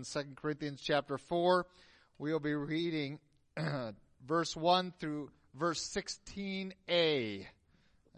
In 0.00 0.04
2 0.04 0.30
Corinthians 0.34 0.80
chapter 0.82 1.18
4, 1.18 1.66
we 2.16 2.32
will 2.32 2.40
be 2.40 2.54
reading 2.54 3.18
verse 4.26 4.56
1 4.56 4.94
through 4.98 5.30
verse 5.54 5.86
16a. 5.94 7.44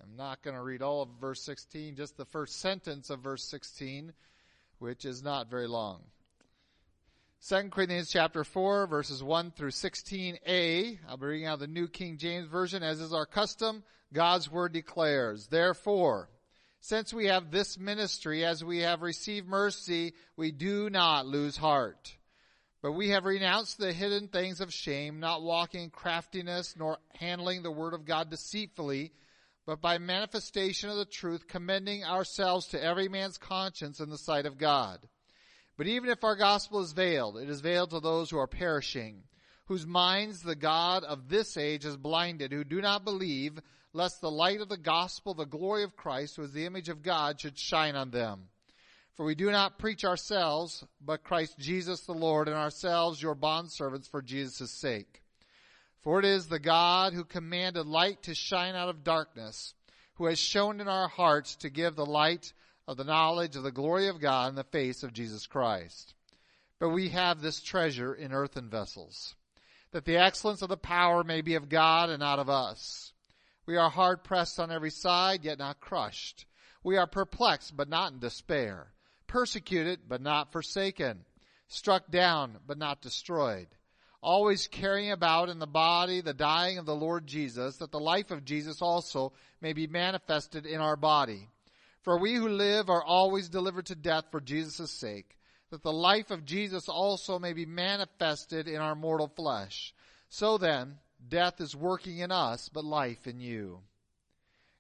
I'm 0.01 0.17
not 0.17 0.43
going 0.43 0.55
to 0.55 0.63
read 0.63 0.81
all 0.81 1.03
of 1.03 1.09
verse 1.21 1.43
16, 1.43 1.97
just 1.97 2.17
the 2.17 2.25
first 2.25 2.61
sentence 2.61 3.11
of 3.11 3.19
verse 3.19 3.43
16, 3.43 4.13
which 4.79 5.05
is 5.05 5.25
not 5.25 5.51
very 5.51 5.67
long. 5.67 6.03
2 7.49 7.71
Corinthians 7.71 8.13
chapter 8.13 8.45
4, 8.45 8.87
verses 8.87 9.21
1 9.21 9.51
through 9.51 9.73
16a. 9.73 10.99
I'll 11.09 11.17
be 11.17 11.27
reading 11.27 11.49
out 11.49 11.59
the 11.59 11.67
New 11.67 11.89
King 11.89 12.17
James 12.17 12.47
Version. 12.47 12.85
As 12.85 13.01
is 13.01 13.13
our 13.13 13.27
custom, 13.27 13.83
God's 14.13 14.49
Word 14.49 14.73
declares, 14.73 15.49
Therefore, 15.49 16.29
since 16.83 17.15
we 17.15 17.27
have 17.27 17.53
this 17.53 17.79
ministry, 17.79 18.45
as 18.45 18.65
we 18.65 18.81
have 18.81 19.03
received 19.03 19.47
mercy, 19.47 20.15
we 20.37 20.51
do 20.51 20.91
not 20.91 21.27
lose 21.27 21.57
heart. 21.57 22.17
But 22.83 22.93
we 22.93 23.11
have 23.11 23.25
renounced 23.25 23.79
the 23.79 23.93
hidden 23.93 24.27
things 24.27 24.61
of 24.61 24.75
shame, 24.75 25.21
not 25.21 25.45
walking 25.45 25.85
in 25.85 25.91
craftiness, 25.91 26.75
nor 26.77 26.99
handling 27.15 27.63
the 27.63 27.71
word 27.71 27.95
of 27.95 28.05
God 28.05 28.31
deceitfully, 28.31 29.13
but 29.65 29.81
by 29.81 29.99
manifestation 29.99 30.91
of 30.91 30.97
the 30.97 31.05
truth, 31.05 31.47
commending 31.47 32.03
ourselves 32.03 32.67
to 32.69 32.83
every 32.83 33.09
man's 33.09 33.39
conscience 33.39 34.01
in 34.01 34.11
the 34.11 34.19
sight 34.19 34.45
of 34.45 34.59
God. 34.59 34.99
But 35.79 35.87
even 35.87 36.11
if 36.11 36.25
our 36.25 36.35
gospel 36.35 36.81
is 36.81 36.93
veiled, 36.93 37.39
it 37.39 37.49
is 37.49 37.61
veiled 37.61 37.91
to 37.91 38.01
those 38.01 38.29
who 38.29 38.39
are 38.39 38.49
perishing, 38.49 39.23
whose 39.67 39.87
minds 39.87 40.43
the 40.43 40.57
God 40.57 41.05
of 41.05 41.29
this 41.29 41.57
age 41.57 41.85
has 41.85 41.97
blinded, 41.97 42.51
who 42.51 42.65
do 42.65 42.81
not 42.81 43.05
believe, 43.05 43.61
lest 43.93 44.21
the 44.21 44.31
light 44.31 44.61
of 44.61 44.69
the 44.69 44.77
gospel, 44.77 45.35
the 45.35 45.45
glory 45.45 45.83
of 45.83 45.97
Christ, 45.97 46.37
who 46.37 46.43
is 46.43 46.53
the 46.53 46.67
image 46.67 46.89
of 46.89 47.03
God, 47.03 47.41
should 47.41 47.59
shine 47.59 47.95
on 47.95 48.11
them. 48.11 48.49
For 49.15 49.27
we 49.27 49.35
do 49.35 49.51
not 49.51 49.79
preach 49.79 50.05
ourselves, 50.05 50.85
but 51.01 51.25
Christ 51.25 51.59
Jesus 51.59 52.01
the 52.01 52.13
Lord, 52.13 52.49
and 52.49 52.57
ourselves 52.57 53.23
your 53.23 53.35
bondservants 53.35 54.09
for 54.09 54.23
Jesus' 54.23 54.71
sake. 54.71 55.23
For 56.01 56.19
it 56.19 56.25
is 56.25 56.49
the 56.49 56.59
God 56.59 57.13
who 57.13 57.25
commanded 57.25 57.87
light 57.87 58.23
to 58.25 58.35
shine 58.35 58.75
out 58.75 58.89
of 58.89 59.05
darkness, 59.05 59.75
who 60.15 60.27
has 60.27 60.39
shown 60.39 60.81
in 60.81 60.89
our 60.89 61.09
hearts 61.09 61.57
to 61.57 61.71
give 61.71 61.95
the 61.95 62.07
light 62.07 62.53
of 62.89 62.97
the 62.97 63.05
knowledge 63.05 63.55
of 63.55 63.63
the 63.63 63.71
glory 63.71 64.09
of 64.09 64.21
God 64.21 64.49
in 64.49 64.55
the 64.55 64.65
face 64.65 65.03
of 65.03 65.13
Jesus 65.13 65.47
Christ. 65.47 66.15
But 66.81 66.89
we 66.89 67.11
have 67.11 67.41
this 67.41 67.63
treasure 67.63 68.15
in 68.15 68.33
earthen 68.33 68.69
vessels, 68.69 69.37
that 69.93 70.05
the 70.05 70.17
excellence 70.17 70.63
of 70.63 70.69
the 70.69 70.77
power 70.77 71.23
may 71.23 71.43
be 71.43 71.55
of 71.55 71.69
God 71.69 72.11
and 72.11 72.19
not 72.19 72.39
of 72.39 72.49
us. 72.49 73.12
We 73.67 73.77
are 73.77 73.91
hard 73.91 74.25
pressed 74.25 74.59
on 74.59 74.73
every 74.73 74.91
side, 74.91 75.45
yet 75.45 75.59
not 75.59 75.81
crushed. 75.81 76.47
We 76.83 76.97
are 76.97 77.07
perplexed, 77.07 77.77
but 77.77 77.89
not 77.89 78.13
in 78.13 78.19
despair. 78.19 78.93
Persecuted, 79.27 80.01
but 80.09 80.21
not 80.21 80.53
forsaken. 80.53 81.25
Struck 81.69 82.11
down, 82.11 82.59
but 82.67 82.77
not 82.77 83.01
destroyed. 83.01 83.69
Always 84.21 84.69
carrying 84.69 85.11
about 85.11 85.49
in 85.49 85.59
the 85.59 85.67
body 85.67 86.21
the 86.21 86.35
dying 86.35 86.79
of 86.79 86.87
the 86.87 86.95
Lord 86.95 87.27
Jesus, 87.27 87.77
that 87.79 87.91
the 87.91 88.01
life 88.01 88.31
of 88.31 88.45
Jesus 88.45 88.83
also 88.83 89.33
may 89.61 89.73
be 89.73 89.87
manifested 89.87 90.67
in 90.67 90.81
our 90.81 90.97
body. 90.97 91.49
For 92.03 92.19
we 92.19 92.35
who 92.35 92.49
live 92.49 92.91
are 92.91 93.03
always 93.03 93.49
delivered 93.49 93.87
to 93.87 93.95
death 93.95 94.25
for 94.31 94.41
Jesus' 94.41 94.91
sake, 94.91 95.39
that 95.71 95.83
the 95.83 95.93
life 95.93 96.31
of 96.31 96.45
Jesus 96.45 96.89
also 96.89 97.39
may 97.39 97.53
be 97.53 97.65
manifested 97.65 98.69
in 98.69 98.81
our 98.81 98.95
mortal 98.95 99.29
flesh. 99.29 99.95
So 100.29 100.59
then, 100.59 100.99
death 101.29 101.61
is 101.61 101.77
working 101.77 102.19
in 102.19 102.31
us, 102.31 102.69
but 102.69 102.85
life 102.85 103.27
in 103.27 103.41
you. 103.41 103.81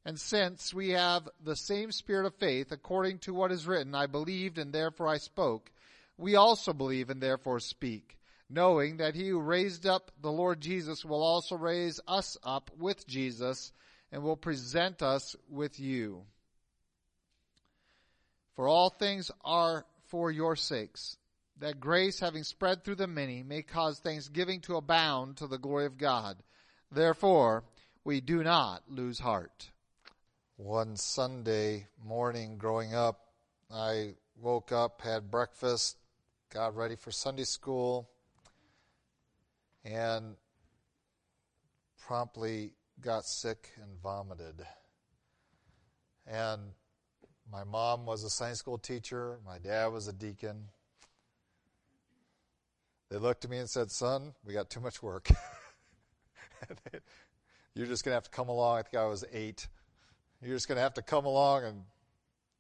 And 0.05 0.19
since 0.19 0.75
we 0.75 0.91
have 0.91 1.29
the 1.43 1.55
same 1.55 1.93
spirit 1.93 2.27
of 2.27 2.35
faith, 2.35 2.73
according 2.73 3.19
to 3.21 3.35
what 3.35 3.53
is 3.53 3.67
written, 3.67 3.95
I 3.95 4.07
believed 4.07 4.59
and 4.59 4.73
therefore 4.73 5.09
I 5.09 5.19
spoke, 5.19 5.71
we 6.19 6.35
also 6.35 6.73
believe 6.73 7.09
and 7.09 7.21
therefore 7.21 7.61
speak, 7.61 8.19
knowing 8.51 8.97
that 8.97 9.15
he 9.15 9.29
who 9.29 9.41
raised 9.41 9.87
up 9.87 10.11
the 10.21 10.33
Lord 10.33 10.61
Jesus 10.61 11.05
will 11.05 11.23
also 11.23 11.57
raise 11.57 12.01
us 12.09 12.37
up 12.43 12.71
with 12.77 13.07
Jesus 13.07 13.73
and 14.11 14.23
will 14.23 14.37
present 14.37 15.03
us 15.03 15.37
with 15.49 15.79
you. 15.79 16.23
For 18.57 18.69
all 18.69 18.91
things 18.91 19.31
are 19.45 19.87
for 20.09 20.31
your 20.31 20.57
sakes 20.57 21.17
that 21.63 21.79
grace, 21.79 22.19
having 22.19 22.43
spread 22.43 22.83
through 22.83 22.97
the 22.97 23.07
many, 23.07 23.45
may 23.45 23.63
cause 23.63 24.01
thanksgiving 24.01 24.61
to 24.61 24.75
abound 24.75 25.37
to 25.37 25.47
the 25.47 25.59
glory 25.59 25.87
of 25.87 25.97
God. 25.97 26.43
Therefore, 26.91 27.63
we 28.03 28.21
do 28.21 28.43
not 28.43 28.83
lose 28.89 29.21
heart. 29.21 29.71
One 30.57 30.97
Sunday 30.97 31.87
morning 32.05 32.59
growing 32.59 32.97
up, 32.97 33.29
I 33.73 34.15
woke 34.41 34.73
up, 34.73 35.03
had 35.03 35.31
breakfast, 35.31 35.99
got 36.53 36.75
ready 36.75 36.97
for 36.97 37.13
Sunday 37.13 37.45
school, 37.45 38.11
and 39.85 40.35
promptly 42.05 42.73
got 43.01 43.25
sick 43.25 43.71
and 43.81 44.03
vomited. 44.03 44.67
And 46.27 46.61
my 47.53 47.63
mom 47.63 48.05
was 48.05 48.25
a 48.25 48.31
Sunday 48.31 48.57
school 48.57 48.79
teacher, 48.79 49.39
my 49.47 49.59
dad 49.59 49.87
was 49.87 50.09
a 50.09 50.13
deacon. 50.13 50.65
They 53.13 53.19
looked 53.19 53.45
at 53.45 53.51
me 53.51 53.59
and 53.59 53.69
said, 53.69 53.91
Son, 53.91 54.33
we 54.43 54.55
got 54.55 54.71
too 54.71 54.81
much 54.81 55.03
work. 55.03 55.29
You're 57.75 57.87
just 57.87 58.07
going 58.07 58.13
to 58.13 58.15
have 58.15 58.25
to 58.25 58.31
come 58.31 58.49
along. 58.49 58.79
I 58.79 58.83
think 58.85 58.95
I 58.97 59.05
was 59.05 59.23
eight. 59.35 59.69
You're 60.41 60.57
just 60.57 60.67
going 60.67 60.77
to 60.77 60.83
have 60.83 60.95
to 60.95 61.03
come 61.03 61.27
along 61.27 61.65
and 61.65 61.83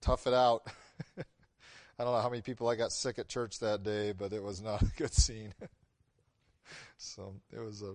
tough 0.03 0.27
it 0.27 0.35
out. 0.35 0.67
I 1.19 2.05
don't 2.05 2.13
know 2.13 2.21
how 2.21 2.29
many 2.29 2.43
people 2.43 2.69
I 2.69 2.75
got 2.77 2.93
sick 2.93 3.19
at 3.19 3.29
church 3.29 3.61
that 3.61 3.83
day, 3.83 4.13
but 4.13 4.35
it 4.35 4.43
was 4.43 4.61
not 4.61 4.83
a 4.83 4.91
good 4.99 5.15
scene. 5.15 5.55
so 6.99 7.33
it 7.51 7.61
was 7.61 7.81
a 7.81 7.95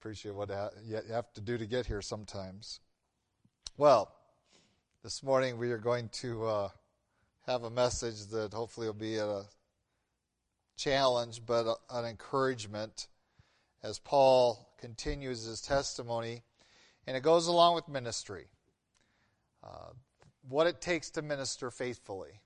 appreciate 0.00 0.34
what 0.34 0.50
you 0.84 1.00
have 1.12 1.32
to 1.34 1.40
do 1.40 1.56
to 1.56 1.66
get 1.66 1.86
here 1.86 2.02
sometimes. 2.02 2.80
Well, 3.76 4.12
this 5.04 5.22
morning 5.22 5.58
we 5.58 5.70
are 5.70 5.78
going 5.78 6.08
to 6.14 6.44
uh, 6.44 6.68
have 7.46 7.62
a 7.62 7.70
message 7.70 8.26
that 8.32 8.52
hopefully 8.52 8.88
will 8.88 8.94
be 8.94 9.18
a 9.18 9.44
challenge, 10.76 11.42
but 11.46 11.66
an 11.90 12.04
encouragement 12.04 13.08
as 13.82 13.98
Paul 13.98 14.68
continues 14.78 15.44
his 15.44 15.60
testimony. 15.60 16.42
And 17.06 17.16
it 17.16 17.22
goes 17.22 17.46
along 17.46 17.74
with 17.74 17.88
ministry. 17.88 18.46
Uh, 19.62 19.92
what 20.48 20.66
it 20.66 20.80
takes 20.80 21.10
to 21.10 21.22
minister 21.22 21.70
faithfully. 21.70 22.40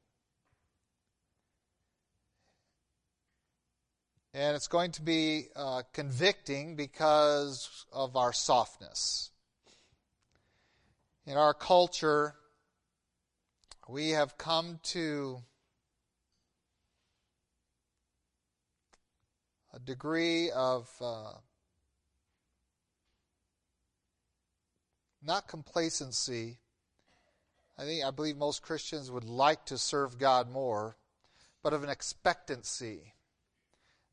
And 4.34 4.54
it's 4.54 4.68
going 4.68 4.92
to 4.92 5.02
be 5.02 5.46
uh, 5.56 5.82
convicting 5.92 6.76
because 6.76 7.86
of 7.92 8.16
our 8.16 8.32
softness. 8.32 9.30
In 11.26 11.36
our 11.36 11.54
culture, 11.54 12.34
we 13.88 14.10
have 14.10 14.38
come 14.38 14.80
to 14.84 15.42
a 19.74 19.78
degree 19.78 20.50
of 20.50 20.88
uh, 21.00 21.32
not 25.24 25.48
complacency. 25.48 26.58
I 27.78 27.84
think 27.84 28.04
I 28.04 28.10
believe 28.10 28.36
most 28.36 28.62
Christians 28.62 29.10
would 29.10 29.24
like 29.24 29.64
to 29.66 29.78
serve 29.78 30.18
God 30.18 30.50
more, 30.50 30.96
but 31.62 31.72
of 31.72 31.84
an 31.84 31.90
expectancy 31.90 33.14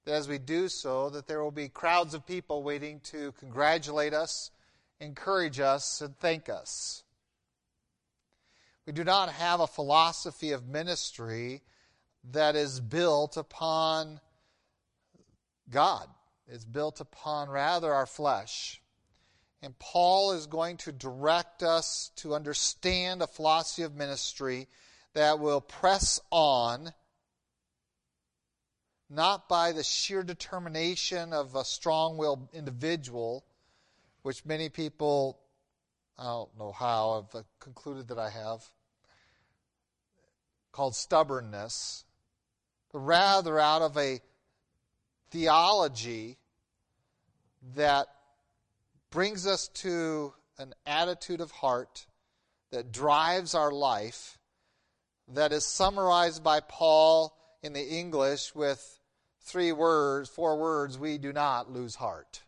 that 0.06 0.14
as 0.14 0.28
we 0.28 0.38
do 0.38 0.70
so, 0.70 1.10
that 1.10 1.28
there 1.28 1.44
will 1.44 1.52
be 1.52 1.68
crowds 1.68 2.14
of 2.14 2.28
people 2.28 2.62
waiting 2.62 3.00
to 3.00 3.34
congratulate 3.40 4.14
us, 4.14 4.52
encourage 5.00 5.60
us, 5.60 6.00
and 6.02 6.18
thank 6.20 6.48
us. 6.48 7.04
We 8.86 8.94
do 8.94 9.04
not 9.04 9.30
have 9.30 9.60
a 9.60 9.68
philosophy 9.68 10.52
of 10.52 10.68
ministry 10.68 11.64
that 12.32 12.56
is 12.56 12.80
built 12.80 13.36
upon 13.36 14.20
God. 15.70 16.08
is 16.48 16.64
built 16.64 17.00
upon 17.00 17.50
rather 17.50 17.94
our 17.94 18.06
flesh. 18.06 18.82
And 19.62 19.78
Paul 19.80 20.34
is 20.34 20.46
going 20.46 20.78
to 20.78 20.92
direct 20.92 21.64
us 21.64 22.12
to 22.18 22.36
understand 22.36 23.22
a 23.22 23.28
philosophy 23.28 23.82
of 23.82 23.96
ministry 23.96 24.68
that 25.14 25.40
will 25.40 25.62
press 25.62 26.20
on, 26.30 26.94
not 29.10 29.50
by 29.50 29.72
the 29.72 29.84
sheer 29.84 30.22
determination 30.22 31.34
of 31.34 31.56
a 31.56 31.66
strong 31.66 32.18
willed 32.18 32.48
individual, 32.54 33.44
which 34.22 34.46
many 34.46 34.70
people, 34.70 35.40
I 36.20 36.26
don't 36.26 36.60
know 36.60 36.72
how, 36.72 37.28
have 37.34 37.46
concluded 37.60 38.10
that 38.10 38.20
I 38.20 38.30
have, 38.30 38.64
called 40.72 40.96
stubbornness, 40.96 42.04
but 42.92 43.00
rather 43.00 43.58
out 43.60 43.82
of 43.82 43.98
a 43.98 44.20
theology 45.36 46.38
that 47.76 48.08
brings 49.12 49.46
us 49.46 49.68
to 49.68 50.34
an 50.58 50.74
attitude 50.86 51.42
of 51.42 51.52
heart 51.52 52.06
that 52.72 52.94
drives 52.94 53.54
our 53.54 53.70
life, 53.70 54.40
that 55.28 55.52
is 55.52 55.66
summarized 55.66 56.42
by 56.42 56.62
Paul 56.62 57.38
in 57.62 57.74
the 57.74 57.86
English 57.86 58.56
with 58.56 58.98
three 59.42 59.74
words, 59.74 60.30
four 60.30 60.58
words, 60.58 60.98
we 60.98 61.18
do 61.18 61.34
not 61.34 61.70
lose 61.70 61.96
heart. 61.96 62.42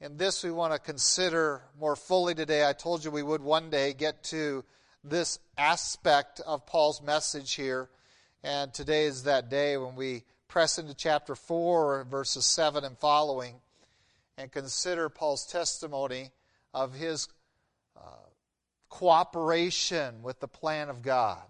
And 0.00 0.18
this 0.18 0.42
we 0.42 0.50
want 0.50 0.72
to 0.72 0.80
consider 0.80 1.62
more 1.78 1.94
fully 1.94 2.34
today. 2.34 2.68
I 2.68 2.72
told 2.72 3.04
you 3.04 3.12
we 3.12 3.22
would 3.22 3.42
one 3.42 3.70
day 3.70 3.92
get 3.92 4.24
to 4.24 4.64
this 5.04 5.38
aspect 5.56 6.40
of 6.44 6.66
Paul's 6.66 7.00
message 7.00 7.52
here. 7.52 7.88
And 8.44 8.74
today 8.74 9.04
is 9.04 9.24
that 9.24 9.50
day 9.50 9.76
when 9.76 9.94
we 9.94 10.24
press 10.48 10.78
into 10.78 10.94
chapter 10.94 11.36
4, 11.36 12.06
verses 12.10 12.44
7 12.44 12.84
and 12.84 12.98
following, 12.98 13.54
and 14.36 14.50
consider 14.50 15.08
Paul's 15.08 15.46
testimony 15.46 16.30
of 16.74 16.94
his 16.94 17.28
uh, 17.96 18.00
cooperation 18.88 20.22
with 20.22 20.40
the 20.40 20.48
plan 20.48 20.88
of 20.88 21.02
God 21.02 21.42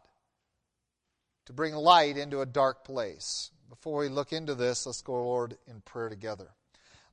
to 1.47 1.53
bring 1.53 1.75
light 1.75 2.19
into 2.19 2.43
a 2.43 2.47
dark 2.47 2.85
place. 2.85 3.51
Before 3.71 4.01
we 4.01 4.09
look 4.09 4.33
into 4.33 4.55
this, 4.55 4.85
let's 4.85 5.01
go, 5.01 5.15
Lord, 5.15 5.57
in 5.67 5.81
prayer 5.81 6.11
together. 6.11 6.49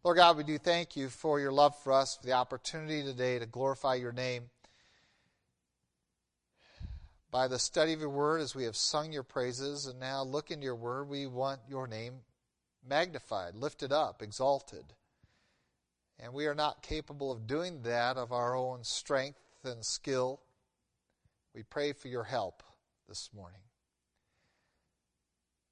Lord 0.03 0.17
God, 0.17 0.35
we 0.35 0.43
do 0.43 0.57
thank 0.57 0.97
you 0.97 1.07
for 1.09 1.39
your 1.39 1.51
love 1.51 1.77
for 1.81 1.93
us, 1.93 2.17
for 2.17 2.25
the 2.25 2.33
opportunity 2.33 3.01
today 3.01 3.39
to 3.39 3.45
glorify 3.45 3.95
your 3.95 4.11
name 4.11 4.49
by 7.31 7.47
the 7.47 7.59
study 7.59 7.93
of 7.93 7.99
your 7.99 8.09
word 8.09 8.41
as 8.41 8.55
we 8.55 8.63
have 8.63 8.75
sung 8.75 9.11
your 9.11 9.23
praises 9.23 9.85
and 9.85 9.99
now 9.99 10.23
look 10.23 10.51
into 10.51 10.65
your 10.65 10.75
word. 10.75 11.07
We 11.07 11.27
want 11.27 11.61
your 11.67 11.87
name 11.87 12.21
magnified, 12.87 13.55
lifted 13.55 13.91
up, 13.91 14.21
exalted. 14.21 14.93
And 16.19 16.33
we 16.33 16.47
are 16.47 16.55
not 16.55 16.81
capable 16.81 17.31
of 17.31 17.47
doing 17.47 17.83
that 17.83 18.17
of 18.17 18.31
our 18.31 18.55
own 18.55 18.83
strength 18.83 19.39
and 19.63 19.85
skill. 19.85 20.41
We 21.53 21.63
pray 21.63 21.93
for 21.93 22.07
your 22.07 22.23
help 22.23 22.63
this 23.07 23.29
morning 23.33 23.61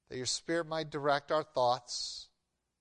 that 0.08 0.16
your 0.16 0.26
Spirit 0.26 0.66
might 0.66 0.90
direct 0.90 1.30
our 1.30 1.42
thoughts, 1.42 2.28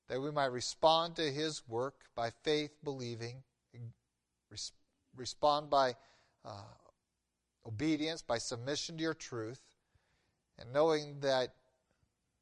that 0.07 0.21
we 0.21 0.31
might 0.31 0.51
respond 0.51 1.15
to 1.17 1.31
His 1.31 1.67
work 1.67 2.05
by 2.15 2.31
faith, 2.43 2.71
believing, 2.83 3.43
respond 5.15 5.69
by 5.69 5.95
uh, 6.45 6.51
obedience, 7.67 8.21
by 8.21 8.37
submission 8.37 8.97
to 8.97 9.03
your 9.03 9.13
truth, 9.13 9.61
and 10.57 10.71
knowing 10.71 11.19
that 11.19 11.53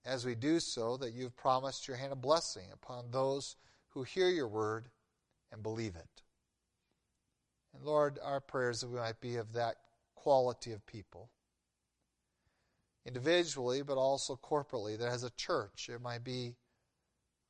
as 0.06 0.24
we 0.24 0.36
do 0.36 0.60
so, 0.60 0.98
that 0.98 1.14
you've 1.14 1.36
promised 1.36 1.88
your 1.88 1.98
hand 1.98 2.12
of 2.12 2.22
blessing 2.22 2.68
upon 2.72 3.06
those 3.10 3.56
who 3.90 4.04
hear 4.04 4.30
your 4.30 4.48
word 4.48 4.90
and 5.52 5.64
believe 5.64 5.96
it. 5.96 6.22
And 7.74 7.84
Lord, 7.84 8.20
our 8.24 8.40
prayers 8.40 8.82
that 8.82 8.90
we 8.90 9.00
might 9.00 9.20
be 9.20 9.38
of 9.38 9.54
that 9.54 9.78
quality 10.14 10.72
of 10.72 10.86
people 10.86 11.30
individually, 13.06 13.82
but 13.82 13.98
also 13.98 14.36
corporately, 14.36 14.98
that 14.98 15.12
as 15.12 15.24
a 15.24 15.30
church, 15.32 15.90
it 15.90 16.02
might 16.02 16.24
be 16.24 16.56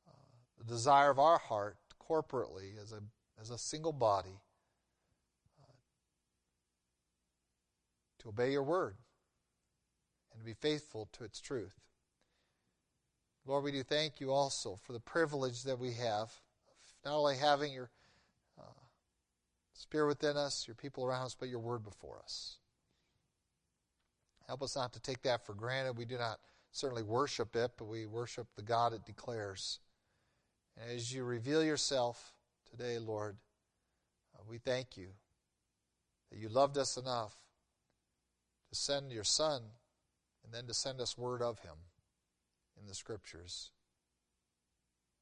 uh, 0.08 0.12
the 0.58 0.64
desire 0.64 1.10
of 1.10 1.18
our 1.18 1.38
heart 1.38 1.76
corporately, 2.00 2.80
as 2.82 2.92
a, 2.92 3.00
as 3.40 3.50
a 3.50 3.58
single 3.58 3.92
body, 3.92 4.38
to 8.26 8.30
obey 8.30 8.50
your 8.50 8.62
word 8.62 8.96
and 10.32 10.40
to 10.40 10.44
be 10.44 10.54
faithful 10.54 11.08
to 11.12 11.24
its 11.24 11.40
truth. 11.40 11.74
Lord, 13.46 13.62
we 13.62 13.70
do 13.70 13.84
thank 13.84 14.20
you 14.20 14.32
also 14.32 14.76
for 14.82 14.92
the 14.92 15.00
privilege 15.00 15.62
that 15.62 15.78
we 15.78 15.92
have 15.92 16.32
of 16.68 16.94
not 17.04 17.16
only 17.16 17.36
having 17.36 17.72
your 17.72 17.88
uh, 18.58 18.64
Spirit 19.74 20.08
within 20.08 20.36
us, 20.36 20.66
your 20.66 20.74
people 20.74 21.04
around 21.04 21.26
us, 21.26 21.36
but 21.38 21.48
your 21.48 21.60
word 21.60 21.84
before 21.84 22.18
us. 22.22 22.56
Help 24.48 24.62
us 24.62 24.74
not 24.74 24.92
to 24.94 25.00
take 25.00 25.22
that 25.22 25.46
for 25.46 25.54
granted. 25.54 25.96
We 25.96 26.04
do 26.04 26.18
not 26.18 26.38
certainly 26.72 27.04
worship 27.04 27.54
it, 27.54 27.72
but 27.78 27.84
we 27.84 28.06
worship 28.06 28.48
the 28.56 28.62
God 28.62 28.92
it 28.92 29.04
declares. 29.04 29.78
And 30.80 30.90
as 30.90 31.14
you 31.14 31.22
reveal 31.22 31.62
yourself 31.62 32.32
today, 32.68 32.98
Lord, 32.98 33.36
uh, 34.34 34.42
we 34.48 34.58
thank 34.58 34.96
you 34.96 35.08
that 36.32 36.38
you 36.38 36.48
loved 36.48 36.76
us 36.76 36.96
enough 36.96 37.36
send 38.76 39.12
your 39.12 39.24
Son 39.24 39.62
and 40.44 40.52
then 40.52 40.66
to 40.66 40.74
send 40.74 41.00
us 41.00 41.18
word 41.18 41.42
of 41.42 41.58
him 41.60 41.76
in 42.80 42.86
the 42.86 42.94
Scriptures. 42.94 43.70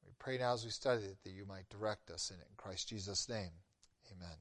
We 0.04 0.12
pray 0.18 0.38
now 0.38 0.52
as 0.52 0.64
we 0.64 0.70
study 0.70 1.04
it 1.04 1.16
that 1.24 1.30
you 1.30 1.46
might 1.46 1.68
direct 1.70 2.10
us 2.10 2.30
in 2.30 2.36
it. 2.36 2.46
In 2.48 2.56
Christ 2.56 2.88
Jesus' 2.88 3.28
name, 3.28 3.50
amen. 4.12 4.36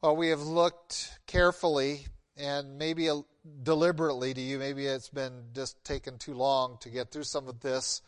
Well, 0.00 0.16
we 0.16 0.28
have 0.28 0.42
looked 0.42 1.18
carefully 1.26 2.06
and 2.36 2.78
maybe 2.78 3.08
deliberately 3.62 4.34
to 4.34 4.40
you, 4.40 4.58
maybe 4.58 4.86
it's 4.86 5.08
been 5.08 5.44
just 5.54 5.82
taken 5.84 6.18
too 6.18 6.34
long 6.34 6.78
to 6.80 6.90
get 6.90 7.10
through 7.10 7.24
some 7.24 7.48
of 7.48 7.60
this 7.60 8.02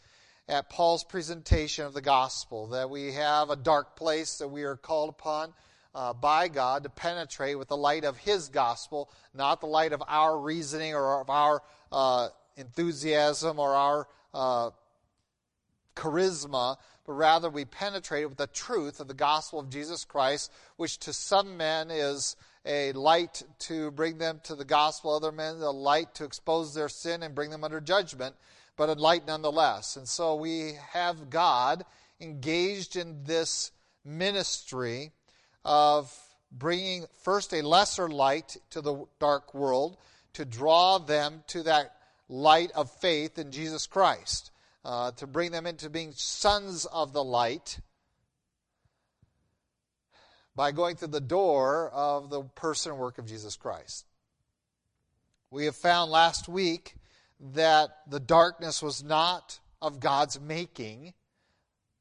at 0.48 0.68
Paul's 0.70 1.04
presentation 1.04 1.86
of 1.86 1.94
the 1.94 2.00
gospel, 2.00 2.68
that 2.68 2.88
we 2.88 3.12
have 3.12 3.50
a 3.50 3.56
dark 3.56 3.96
place 3.96 4.38
that 4.38 4.48
we 4.48 4.62
are 4.62 4.76
called 4.76 5.10
upon 5.10 5.52
uh, 5.96 6.12
by 6.12 6.46
God 6.46 6.82
to 6.82 6.90
penetrate 6.90 7.58
with 7.58 7.68
the 7.68 7.76
light 7.76 8.04
of 8.04 8.18
His 8.18 8.50
gospel, 8.50 9.10
not 9.32 9.62
the 9.62 9.66
light 9.66 9.94
of 9.94 10.02
our 10.06 10.38
reasoning 10.38 10.94
or 10.94 11.22
of 11.22 11.30
our 11.30 11.62
uh, 11.90 12.28
enthusiasm 12.58 13.58
or 13.58 13.74
our 13.74 14.06
uh, 14.34 14.70
charisma, 15.96 16.76
but 17.06 17.12
rather 17.14 17.48
we 17.48 17.64
penetrate 17.64 18.24
it 18.24 18.28
with 18.28 18.36
the 18.36 18.46
truth 18.46 19.00
of 19.00 19.08
the 19.08 19.14
gospel 19.14 19.58
of 19.58 19.70
Jesus 19.70 20.04
Christ, 20.04 20.52
which 20.76 20.98
to 20.98 21.14
some 21.14 21.56
men 21.56 21.90
is 21.90 22.36
a 22.66 22.92
light 22.92 23.42
to 23.60 23.90
bring 23.92 24.18
them 24.18 24.40
to 24.44 24.54
the 24.54 24.66
gospel, 24.66 25.14
other 25.14 25.32
men 25.32 25.56
a 25.62 25.70
light 25.70 26.14
to 26.16 26.24
expose 26.24 26.74
their 26.74 26.90
sin 26.90 27.22
and 27.22 27.34
bring 27.34 27.48
them 27.48 27.64
under 27.64 27.80
judgment, 27.80 28.36
but 28.76 28.90
a 28.90 28.92
light 28.92 29.26
nonetheless. 29.26 29.96
And 29.96 30.06
so 30.06 30.34
we 30.34 30.74
have 30.90 31.30
God 31.30 31.86
engaged 32.20 32.96
in 32.96 33.24
this 33.24 33.72
ministry 34.04 35.12
of 35.66 36.16
bringing 36.52 37.04
first 37.22 37.52
a 37.52 37.60
lesser 37.60 38.08
light 38.08 38.56
to 38.70 38.80
the 38.80 39.04
dark 39.18 39.52
world 39.52 39.98
to 40.34 40.44
draw 40.44 40.98
them 40.98 41.42
to 41.48 41.64
that 41.64 41.96
light 42.28 42.70
of 42.72 42.90
faith 42.90 43.36
in 43.38 43.50
Jesus 43.50 43.86
Christ, 43.86 44.52
uh, 44.84 45.10
to 45.12 45.26
bring 45.26 45.50
them 45.50 45.66
into 45.66 45.90
being 45.90 46.12
sons 46.12 46.86
of 46.86 47.12
the 47.12 47.24
light 47.24 47.80
by 50.54 50.70
going 50.70 50.94
through 50.96 51.08
the 51.08 51.20
door 51.20 51.90
of 51.92 52.30
the 52.30 52.42
person 52.42 52.92
and 52.92 53.00
work 53.00 53.18
of 53.18 53.26
Jesus 53.26 53.56
Christ. 53.56 54.06
We 55.50 55.64
have 55.64 55.76
found 55.76 56.12
last 56.12 56.48
week 56.48 56.94
that 57.52 57.90
the 58.08 58.20
darkness 58.20 58.82
was 58.82 59.02
not 59.02 59.58
of 59.82 60.00
God's 60.00 60.40
making, 60.40 61.12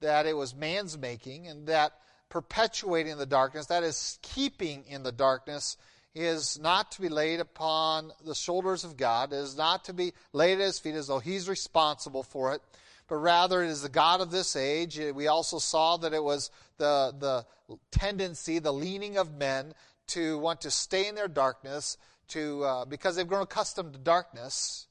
that 0.02 0.26
it 0.28 0.38
was 0.38 0.56
man's 0.56 0.98
making, 0.98 1.48
and 1.48 1.68
that 1.68 1.94
perpetuating 2.36 3.18
the 3.18 3.26
darkness, 3.26 3.68
that 3.68 3.82
is, 3.82 4.20
keeping 4.22 4.84
in 4.90 5.04
the 5.04 5.12
darkness, 5.14 5.78
is 6.14 6.60
not 6.60 6.92
to 6.92 7.00
be 7.00 7.08
laid 7.08 7.40
upon 7.40 8.12
the 8.26 8.36
shoulders 8.36 8.84
of 8.84 8.98
God, 8.98 9.32
it 9.32 9.38
is 9.38 9.56
not 9.56 9.86
to 9.86 9.94
be 9.94 10.12
laid 10.34 10.60
at 10.60 10.66
his 10.66 10.78
feet 10.78 10.96
as 10.96 11.08
though 11.08 11.20
he's 11.20 11.48
responsible 11.48 12.24
for 12.24 12.54
it, 12.54 12.62
but 13.08 13.16
rather 13.16 13.64
it 13.64 13.70
is 13.70 13.84
the 13.84 13.88
God 13.88 14.20
of 14.20 14.32
this 14.32 14.58
age. 14.58 15.00
We 15.14 15.28
also 15.28 15.60
saw 15.60 15.96
that 15.96 16.14
it 16.14 16.22
was 16.22 16.52
the, 16.78 17.16
the 17.18 17.46
tendency, 17.92 18.60
the 18.60 18.74
leaning 18.74 19.16
of 19.16 19.38
men 19.38 19.74
to 20.08 20.38
want 20.38 20.60
to 20.62 20.72
stay 20.72 21.08
in 21.08 21.16
their 21.16 21.30
darkness 21.30 21.98
to, 22.30 22.66
uh, 22.66 22.84
because 22.84 23.16
they've 23.16 23.26
grown 23.26 23.44
accustomed 23.44 23.94
to 23.94 24.00
darkness. 24.00 24.88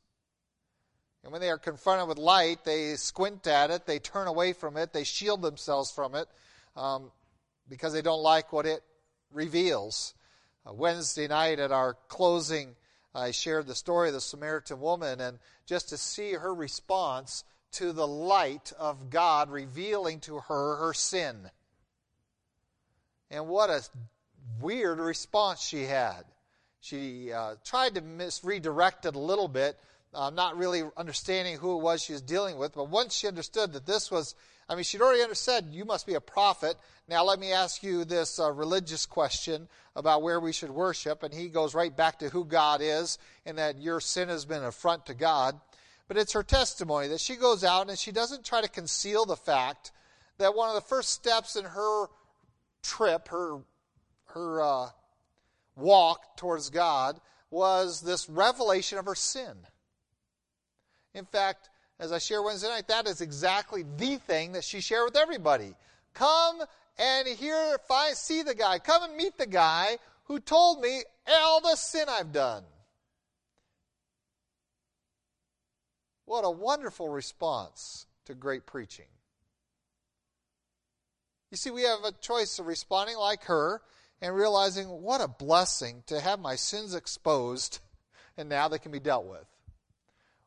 And 1.23 1.31
when 1.31 1.43
they 1.43 1.51
are 1.51 1.59
confronted 1.59 2.09
with 2.09 2.17
light, 2.17 2.65
they 2.65 2.95
squint 2.95 3.47
at 3.47 3.71
it, 3.71 3.85
they 3.85 3.99
turn 3.99 4.29
away 4.29 4.55
from 4.55 4.79
it, 4.79 4.95
they 4.95 5.05
shield 5.05 5.43
themselves 5.43 5.91
from 5.91 6.15
it 6.15 6.27
um, 6.75 7.11
because 7.69 7.93
they 7.93 8.03
don't 8.03 8.23
like 8.23 8.53
what 8.53 8.67
it 8.67 8.83
reveals. 9.33 10.15
Uh, 10.67 10.73
Wednesday 10.73 11.29
night 11.29 11.59
at 11.59 11.73
our 11.73 11.95
closing, 12.09 12.77
I 13.15 13.31
shared 13.31 13.67
the 13.67 13.75
story 13.75 14.09
of 14.09 14.15
the 14.15 14.21
Samaritan 14.21 14.81
woman, 14.81 15.21
and 15.21 15.39
just 15.67 15.89
to 15.91 15.97
see 15.97 16.33
her 16.33 16.55
response 16.55 17.45
to 17.73 17.93
the 17.93 18.07
light 18.07 18.73
of 18.79 19.11
God 19.11 19.51
revealing 19.51 20.21
to 20.21 20.39
her 20.39 20.77
her 20.77 20.95
sin. 20.95 21.51
And 23.31 23.49
what 23.49 23.71
a 23.71 23.83
weird 24.61 24.99
response 24.99 25.61
she 25.61 25.85
had. 25.85 26.25
She 26.81 27.33
uh, 27.33 27.57
tried 27.65 27.95
to 27.95 28.01
mis- 28.01 28.45
redirect 28.45 29.07
it 29.07 29.17
a 29.17 29.19
little 29.19 29.49
bit, 29.49 29.79
uh, 30.13 30.31
not 30.31 30.57
really 30.57 30.83
understanding 30.97 31.57
who 31.57 31.79
it 31.79 31.83
was 31.83 32.03
she 32.03 32.13
was 32.13 32.23
dealing 32.23 32.59
with. 32.59 32.75
But 32.75 32.91
once 32.91 33.15
she 33.15 33.27
understood 33.27 33.73
that 33.73 33.87
this 33.87 34.11
was, 34.11 34.35
I 34.69 34.75
mean, 34.75 34.85
she'd 34.85 35.01
already 35.01 35.23
understood, 35.23 35.67
you 35.71 35.85
must 35.85 36.07
be 36.07 36.15
a 36.15 36.21
prophet. 36.21 36.77
Now 37.09 37.25
let 37.25 37.39
me 37.39 37.53
ask 37.53 37.83
you 37.83 38.05
this 38.05 38.39
uh, 38.39 38.51
religious 38.51 39.05
question 39.05 39.69
about 39.95 40.23
where 40.23 40.41
we 40.41 40.53
should 40.53 40.71
worship. 40.71 41.23
And 41.23 41.35
he 41.35 41.49
goes 41.49 41.75
right 41.75 41.95
back 41.95 42.19
to 42.21 42.31
who 42.31 42.45
God 42.45 42.81
is 42.83 43.19
and 43.45 43.59
that 43.59 43.81
your 43.81 44.01
sin 44.01 44.29
has 44.29 44.45
been 44.45 44.63
an 44.63 44.69
affront 44.69 45.07
to 45.07 45.15
God. 45.15 45.61
But 46.09 46.17
it's 46.17 46.33
her 46.33 46.43
testimony 46.43 47.09
that 47.09 47.21
she 47.21 47.37
goes 47.37 47.65
out 47.65 47.89
and 47.89 47.99
she 47.99 48.13
doesn't 48.13 48.45
try 48.45 48.63
to 48.63 48.69
conceal 48.69 49.27
the 49.27 49.37
fact 49.37 49.93
that 50.39 50.55
one 50.55 50.69
of 50.69 50.75
the 50.75 50.81
first 50.81 51.11
steps 51.11 51.57
in 51.57 51.65
her 51.65 52.07
trip, 52.83 53.29
her, 53.29 53.59
her 54.27 54.63
uh, 54.63 54.89
walk 55.77 56.37
towards 56.37 56.71
God, 56.71 57.21
was 57.51 58.01
this 58.01 58.29
revelation 58.29 58.99
of 58.99 59.07
her 59.07 59.15
sin. 59.15 59.55
In 61.15 61.25
fact, 61.25 61.71
as 61.99 62.13
I 62.13 62.19
share 62.19 62.43
Wednesday 62.43 62.69
night, 62.69 62.89
that 62.89 63.07
is 63.07 63.21
exactly 63.21 63.85
the 63.97 64.17
thing 64.17 64.53
that 64.53 64.65
she 64.65 64.81
shared 64.81 65.05
with 65.05 65.17
everybody. 65.17 65.75
Come 66.13 66.63
and 66.99 67.29
hear, 67.29 67.79
find, 67.87 68.17
see 68.17 68.43
the 68.43 68.55
guy. 68.55 68.79
Come 68.79 69.05
and 69.05 69.17
meet 69.17 69.39
the 69.39 69.47
guy 69.47 69.99
who 70.25 70.41
told 70.41 70.81
me 70.81 71.03
all 71.29 71.61
the 71.61 71.77
sin 71.77 72.07
I've 72.09 72.33
done. 72.33 72.65
What 76.25 76.43
a 76.43 76.51
wonderful 76.51 77.09
response 77.09 78.07
to 78.25 78.35
great 78.35 78.67
preaching. 78.67 79.07
You 81.51 81.57
see, 81.57 81.71
we 81.71 81.83
have 81.83 82.03
a 82.05 82.13
choice 82.13 82.59
of 82.59 82.67
responding 82.67 83.17
like 83.17 83.45
her 83.45 83.83
and 84.21 84.35
realizing 84.35 84.89
what 84.89 85.21
a 85.21 85.29
blessing 85.29 86.03
to 86.07 86.21
have 86.21 86.41
my 86.41 86.57
sins 86.57 86.95
exposed 86.95 87.79
and 88.37 88.49
now 88.49 88.67
they 88.69 88.79
can 88.79 88.91
be 88.91 88.99
dealt 88.99 89.27
with. 89.27 89.47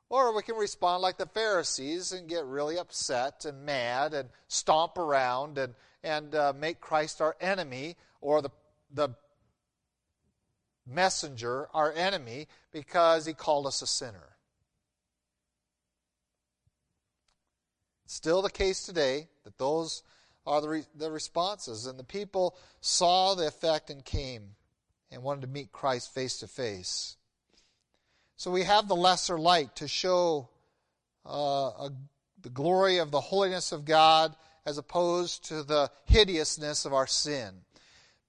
Or 0.10 0.34
we 0.36 0.42
can 0.42 0.56
respond 0.56 1.02
like 1.02 1.18
the 1.18 1.26
Pharisees 1.26 2.14
and 2.14 2.30
get 2.30 2.46
really 2.46 2.78
upset 2.78 3.46
and 3.46 3.66
mad 3.66 4.14
and 4.14 4.30
stomp 4.48 4.98
around 4.98 5.58
and, 5.58 5.74
and 6.04 6.34
uh, 6.34 6.54
make 6.58 6.80
Christ 6.80 7.20
our 7.20 7.36
enemy 7.42 7.98
or 8.22 8.42
the, 8.42 8.50
the 8.94 9.10
messenger 10.86 11.68
our 11.74 11.92
enemy 11.92 12.48
because 12.72 13.26
he 13.26 13.34
called 13.34 13.68
us 13.68 13.82
a 13.82 13.88
sinner. 13.88 14.38
Still 18.06 18.42
the 18.42 18.50
case 18.50 18.86
today 18.86 19.28
that 19.44 19.58
those 19.58 20.04
are 20.46 20.62
the, 20.62 20.70
re- 20.70 20.86
the 20.96 21.12
responses. 21.12 21.86
And 21.86 22.00
the 22.00 22.06
people 22.06 22.56
saw 22.80 23.36
the 23.36 23.46
effect 23.46 23.90
and 23.90 24.04
came 24.04 24.56
and 25.12 25.22
wanted 25.22 25.42
to 25.42 25.48
meet 25.48 25.74
Christ 25.74 26.14
face 26.14 26.40
to 26.40 26.48
face. 26.48 27.17
So 28.38 28.52
we 28.52 28.64
have 28.64 28.88
the 28.88 28.96
lesser 28.96 29.40
light 29.40 29.76
to 29.78 29.88
show 29.88 30.50
uh, 31.26 31.88
a, 31.88 31.92
the 32.44 32.50
glory 32.50 33.00
of 33.00 33.10
the 33.10 33.20
holiness 33.20 33.72
of 33.72 33.84
God 33.84 34.36
as 34.64 34.78
opposed 34.78 35.46
to 35.46 35.64
the 35.64 35.90
hideousness 36.06 36.86
of 36.86 36.94
our 36.94 37.08
sin. 37.08 37.56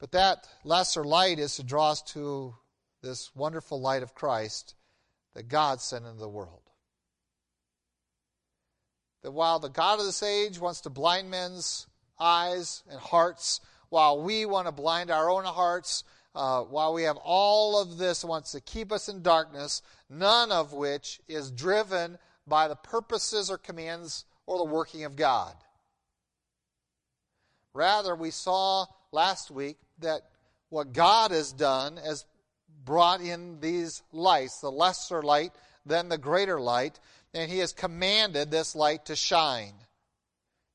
But 0.00 0.12
that 0.12 0.49
lesser 0.65 1.05
light 1.05 1.38
is 1.38 1.57
to 1.57 1.62
draw 1.62 1.91
us 1.91 2.00
to 2.12 2.55
this 3.03 3.35
wonderful 3.35 3.83
light 3.83 4.03
of 4.03 4.15
Christ 4.15 4.75
that 5.35 5.49
God 5.49 5.81
sent 5.81 6.07
into 6.07 6.19
the 6.19 6.29
world. 6.29 6.62
That 9.23 9.33
while 9.33 9.59
the 9.59 9.69
God 9.69 10.00
of 10.00 10.07
this 10.07 10.23
age 10.23 10.59
wants 10.59 10.81
to 10.83 10.91
blind 10.91 11.31
men's 11.31 11.87
eyes 12.19 12.83
and 12.91 12.99
hearts, 12.99 13.61
while 13.91 14.23
we 14.23 14.47
want 14.47 14.69
to 14.69 14.73
blind 14.73 15.11
our 15.11 15.29
own 15.29 15.45
hearts, 15.45 16.03
uh, 16.35 16.63
while 16.63 16.95
we 16.95 17.03
have 17.05 17.17
all 17.17 17.81
of 17.81 17.99
this 17.99 18.25
wants 18.25 18.53
to 18.53 18.61
keep 18.61 18.93
us 18.93 19.09
in 19.09 19.23
darkness, 19.23 19.83
none 20.09 20.53
of 20.53 20.73
which 20.73 21.21
is 21.29 21.51
driven 21.51 22.19
by 22.47 22.69
the 22.69 22.77
purposes 22.77 23.51
or 23.51 23.59
commands 23.59 24.25
or 24.47 24.59
the 24.59 24.65
working 24.65 25.05
of 25.05 25.17
God. 25.17 25.55
Rather, 27.75 28.15
we 28.15 28.31
saw 28.31 28.87
last 29.13 29.51
week 29.51 29.79
that 29.99 30.23
what 30.71 30.93
God 30.93 31.31
has 31.31 31.53
done 31.53 31.97
has 31.97 32.25
brought 32.85 33.21
in 33.21 33.61
these 33.61 34.03
lights, 34.13 34.61
the 34.61 34.71
lesser 34.71 35.23
light, 35.23 35.53
than 35.85 36.09
the 36.09 36.19
greater 36.19 36.61
light, 36.61 36.99
and 37.35 37.51
He 37.51 37.59
has 37.59 37.73
commanded 37.73 38.51
this 38.51 38.75
light 38.75 39.07
to 39.07 39.17
shine. 39.17 39.75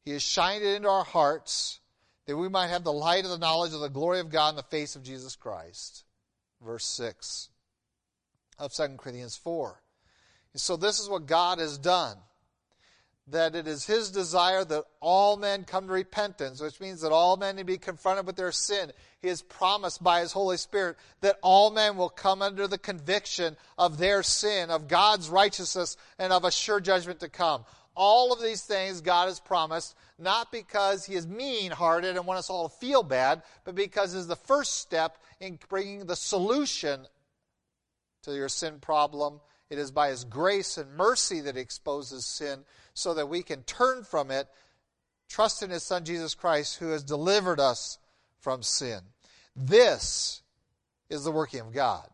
He 0.05 0.11
has 0.11 0.21
shined 0.21 0.63
it 0.63 0.75
into 0.75 0.89
our 0.89 1.03
hearts 1.03 1.79
that 2.25 2.37
we 2.37 2.49
might 2.49 2.67
have 2.67 2.83
the 2.83 2.93
light 2.93 3.25
of 3.25 3.31
the 3.31 3.37
knowledge 3.37 3.73
of 3.73 3.81
the 3.81 3.89
glory 3.89 4.19
of 4.19 4.29
God 4.29 4.49
in 4.49 4.55
the 4.55 4.63
face 4.63 4.95
of 4.95 5.03
Jesus 5.03 5.35
Christ. 5.35 6.05
Verse 6.63 6.85
6 6.85 7.49
of 8.59 8.73
2 8.73 8.87
Corinthians 8.97 9.35
4. 9.35 9.81
And 10.53 10.61
so 10.61 10.77
this 10.77 10.99
is 10.99 11.09
what 11.09 11.25
God 11.25 11.59
has 11.59 11.77
done. 11.77 12.17
That 13.27 13.55
it 13.55 13.67
is 13.67 13.85
His 13.85 14.11
desire 14.11 14.65
that 14.65 14.83
all 14.99 15.37
men 15.37 15.63
come 15.63 15.87
to 15.87 15.93
repentance, 15.93 16.59
which 16.59 16.81
means 16.81 17.01
that 17.01 17.13
all 17.13 17.37
men 17.37 17.65
be 17.65 17.77
confronted 17.77 18.25
with 18.25 18.35
their 18.35 18.51
sin. 18.51 18.91
He 19.21 19.29
has 19.29 19.41
promised 19.41 20.03
by 20.03 20.19
His 20.19 20.33
Holy 20.33 20.57
Spirit 20.57 20.97
that 21.21 21.37
all 21.41 21.71
men 21.71 21.95
will 21.95 22.09
come 22.09 22.41
under 22.41 22.67
the 22.67 22.77
conviction 22.77 23.55
of 23.77 23.97
their 23.97 24.23
sin, 24.23 24.69
of 24.69 24.89
God's 24.89 25.29
righteousness, 25.29 25.95
and 26.19 26.33
of 26.33 26.43
a 26.43 26.51
sure 26.51 26.81
judgment 26.81 27.21
to 27.21 27.29
come. 27.29 27.63
All 27.95 28.33
of 28.33 28.41
these 28.41 28.63
things 28.63 29.01
God 29.01 29.27
has 29.27 29.39
promised, 29.39 29.95
not 30.17 30.51
because 30.51 31.05
He 31.05 31.13
is 31.13 31.27
mean 31.27 31.71
hearted 31.71 32.15
and 32.15 32.25
wants 32.25 32.41
us 32.41 32.49
all 32.49 32.69
to 32.69 32.75
feel 32.75 33.03
bad, 33.03 33.43
but 33.65 33.75
because 33.75 34.13
it 34.13 34.19
is 34.19 34.27
the 34.27 34.35
first 34.35 34.77
step 34.77 35.17
in 35.39 35.59
bringing 35.69 36.05
the 36.05 36.15
solution 36.15 37.07
to 38.23 38.33
your 38.33 38.49
sin 38.49 38.79
problem. 38.79 39.41
It 39.69 39.77
is 39.77 39.91
by 39.91 40.09
His 40.09 40.23
grace 40.23 40.77
and 40.77 40.95
mercy 40.95 41.41
that 41.41 41.55
He 41.55 41.61
exposes 41.61 42.25
sin 42.25 42.63
so 42.93 43.13
that 43.13 43.29
we 43.29 43.43
can 43.43 43.63
turn 43.63 44.03
from 44.03 44.31
it, 44.31 44.47
trust 45.29 45.61
in 45.61 45.69
His 45.69 45.83
Son 45.83 46.03
Jesus 46.03 46.33
Christ, 46.33 46.77
who 46.77 46.89
has 46.89 47.03
delivered 47.03 47.59
us 47.59 47.99
from 48.39 48.63
sin. 48.63 48.99
This 49.55 50.41
is 51.09 51.23
the 51.23 51.31
working 51.31 51.59
of 51.59 51.73
God. 51.73 52.07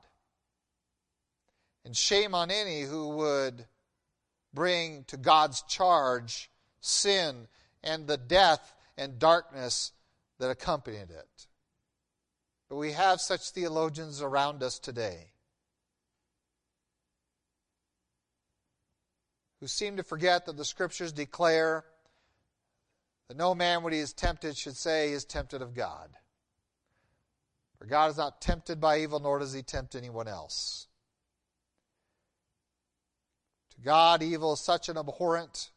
And 1.85 1.95
shame 1.95 2.35
on 2.35 2.51
any 2.51 2.81
who 2.81 3.09
would 3.09 3.65
bring 4.53 5.03
to 5.05 5.17
God's 5.17 5.61
charge 5.63 6.49
sin 6.81 7.47
and 7.83 8.07
the 8.07 8.17
death 8.17 8.73
and 8.97 9.19
darkness 9.19 9.91
that 10.39 10.49
accompanied 10.49 11.11
it. 11.11 11.47
But 12.69 12.77
we 12.77 12.91
have 12.91 13.19
such 13.19 13.51
theologians 13.51 14.21
around 14.21 14.61
us 14.63 14.79
today 14.79 15.31
who 19.59 19.67
seem 19.67 19.97
to 19.97 20.03
forget 20.03 20.45
that 20.45 20.57
the 20.57 20.65
scriptures 20.65 21.11
declare 21.11 21.83
that 23.27 23.37
no 23.37 23.53
man, 23.53 23.83
when 23.83 23.93
he 23.93 23.99
is 23.99 24.13
tempted, 24.13 24.57
should 24.57 24.77
say 24.77 25.07
he 25.07 25.13
is 25.13 25.25
tempted 25.25 25.61
of 25.61 25.75
God. 25.75 26.09
For 27.77 27.85
God 27.85 28.11
is 28.11 28.17
not 28.17 28.41
tempted 28.41 28.79
by 28.79 28.99
evil, 28.99 29.19
nor 29.19 29.39
does 29.39 29.53
he 29.53 29.61
tempt 29.61 29.95
anyone 29.95 30.27
else. 30.27 30.87
God, 33.83 34.21
evil 34.21 34.53
is 34.53 34.59
such 34.59 34.89
an 34.89 34.97
abhorrent 34.97 35.71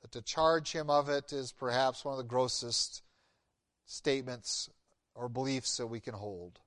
that 0.00 0.12
to 0.12 0.22
charge 0.22 0.72
him 0.72 0.90
of 0.90 1.08
it 1.08 1.32
is 1.32 1.52
perhaps 1.52 2.04
one 2.04 2.12
of 2.12 2.18
the 2.18 2.24
grossest 2.24 3.02
statements 3.84 4.70
or 5.14 5.28
beliefs 5.28 5.76
that 5.76 5.86
we 5.86 6.00
can 6.00 6.14
hold. 6.14 6.58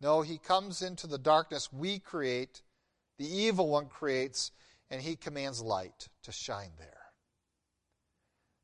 No, 0.00 0.22
he 0.22 0.38
comes 0.38 0.80
into 0.80 1.06
the 1.06 1.18
darkness 1.18 1.72
we 1.72 1.98
create, 1.98 2.62
the 3.18 3.26
evil 3.26 3.68
one 3.68 3.86
creates, 3.86 4.50
and 4.90 5.02
he 5.02 5.16
commands 5.16 5.60
light 5.60 6.08
to 6.22 6.32
shine 6.32 6.72
there. 6.78 6.96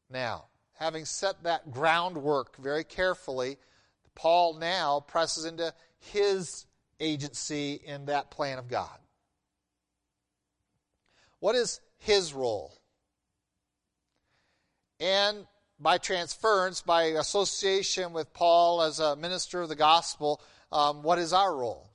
Now, 0.09 0.47
having 0.78 1.04
set 1.04 1.42
that 1.42 1.71
groundwork 1.71 2.56
very 2.56 2.85
carefully, 2.85 3.59
Paul 4.14 4.54
now 4.54 5.00
presses 5.00 5.45
into 5.45 5.75
his 5.99 6.66
agency 6.99 7.75
in 7.85 8.06
that 8.06 8.30
plan 8.30 8.59
of 8.59 8.68
God. 8.68 8.99
What 11.46 11.54
is 11.54 11.80
his 11.98 12.34
role? 12.34 12.76
And 14.98 15.46
by 15.78 15.98
transference, 15.98 16.82
by 16.82 17.04
association 17.04 18.12
with 18.12 18.34
Paul 18.34 18.82
as 18.82 18.98
a 18.98 19.14
minister 19.14 19.62
of 19.62 19.68
the 19.68 19.76
gospel, 19.76 20.42
um, 20.72 21.04
what 21.04 21.20
is 21.20 21.32
our 21.32 21.54
role? 21.54 21.88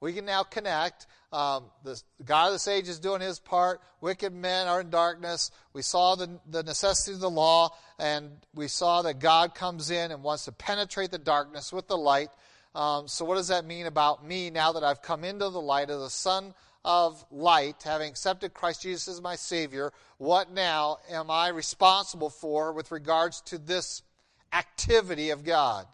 We 0.00 0.12
can 0.12 0.24
now 0.24 0.44
connect. 0.44 1.08
Um, 1.32 1.72
the 1.82 2.00
God 2.24 2.46
of 2.46 2.52
this 2.52 2.68
age 2.68 2.88
is 2.88 3.00
doing 3.00 3.20
his 3.20 3.40
part. 3.40 3.80
Wicked 4.00 4.32
men 4.32 4.68
are 4.68 4.82
in 4.82 4.90
darkness. 4.90 5.50
We 5.72 5.82
saw 5.82 6.14
the, 6.14 6.38
the 6.48 6.62
necessity 6.62 7.14
of 7.14 7.20
the 7.20 7.28
law, 7.28 7.70
and 7.98 8.30
we 8.54 8.68
saw 8.68 9.02
that 9.02 9.18
God 9.18 9.56
comes 9.56 9.90
in 9.90 10.12
and 10.12 10.22
wants 10.22 10.44
to 10.44 10.52
penetrate 10.52 11.10
the 11.10 11.18
darkness 11.18 11.72
with 11.72 11.88
the 11.88 11.98
light. 11.98 12.28
Um, 12.76 13.08
so, 13.08 13.24
what 13.24 13.34
does 13.34 13.48
that 13.48 13.64
mean 13.64 13.86
about 13.86 14.24
me 14.24 14.50
now 14.50 14.70
that 14.70 14.84
I've 14.84 15.02
come 15.02 15.24
into 15.24 15.48
the 15.48 15.60
light 15.60 15.90
of 15.90 15.98
the 15.98 16.10
Son 16.10 16.54
of 16.84 17.24
light, 17.30 17.82
having 17.84 18.08
accepted 18.08 18.54
Christ 18.54 18.82
Jesus 18.82 19.08
as 19.08 19.22
my 19.22 19.36
Savior, 19.36 19.92
what 20.18 20.52
now 20.52 20.98
am 21.10 21.30
I 21.30 21.48
responsible 21.48 22.30
for 22.30 22.72
with 22.72 22.90
regards 22.90 23.40
to 23.42 23.58
this 23.58 24.02
activity 24.52 25.30
of 25.30 25.44
God? 25.44 25.86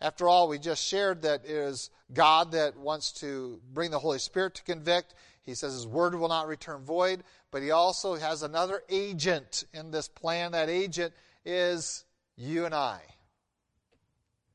After 0.00 0.28
all, 0.28 0.48
we 0.48 0.58
just 0.58 0.84
shared 0.84 1.22
that 1.22 1.44
it 1.44 1.50
is 1.50 1.90
God 2.12 2.52
that 2.52 2.76
wants 2.76 3.12
to 3.20 3.60
bring 3.72 3.90
the 3.90 3.98
Holy 3.98 4.18
Spirit 4.18 4.54
to 4.56 4.64
convict. 4.64 5.14
He 5.42 5.54
says 5.54 5.74
His 5.74 5.86
word 5.86 6.14
will 6.14 6.28
not 6.28 6.48
return 6.48 6.82
void, 6.82 7.22
but 7.50 7.62
He 7.62 7.70
also 7.70 8.16
has 8.16 8.42
another 8.42 8.82
agent 8.88 9.64
in 9.72 9.90
this 9.90 10.08
plan. 10.08 10.52
That 10.52 10.68
agent 10.68 11.14
is 11.44 12.04
you 12.36 12.64
and 12.64 12.74
I, 12.74 13.00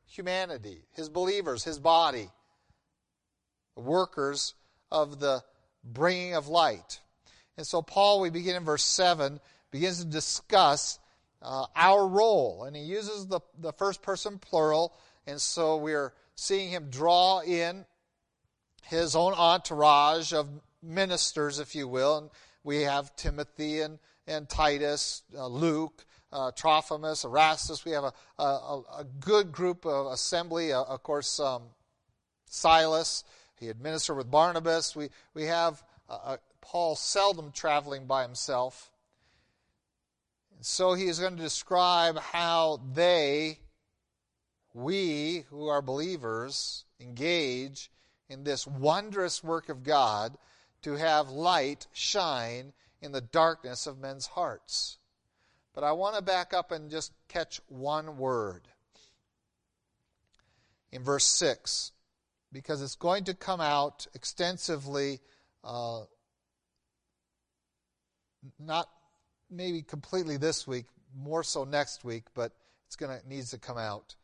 humanity, 0.05 0.83
His 0.93 1.09
believers, 1.09 1.63
His 1.63 1.79
body, 1.79 2.29
workers 3.75 4.53
of 4.91 5.19
the 5.19 5.43
bringing 5.83 6.35
of 6.35 6.47
light. 6.47 6.99
And 7.57 7.65
so, 7.65 7.81
Paul, 7.81 8.21
we 8.21 8.29
begin 8.29 8.55
in 8.55 8.63
verse 8.63 8.83
7, 8.83 9.39
begins 9.71 9.99
to 9.99 10.05
discuss 10.05 10.99
uh, 11.41 11.65
our 11.75 12.07
role. 12.07 12.63
And 12.63 12.75
he 12.75 12.83
uses 12.83 13.27
the, 13.27 13.39
the 13.59 13.73
first 13.73 14.01
person 14.01 14.37
plural. 14.39 14.93
And 15.25 15.41
so 15.41 15.77
we're 15.77 16.13
seeing 16.35 16.69
him 16.69 16.89
draw 16.89 17.41
in 17.41 17.85
his 18.83 19.15
own 19.15 19.33
entourage 19.33 20.33
of 20.33 20.49
ministers, 20.81 21.59
if 21.59 21.75
you 21.75 21.87
will. 21.87 22.17
And 22.17 22.29
we 22.63 22.83
have 22.83 23.15
Timothy 23.15 23.81
and, 23.81 23.99
and 24.27 24.47
Titus, 24.47 25.23
uh, 25.35 25.47
Luke, 25.47 26.05
uh, 26.31 26.51
Trophimus, 26.51 27.25
Erastus. 27.25 27.85
We 27.85 27.91
have 27.91 28.03
a, 28.03 28.13
a, 28.43 28.81
a 28.99 29.05
good 29.19 29.51
group 29.51 29.85
of 29.85 30.11
assembly. 30.11 30.73
Uh, 30.73 30.83
of 30.83 31.03
course, 31.03 31.39
um, 31.39 31.63
Silas. 32.45 33.23
He 33.59 33.67
had 33.67 33.81
ministered 33.81 34.17
with 34.17 34.31
Barnabas. 34.31 34.95
We, 34.95 35.09
we 35.33 35.45
have 35.45 35.83
uh, 36.09 36.19
uh, 36.23 36.37
Paul 36.61 36.95
seldom 36.95 37.51
traveling 37.51 38.05
by 38.05 38.23
himself. 38.23 38.91
And 40.55 40.65
so 40.65 40.93
he 40.93 41.05
is 41.05 41.19
going 41.19 41.35
to 41.35 41.41
describe 41.41 42.19
how 42.19 42.81
they, 42.93 43.59
we 44.73 45.45
who 45.49 45.67
are 45.67 45.81
believers, 45.81 46.85
engage 46.99 47.91
in 48.29 48.43
this 48.43 48.67
wondrous 48.67 49.43
work 49.43 49.69
of 49.69 49.83
God 49.83 50.37
to 50.83 50.95
have 50.95 51.29
light 51.29 51.87
shine 51.93 52.73
in 53.01 53.11
the 53.11 53.21
darkness 53.21 53.87
of 53.87 53.99
men's 53.99 54.27
hearts. 54.27 54.97
But 55.73 55.83
I 55.83 55.91
want 55.91 56.15
to 56.15 56.21
back 56.21 56.53
up 56.53 56.71
and 56.71 56.89
just 56.89 57.11
catch 57.27 57.61
one 57.67 58.17
word 58.17 58.67
in 60.91 61.03
verse 61.03 61.25
6 61.25 61.91
because 62.51 62.81
it's 62.81 62.95
going 62.95 63.25
to 63.25 63.33
come 63.33 63.61
out 63.61 64.07
extensively, 64.13 65.19
uh, 65.63 66.01
not 68.59 68.87
maybe 69.49 69.81
completely 69.81 70.37
this 70.37 70.67
week, 70.67 70.85
more 71.15 71.43
so 71.43 71.63
next 71.63 72.03
week, 72.03 72.25
but 72.33 72.53
it's 72.85 72.95
going 72.95 73.19
to 73.19 73.27
needs 73.27 73.51
to 73.51 73.57
come 73.57 73.77
out. 73.77 74.15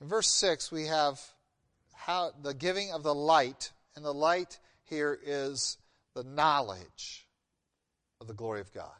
In 0.00 0.08
verse 0.08 0.28
6, 0.28 0.70
we 0.72 0.86
have 0.86 1.20
how 1.94 2.32
the 2.42 2.54
giving 2.54 2.92
of 2.92 3.02
the 3.02 3.14
light, 3.14 3.72
and 3.94 4.04
the 4.04 4.14
light 4.14 4.58
here 4.84 5.18
is 5.22 5.76
the 6.14 6.24
knowledge 6.24 7.26
of 8.20 8.26
the 8.26 8.34
glory 8.34 8.60
of 8.60 8.72
God. 8.72 8.90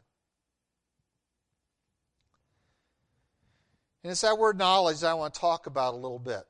And 4.03 4.11
it's 4.11 4.21
that 4.21 4.37
word 4.37 4.57
knowledge 4.57 5.01
that 5.01 5.11
I 5.11 5.13
want 5.13 5.33
to 5.33 5.39
talk 5.39 5.67
about 5.67 5.93
a 5.93 5.97
little 5.97 6.19
bit. 6.19 6.43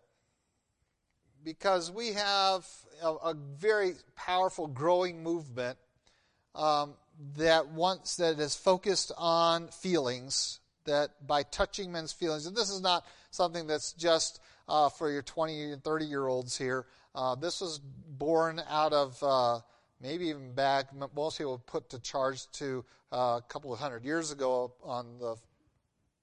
Because 1.44 1.92
we 1.92 2.14
have 2.14 2.66
a, 3.02 3.10
a 3.10 3.34
very 3.34 3.94
powerful 4.16 4.68
growing 4.68 5.24
movement 5.24 5.78
um, 6.54 6.94
that 7.38 7.70
wants 7.70 8.18
that 8.18 8.40
is 8.40 8.56
focused 8.56 9.12
on 9.18 9.68
feelings, 9.70 10.60
that 10.86 11.26
by 11.26 11.44
touching 11.44 11.92
men's 11.92 12.12
feelings, 12.12 12.46
and 12.46 12.56
this 12.56 12.70
is 12.70 12.82
not 12.82 13.06
something 13.32 13.68
that's 13.68 13.94
just 13.94 14.40
uh, 14.68 14.90
for 14.90 15.12
your 15.12 15.22
20 15.22 15.72
and 15.72 15.84
30 15.84 16.06
year 16.06 16.28
olds 16.28 16.58
here. 16.58 16.86
Uh, 17.14 17.36
this 17.36 17.62
was 17.62 17.80
born 17.80 18.62
out 18.70 18.94
of 18.94 19.22
uh, 19.22 19.60
maybe 20.02 20.28
even 20.28 20.54
back, 20.54 20.88
most 21.16 21.38
people 21.38 21.58
put 21.60 21.90
to 21.90 22.00
charge 22.00 22.50
to 22.52 22.84
uh, 23.12 23.40
a 23.40 23.44
couple 23.50 23.74
of 23.74 23.80
hundred 23.80 24.06
years 24.06 24.32
ago 24.32 24.74
on 24.84 25.18
the 25.20 25.36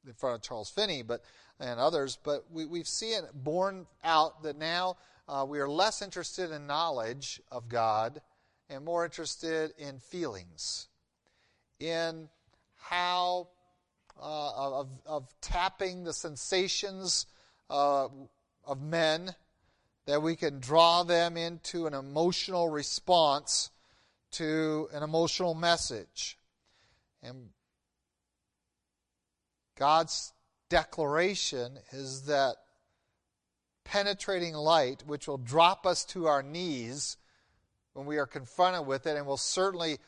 in 0.07 0.15
front 0.15 0.37
of 0.37 0.43
Charles 0.43 0.71
Finney, 0.71 1.03
but 1.03 1.23
and 1.61 1.81
others. 1.81 2.19
But 2.23 2.45
we, 2.51 2.65
we've 2.65 2.89
seen 2.89 3.25
it 3.25 3.31
born 3.35 3.87
out 4.05 4.43
that 4.43 4.59
now 4.59 4.97
uh, 5.29 5.45
we 5.49 5.61
are 5.61 5.69
less 5.69 6.03
interested 6.03 6.51
in 6.51 6.67
knowledge 6.67 7.41
of 7.51 7.69
God 7.69 8.21
and 8.71 8.85
more 8.85 9.05
interested 9.05 9.73
in 9.79 9.99
feelings, 9.99 10.89
in 11.81 12.29
how 12.77 13.49
uh, 14.21 14.81
of, 14.81 14.89
of 15.07 15.35
tapping 15.41 16.05
the 16.05 16.13
sensations 16.13 17.27
uh, 17.71 18.09
of 18.67 18.83
men 18.83 19.35
that 20.07 20.23
we 20.23 20.37
can 20.37 20.59
draw 20.59 21.03
them 21.03 21.37
into 21.37 21.87
an 21.87 21.95
emotional 21.95 22.69
response 22.69 23.71
to 24.31 24.89
an 24.93 25.03
emotional 25.03 25.55
message. 25.55 26.39
And 27.23 27.51
God's 29.77 30.33
declaration 30.69 31.79
is 31.93 32.27
that 32.27 32.57
penetrating 33.85 34.55
light, 34.55 35.03
which 35.07 35.27
will 35.27 35.39
drop 35.39 35.87
us 35.87 36.05
to 36.05 36.27
our 36.27 36.43
knees 36.43 37.17
when 37.95 38.07
we 38.07 38.19
are 38.19 38.27
confronted 38.27 38.87
with 38.87 39.07
it, 39.07 39.17
and 39.17 39.27
will 39.27 39.37
certainly 39.37 39.99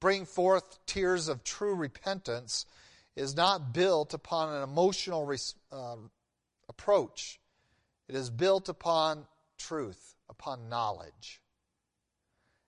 bring 0.00 0.24
forth 0.24 0.78
tears 0.86 1.28
of 1.28 1.44
true 1.44 1.74
repentance, 1.74 2.66
is 3.16 3.36
not 3.36 3.74
built 3.74 4.14
upon 4.14 4.54
an 4.54 4.62
emotional 4.62 5.30
uh, 5.70 5.96
approach. 6.68 7.40
It 8.08 8.14
is 8.14 8.30
built 8.30 8.68
upon 8.68 9.26
truth, 9.58 10.14
upon 10.28 10.68
knowledge. 10.68 11.40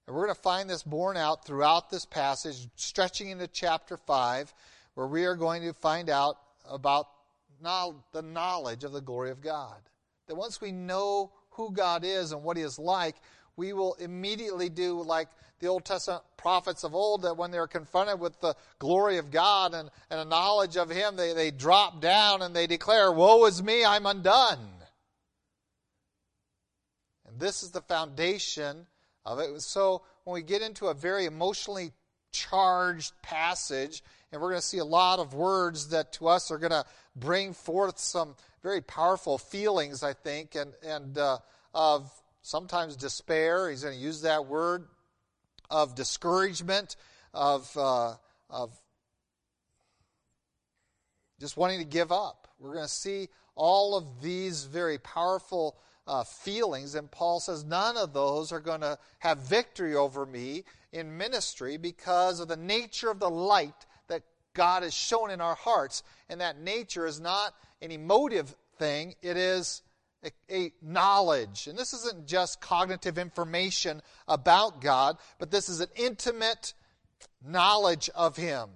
And 0.07 0.15
we're 0.15 0.27
going 0.27 0.35
to 0.35 0.43
find 0.43 0.69
this 0.69 0.83
borne 0.83 1.17
out 1.17 1.47
throughout 1.47 1.91
this 1.91 2.05
passage, 2.05 2.69
stretching 2.77 3.31
into 3.31 3.47
chapter 3.47 3.97
5, 3.97 4.53
where 4.95 5.07
we 5.07 5.25
are 5.25 5.37
going 5.37 5.63
to 5.63 5.73
find 5.73 6.09
out 6.09 6.37
about 6.71 7.09
the 7.61 8.23
knowledge 8.23 8.85
of 8.85 8.93
the 8.93 9.01
glory 9.01 9.31
of 9.31 9.41
God. 9.41 9.77
That 10.27 10.37
once 10.37 10.61
we 10.61 10.73
know 10.73 11.33
who 11.51 11.73
God 11.73 12.05
is 12.05 12.33
and 12.33 12.43
what 12.43 12.57
He 12.57 12.63
is 12.63 12.79
like, 12.79 13.17
we 13.57 13.73
will 13.73 13.95
immediately 13.95 14.69
do 14.69 15.03
like 15.03 15.29
the 15.61 15.69
Old 15.69 15.85
Testament 15.85 16.23
prophets 16.37 16.85
of 16.85 16.95
old, 16.95 17.23
that 17.23 17.37
when 17.37 17.51
they're 17.51 17.67
confronted 17.67 18.21
with 18.21 18.39
the 18.41 18.55
glory 18.79 19.19
of 19.19 19.31
God 19.31 19.73
and, 19.73 19.91
and 20.11 20.21
a 20.21 20.25
knowledge 20.25 20.77
of 20.77 20.91
Him, 20.91 21.17
they, 21.17 21.33
they 21.33 21.51
drop 21.51 22.01
down 22.01 22.43
and 22.43 22.55
they 22.55 22.67
declare, 22.67 23.13
Woe 23.13 23.47
is 23.47 23.63
me, 23.63 23.85
I'm 23.85 24.07
undone. 24.07 24.59
And 27.27 27.41
this 27.41 27.63
is 27.63 27.71
the 27.71 27.81
foundation 27.81 28.87
of 29.25 29.39
it. 29.39 29.63
So 29.63 30.03
when 30.25 30.35
we 30.35 30.43
get 30.43 30.63
into 30.63 30.89
a 30.89 30.95
very 30.95 31.25
emotionally 31.25 31.93
charged 32.33 33.13
passage, 33.23 34.03
and 34.35 34.43
we're 34.43 34.49
going 34.49 34.61
to 34.61 34.67
see 34.67 34.79
a 34.79 34.85
lot 34.85 35.21
of 35.21 35.33
words 35.33 35.91
that 35.91 36.13
to 36.15 36.27
us 36.27 36.51
are 36.51 36.59
going 36.59 36.73
to 36.73 36.85
bring 37.15 37.53
forth 37.53 38.01
some 38.01 38.35
very 38.65 38.81
powerful 38.81 39.39
feelings, 39.39 40.03
I 40.03 40.13
think, 40.13 40.57
and, 40.57 40.73
and 40.85 41.17
uh, 41.17 41.39
of 41.73 42.11
sometimes 42.43 42.97
despair. 42.97 43.71
He's 43.71 43.85
going 43.85 43.95
to 43.95 44.01
use 44.01 44.23
that 44.23 44.47
word 44.47 44.89
of 45.71 45.95
discouragement, 45.95 46.97
of, 47.33 47.71
uh, 47.77 48.15
of 48.51 48.77
just 51.39 51.57
wanting 51.57 51.79
to 51.79 51.85
give 51.85 52.11
up. 52.11 52.49
We're 52.59 52.75
going 52.75 52.87
to 52.87 52.93
see 52.93 53.29
all 53.55 53.97
of 53.97 54.21
these 54.21 54.65
very 54.65 54.99
powerful 54.99 55.77
uh, 56.09 56.25
feelings. 56.25 56.97
And 56.97 57.09
Paul 57.09 57.39
says, 57.39 57.63
none 57.63 57.97
of 57.97 58.13
those 58.13 58.51
are 58.51 58.59
going 58.59 58.81
to 58.81 58.99
have 59.21 59.39
victory 59.39 59.95
over 59.95 60.27
me 60.27 60.65
in 60.93 61.17
ministry 61.17 61.77
because 61.77 62.41
of 62.41 62.49
the 62.49 62.57
nature 62.57 63.13
of 63.13 63.21
the 63.21 63.31
light 63.31 63.87
God 64.55 64.83
has 64.83 64.95
shown 64.95 65.31
in 65.31 65.41
our 65.41 65.55
hearts. 65.55 66.03
And 66.29 66.41
that 66.41 66.59
nature 66.59 67.07
is 67.07 67.21
not 67.21 67.55
an 67.83 67.91
emotive 67.91 68.55
thing, 68.79 69.15
it 69.23 69.37
is 69.37 69.83
a, 70.25 70.31
a 70.51 70.73
knowledge. 70.83 71.67
And 71.67 71.79
this 71.79 71.93
isn't 71.93 72.27
just 72.27 72.61
cognitive 72.61 73.19
information 73.19 74.01
about 74.27 74.81
God, 74.81 75.19
but 75.39 75.51
this 75.51 75.69
is 75.69 75.81
an 75.81 75.91
intimate 75.97 76.75
knowledge 77.45 78.11
of 78.15 78.37
Him. 78.37 78.71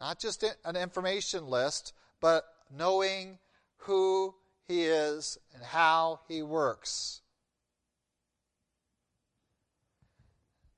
Not 0.00 0.18
just 0.18 0.44
an 0.64 0.76
information 0.76 1.46
list, 1.46 1.92
but 2.20 2.44
knowing 2.76 3.38
who 3.76 4.34
he 4.66 4.82
is 4.82 5.38
and 5.54 5.62
how 5.62 6.20
He 6.28 6.42
works. 6.42 7.20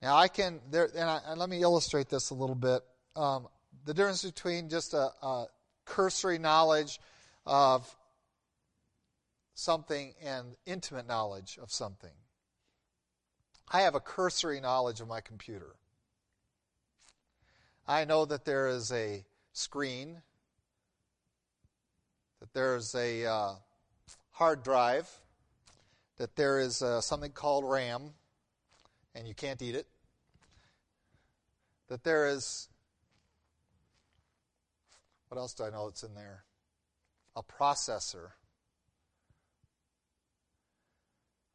Now, 0.02 0.16
I 0.16 0.28
can, 0.28 0.60
there, 0.70 0.90
and, 0.94 1.08
I, 1.08 1.20
and 1.26 1.40
let 1.40 1.48
me 1.48 1.62
illustrate 1.62 2.10
this 2.10 2.28
a 2.28 2.34
little 2.34 2.54
bit. 2.54 2.82
Um, 3.16 3.48
the 3.84 3.94
difference 3.94 4.24
between 4.24 4.68
just 4.68 4.94
a, 4.94 5.10
a 5.22 5.46
cursory 5.84 6.38
knowledge 6.38 7.00
of 7.46 7.96
something 9.54 10.14
and 10.22 10.56
intimate 10.66 11.06
knowledge 11.06 11.58
of 11.62 11.70
something. 11.70 12.10
I 13.70 13.82
have 13.82 13.94
a 13.94 14.00
cursory 14.00 14.60
knowledge 14.60 15.00
of 15.00 15.08
my 15.08 15.20
computer. 15.20 15.76
I 17.86 18.04
know 18.04 18.24
that 18.24 18.44
there 18.44 18.68
is 18.68 18.90
a 18.92 19.24
screen, 19.52 20.22
that 22.40 22.52
there's 22.52 22.94
a 22.94 23.26
uh, 23.26 23.52
hard 24.32 24.62
drive, 24.62 25.08
that 26.16 26.36
there 26.36 26.58
is 26.58 26.82
uh, 26.82 27.00
something 27.00 27.32
called 27.32 27.64
RAM, 27.64 28.14
and 29.14 29.28
you 29.28 29.34
can't 29.34 29.60
eat 29.62 29.74
it. 29.74 29.86
That 31.88 32.04
there 32.04 32.26
is, 32.28 32.68
what 35.28 35.38
else 35.38 35.54
do 35.54 35.64
I 35.64 35.70
know 35.70 35.88
that's 35.88 36.02
in 36.02 36.14
there? 36.14 36.44
A 37.36 37.42
processor. 37.42 38.30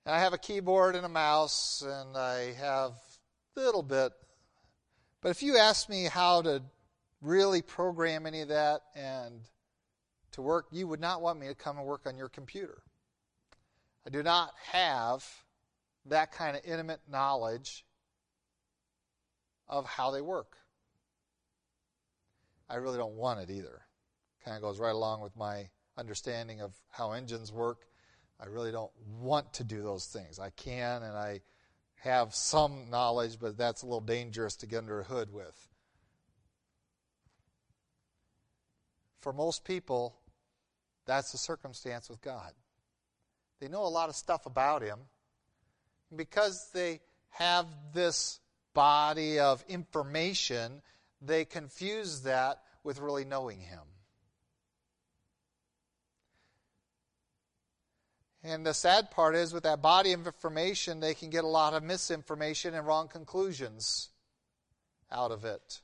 And 0.05 0.15
I 0.15 0.19
have 0.19 0.33
a 0.33 0.37
keyboard 0.37 0.95
and 0.95 1.05
a 1.05 1.09
mouse, 1.09 1.83
and 1.85 2.17
I 2.17 2.53
have 2.53 2.91
a 3.55 3.59
little 3.59 3.83
bit. 3.83 4.11
But 5.21 5.29
if 5.29 5.43
you 5.43 5.57
ask 5.57 5.89
me 5.89 6.05
how 6.05 6.41
to 6.41 6.63
really 7.21 7.61
program 7.61 8.25
any 8.25 8.41
of 8.41 8.47
that 8.47 8.81
and 8.95 9.41
to 10.31 10.41
work, 10.41 10.67
you 10.71 10.87
would 10.87 11.01
not 11.01 11.21
want 11.21 11.39
me 11.39 11.47
to 11.47 11.55
come 11.55 11.77
and 11.77 11.85
work 11.85 12.01
on 12.05 12.17
your 12.17 12.29
computer. 12.29 12.81
I 14.07 14.09
do 14.09 14.23
not 14.23 14.51
have 14.71 15.25
that 16.05 16.31
kind 16.31 16.55
of 16.55 16.63
intimate 16.65 17.01
knowledge 17.09 17.85
of 19.67 19.85
how 19.85 20.11
they 20.11 20.21
work. 20.21 20.57
I 22.69 22.75
really 22.75 22.97
don't 22.97 23.15
want 23.15 23.39
it 23.39 23.49
either. 23.49 23.81
Kind 24.45 24.55
of 24.55 24.61
goes 24.61 24.79
right 24.79 24.93
along 24.93 25.21
with 25.21 25.35
my 25.35 25.69
understanding 25.97 26.61
of 26.61 26.73
how 26.89 27.11
engines 27.11 27.51
work. 27.51 27.85
I 28.39 28.45
really 28.45 28.71
don't 28.71 28.91
want 29.19 29.53
to 29.53 29.63
do 29.63 29.81
those 29.81 30.05
things. 30.05 30.39
I 30.39 30.49
can 30.51 31.03
and 31.03 31.17
I 31.17 31.41
have 32.01 32.33
some 32.33 32.89
knowledge, 32.89 33.37
but 33.39 33.57
that's 33.57 33.81
a 33.81 33.85
little 33.85 33.99
dangerous 33.99 34.55
to 34.57 34.67
get 34.67 34.77
under 34.77 35.01
a 35.01 35.03
hood 35.03 35.33
with. 35.33 35.67
For 39.19 39.33
most 39.33 39.65
people, 39.65 40.15
that's 41.05 41.31
the 41.33 41.37
circumstance 41.37 42.09
with 42.09 42.21
God. 42.21 42.53
They 43.59 43.67
know 43.67 43.83
a 43.83 43.89
lot 43.89 44.07
of 44.07 44.15
stuff 44.15 44.45
about 44.45 44.81
Him. 44.81 44.99
because 46.15 46.69
they 46.73 47.01
have 47.29 47.67
this 47.93 48.39
body 48.73 49.39
of 49.39 49.63
information, 49.67 50.81
they 51.21 51.45
confuse 51.45 52.21
that 52.21 52.61
with 52.83 52.99
really 52.99 53.25
knowing 53.25 53.59
Him. 53.59 53.81
And 58.43 58.65
the 58.65 58.73
sad 58.73 59.11
part 59.11 59.35
is, 59.35 59.53
with 59.53 59.63
that 59.63 59.81
body 59.81 60.13
of 60.13 60.25
information, 60.25 61.01
they 61.01 61.13
can 61.13 61.29
get 61.29 61.43
a 61.43 61.47
lot 61.47 61.73
of 61.73 61.83
misinformation 61.83 62.73
and 62.73 62.87
wrong 62.87 63.09
conclusions 63.09 64.09
out 65.11 65.31
of 65.31 65.43
it. 65.43 65.81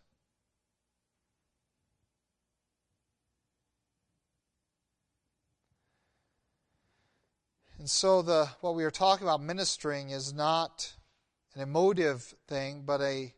And 7.78 7.89
so, 7.89 8.21
the, 8.21 8.48
what 8.62 8.74
we 8.74 8.86
are 8.86 8.89
talking 8.89 9.28
about 9.28 9.43
ministering 9.43 10.10
is 10.10 10.34
not 10.34 10.93
an 11.56 11.62
emotive 11.62 12.34
thing, 12.48 12.84
but 12.86 13.02
a 13.02 13.35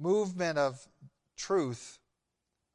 movement 0.00 0.58
of 0.58 0.86
truth 1.36 1.98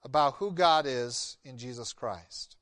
about 0.04 0.36
who 0.36 0.52
God 0.52 0.86
is 0.88 1.38
in 1.44 1.58
Jesus 1.58 1.92
Christ. 1.92 2.56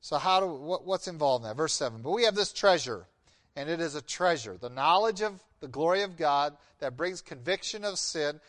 So, 0.00 0.18
how 0.18 0.40
do 0.40 0.46
what, 0.46 0.84
what's 0.84 1.08
involved 1.08 1.44
in 1.44 1.48
that? 1.48 1.56
Verse 1.56 1.72
seven. 1.72 2.02
But 2.02 2.10
we 2.10 2.24
have 2.24 2.34
this 2.34 2.52
treasure, 2.52 3.06
and 3.54 3.68
it 3.68 3.80
is 3.80 3.94
a 3.94 4.02
treasure: 4.02 4.56
the 4.60 4.70
knowledge 4.70 5.22
of 5.22 5.40
the 5.60 5.68
glory 5.68 6.02
of 6.02 6.16
God 6.16 6.56
that 6.80 6.96
brings 6.96 7.20
conviction 7.20 7.84
of 7.84 7.98
sin. 7.98 8.40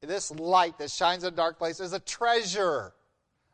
This 0.00 0.30
light 0.30 0.78
that 0.78 0.90
shines 0.90 1.24
in 1.24 1.32
a 1.32 1.36
dark 1.36 1.58
place 1.58 1.80
is 1.80 1.92
a 1.94 2.00
treasure. 2.00 2.92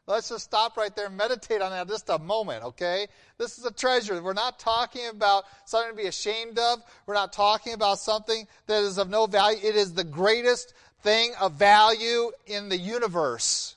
Let's 0.06 0.30
just 0.30 0.44
stop 0.44 0.76
right 0.76 0.94
there 0.96 1.06
and 1.06 1.16
meditate 1.16 1.62
on 1.62 1.70
that 1.70 1.86
just 1.86 2.08
a 2.08 2.18
moment, 2.18 2.64
okay? 2.64 3.06
This 3.38 3.58
is 3.58 3.64
a 3.64 3.72
treasure. 3.72 4.20
We're 4.20 4.32
not 4.32 4.58
talking 4.58 5.06
about 5.06 5.44
something 5.66 5.92
to 5.92 5.96
be 5.96 6.08
ashamed 6.08 6.58
of. 6.58 6.80
We're 7.06 7.14
not 7.14 7.32
talking 7.32 7.74
about 7.74 8.00
something 8.00 8.48
that 8.66 8.82
is 8.82 8.98
of 8.98 9.08
no 9.08 9.26
value. 9.26 9.60
It 9.62 9.76
is 9.76 9.94
the 9.94 10.02
greatest 10.02 10.74
thing 11.02 11.32
of 11.40 11.52
value 11.54 12.30
in 12.46 12.68
the 12.68 12.76
universe 12.76 13.76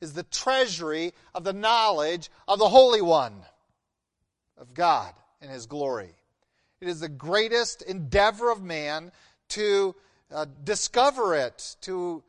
is 0.00 0.12
the 0.12 0.22
treasury 0.24 1.12
of 1.34 1.44
the 1.44 1.52
knowledge 1.52 2.30
of 2.46 2.58
the 2.58 2.68
Holy 2.68 3.02
One 3.02 3.34
of 4.56 4.74
God 4.74 5.12
and 5.40 5.50
His 5.50 5.66
glory. 5.66 6.10
It 6.80 6.88
is 6.88 7.00
the 7.00 7.08
greatest 7.08 7.82
endeavor 7.82 8.50
of 8.50 8.62
man 8.62 9.10
to 9.50 9.94
uh, 10.32 10.46
discover 10.62 11.34
it, 11.34 11.76
to 11.82 12.22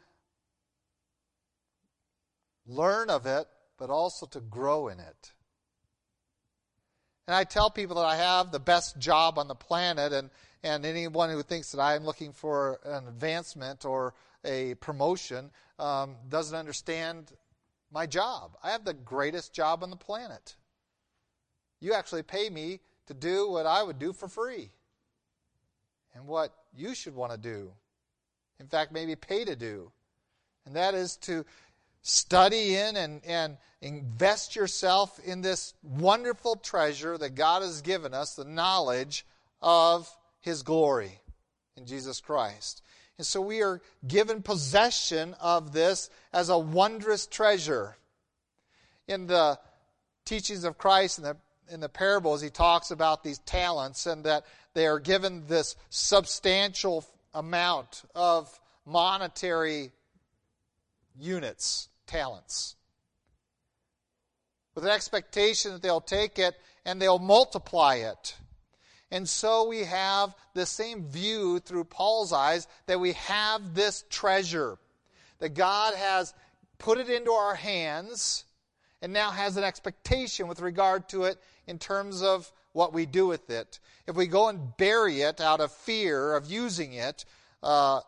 learn 2.65 3.09
of 3.09 3.25
it, 3.25 3.47
but 3.77 3.89
also 3.89 4.25
to 4.27 4.39
grow 4.39 4.87
in 4.87 4.99
it. 4.99 5.33
And 7.27 7.35
I 7.35 7.43
tell 7.43 7.69
people 7.69 7.97
that 7.97 8.05
I 8.05 8.15
have 8.15 8.51
the 8.51 8.59
best 8.59 8.97
job 8.97 9.37
on 9.37 9.47
the 9.47 9.55
planet, 9.55 10.13
and, 10.13 10.31
and 10.63 10.85
anyone 10.85 11.29
who 11.29 11.41
thinks 11.41 11.71
that 11.71 11.81
I'm 11.81 12.03
looking 12.03 12.33
for 12.33 12.79
an 12.83 13.07
advancement 13.07 13.85
or 13.85 14.13
a 14.43 14.75
promotion 14.75 15.51
um, 15.77 16.15
doesn't 16.27 16.57
understand 16.57 17.31
my 17.91 18.05
job. 18.05 18.57
I 18.63 18.71
have 18.71 18.85
the 18.85 18.93
greatest 18.93 19.53
job 19.53 19.83
on 19.83 19.89
the 19.89 19.95
planet. 19.95 20.55
You 21.79 21.93
actually 21.93 22.23
pay 22.23 22.49
me 22.49 22.81
to 23.07 23.13
do 23.13 23.49
what 23.49 23.65
I 23.65 23.81
would 23.81 23.99
do 23.99 24.13
for 24.13 24.27
free 24.27 24.69
and 26.13 26.27
what 26.27 26.53
you 26.75 26.93
should 26.93 27.15
want 27.15 27.31
to 27.31 27.37
do. 27.37 27.71
In 28.59 28.67
fact, 28.67 28.91
maybe 28.91 29.15
pay 29.15 29.45
to 29.45 29.55
do. 29.55 29.91
And 30.65 30.75
that 30.75 30.93
is 30.93 31.15
to 31.17 31.45
study 32.01 32.75
in 32.75 32.97
and, 32.97 33.21
and 33.25 33.57
invest 33.81 34.55
yourself 34.55 35.19
in 35.19 35.41
this 35.41 35.73
wonderful 35.81 36.55
treasure 36.57 37.17
that 37.17 37.35
God 37.35 37.61
has 37.61 37.81
given 37.81 38.13
us 38.13 38.35
the 38.35 38.45
knowledge 38.45 39.25
of 39.61 40.09
His 40.41 40.63
glory 40.63 41.19
in 41.75 41.86
Jesus 41.86 42.21
Christ. 42.21 42.82
And 43.17 43.28
so 43.28 43.41
we 43.41 43.62
are 43.62 43.82
given 44.08 44.41
possession 44.41 45.36
of 45.41 45.73
this 45.73 46.10
as 46.32 46.49
a 46.49 46.58
wondrous 46.58 47.28
treasure. 47.28 47.97
In 49.08 49.28
the 49.28 49.60
teachings 50.23 50.63
of 50.63 50.78
Christ 50.78 51.17
and 51.17 51.28
the 51.28 51.38
in 51.71 51.80
the 51.80 51.89
parables, 51.89 52.41
he 52.41 52.49
talks 52.49 52.91
about 52.91 53.23
these 53.23 53.39
talents 53.39 54.06
and 54.06 54.23
that 54.25 54.45
they 54.73 54.88
are 54.88 54.99
given 54.99 55.45
this 55.47 55.75
substantial 55.89 57.06
amount 57.34 58.04
of 58.15 58.60
monetary 58.86 59.91
units, 61.17 61.89
talents, 62.08 62.75
with 64.75 64.84
an 64.84 64.91
expectation 64.91 65.73
that 65.73 65.82
they'll 65.82 66.02
take 66.02 66.39
it 66.39 66.56
and 66.86 67.02
they'll 67.02 67.19
multiply 67.19 67.95
it. 67.95 68.36
And 69.11 69.27
so 69.27 69.67
we 69.67 69.83
have 69.85 70.35
the 70.53 70.65
same 70.65 71.03
view 71.05 71.59
through 71.59 71.85
Paul's 71.85 72.31
eyes 72.31 72.67
that 72.85 72.99
we 72.99 73.13
have 73.13 73.73
this 73.73 74.03
treasure, 74.09 74.77
that 75.39 75.55
God 75.55 75.95
has 75.95 76.33
put 76.77 76.99
it 76.99 77.09
into 77.09 77.31
our 77.31 77.55
hands 77.55 78.45
and 79.01 79.11
now 79.11 79.31
has 79.31 79.57
an 79.57 79.63
expectation 79.63 80.47
with 80.47 80.61
regard 80.61 81.09
to 81.09 81.23
it 81.23 81.37
in 81.65 81.79
terms 81.79 82.21
of 82.21 82.51
what 82.73 82.93
we 82.93 83.05
do 83.05 83.25
with 83.25 83.49
it. 83.49 83.79
If 84.07 84.15
we 84.15 84.27
go 84.27 84.47
and 84.49 84.75
bury 84.77 85.21
it 85.21 85.41
out 85.41 85.59
of 85.59 85.71
fear 85.71 86.35
of 86.35 86.49
using 86.49 86.93
it, 86.93 87.25
uh, 87.63 88.01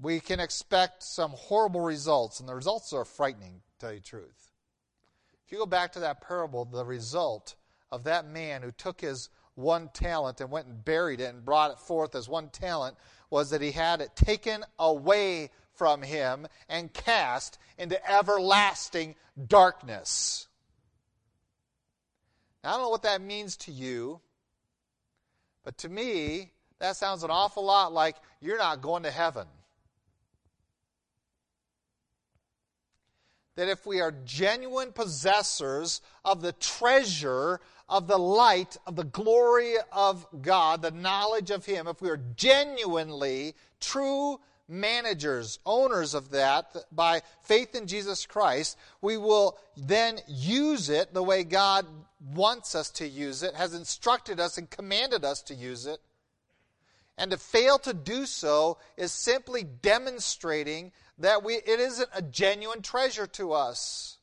we 0.00 0.20
can 0.20 0.40
expect 0.40 1.02
some 1.02 1.32
horrible 1.32 1.80
results, 1.80 2.40
and 2.40 2.48
the 2.48 2.54
results 2.54 2.92
are 2.92 3.04
frightening, 3.04 3.60
to 3.78 3.78
tell 3.78 3.92
you 3.92 4.00
the 4.00 4.04
truth. 4.04 4.50
If 5.46 5.52
you 5.52 5.58
go 5.58 5.66
back 5.66 5.92
to 5.92 6.00
that 6.00 6.20
parable, 6.26 6.64
the 6.64 6.84
result 6.84 7.54
of 7.92 8.04
that 8.04 8.26
man 8.26 8.62
who 8.62 8.72
took 8.72 9.00
his 9.00 9.28
one 9.56 9.88
talent 9.92 10.40
and 10.40 10.50
went 10.50 10.68
and 10.68 10.84
buried 10.84 11.20
it 11.20 11.34
and 11.34 11.44
brought 11.44 11.72
it 11.72 11.78
forth 11.80 12.14
as 12.14 12.28
one 12.28 12.48
talent 12.50 12.96
was 13.28 13.50
that 13.50 13.60
he 13.60 13.72
had 13.72 14.00
it 14.00 14.14
taken 14.14 14.64
away 14.78 15.50
from 15.74 16.02
him 16.02 16.46
and 16.68 16.92
cast 16.92 17.58
into 17.76 17.98
everlasting 18.10 19.14
darkness. 19.48 20.46
Now, 22.62 22.70
I 22.70 22.72
don't 22.74 22.82
know 22.82 22.90
what 22.90 23.02
that 23.02 23.20
means 23.20 23.56
to 23.58 23.72
you, 23.72 24.20
but 25.64 25.78
to 25.78 25.88
me, 25.88 26.52
that 26.78 26.96
sounds 26.96 27.22
an 27.22 27.30
awful 27.30 27.64
lot 27.64 27.92
like 27.92 28.16
you're 28.40 28.58
not 28.58 28.82
going 28.82 29.04
to 29.04 29.10
heaven. 29.10 29.46
That 33.56 33.68
if 33.68 33.86
we 33.86 34.00
are 34.00 34.12
genuine 34.24 34.92
possessors 34.92 36.02
of 36.24 36.42
the 36.42 36.52
treasure 36.52 37.60
of 37.88 38.08
the 38.08 38.18
light 38.18 38.76
of 38.86 38.96
the 38.96 39.04
glory 39.04 39.74
of 39.92 40.26
God, 40.42 40.82
the 40.82 40.90
knowledge 40.90 41.50
of 41.50 41.64
Him, 41.64 41.86
if 41.86 42.00
we 42.00 42.10
are 42.10 42.20
genuinely 42.36 43.54
true 43.80 44.40
managers, 44.68 45.60
owners 45.64 46.14
of 46.14 46.30
that 46.30 46.74
by 46.90 47.22
faith 47.42 47.74
in 47.74 47.86
Jesus 47.86 48.26
Christ, 48.26 48.76
we 49.00 49.16
will 49.16 49.56
then 49.76 50.18
use 50.26 50.88
it 50.88 51.14
the 51.14 51.22
way 51.22 51.44
God 51.44 51.86
wants 52.34 52.74
us 52.74 52.90
to 52.92 53.06
use 53.06 53.42
it, 53.42 53.54
has 53.54 53.74
instructed 53.74 54.40
us 54.40 54.58
and 54.58 54.68
commanded 54.68 55.24
us 55.24 55.42
to 55.42 55.54
use 55.54 55.86
it. 55.86 56.00
And 57.18 57.30
to 57.30 57.38
fail 57.38 57.78
to 57.78 57.94
do 57.94 58.26
so 58.26 58.78
is 58.96 59.12
simply 59.12 59.62
demonstrating 59.62 60.92
that 61.18 61.42
we, 61.42 61.54
it 61.54 61.80
isn't 61.80 62.10
a 62.12 62.20
genuine 62.20 62.82
treasure 62.82 63.26
to 63.28 63.52
us, 63.52 64.18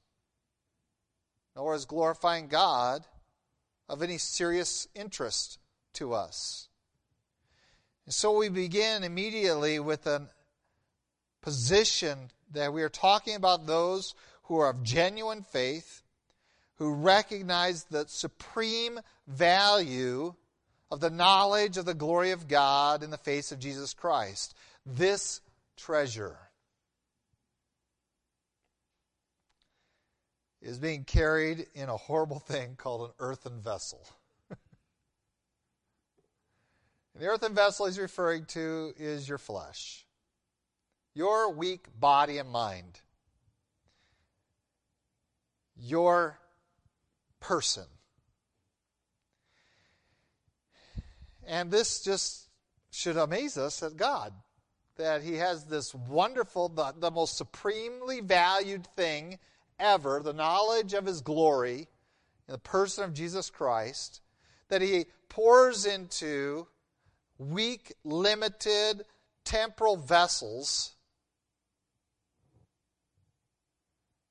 nor 1.55 1.73
is 1.73 1.85
glorifying 1.85 2.49
God 2.49 3.03
of 3.89 4.01
any 4.01 4.17
serious 4.17 4.87
interest 4.95 5.59
to 5.93 6.13
us. 6.13 6.67
And 8.05 8.13
so 8.13 8.37
we 8.37 8.49
begin 8.49 9.03
immediately 9.03 9.79
with 9.79 10.05
a 10.07 10.29
position 11.41 12.31
that 12.51 12.73
we 12.73 12.83
are 12.83 12.89
talking 12.89 13.35
about 13.35 13.65
those 13.65 14.13
who 14.43 14.57
are 14.57 14.69
of 14.69 14.83
genuine 14.83 15.43
faith, 15.43 16.03
who 16.77 16.93
recognize 16.93 17.85
the 17.85 18.05
supreme 18.07 18.99
value 19.27 20.33
of 20.91 20.99
the 20.99 21.09
knowledge 21.09 21.77
of 21.77 21.85
the 21.85 21.93
glory 21.93 22.31
of 22.31 22.47
God 22.47 23.03
in 23.03 23.09
the 23.09 23.17
face 23.17 23.51
of 23.51 23.59
Jesus 23.59 23.93
Christ. 23.93 24.53
This 24.85 25.41
treasure. 25.77 26.37
Is 30.63 30.79
being 30.79 31.03
carried 31.03 31.67
in 31.75 31.89
a 31.89 31.97
horrible 31.97 32.39
thing 32.39 32.75
called 32.77 33.09
an 33.09 33.13
earthen 33.19 33.59
vessel. 33.59 34.07
and 34.49 34.57
the 37.21 37.27
earthen 37.27 37.53
vessel 37.53 37.85
he's 37.85 37.99
referring 37.99 38.45
to 38.45 38.93
is 38.97 39.27
your 39.27 39.37
flesh, 39.37 40.05
your 41.13 41.51
weak 41.51 41.87
body 41.99 42.37
and 42.37 42.49
mind, 42.49 43.01
your 45.75 46.39
person. 47.41 47.83
And 51.45 51.69
this 51.69 52.01
just 52.01 52.47
should 52.89 53.17
amaze 53.17 53.57
us 53.57 53.83
at 53.83 53.97
God 53.97 54.31
that 54.95 55.23
He 55.23 55.35
has 55.35 55.65
this 55.65 55.93
wonderful, 55.93 56.69
the, 56.69 56.93
the 56.97 57.11
most 57.11 57.35
supremely 57.35 58.21
valued 58.21 58.87
thing 58.95 59.39
ever, 59.79 60.21
the 60.23 60.33
knowledge 60.33 60.93
of 60.93 61.05
His 61.05 61.21
glory 61.21 61.87
in 62.47 62.51
the 62.51 62.57
person 62.57 63.03
of 63.03 63.13
Jesus 63.13 63.49
Christ, 63.49 64.21
that 64.69 64.81
He 64.81 65.05
pours 65.29 65.85
into 65.85 66.67
weak, 67.37 67.93
limited, 68.03 69.03
temporal 69.43 69.97
vessels 69.97 70.93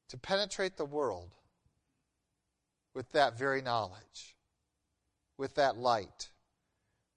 to 0.09 0.17
penetrate 0.17 0.77
the 0.77 0.85
world 0.85 1.31
with 2.95 3.11
that 3.13 3.39
very 3.39 3.63
knowledge, 3.63 4.37
with 5.39 5.55
that 5.55 5.77
light. 5.77 6.31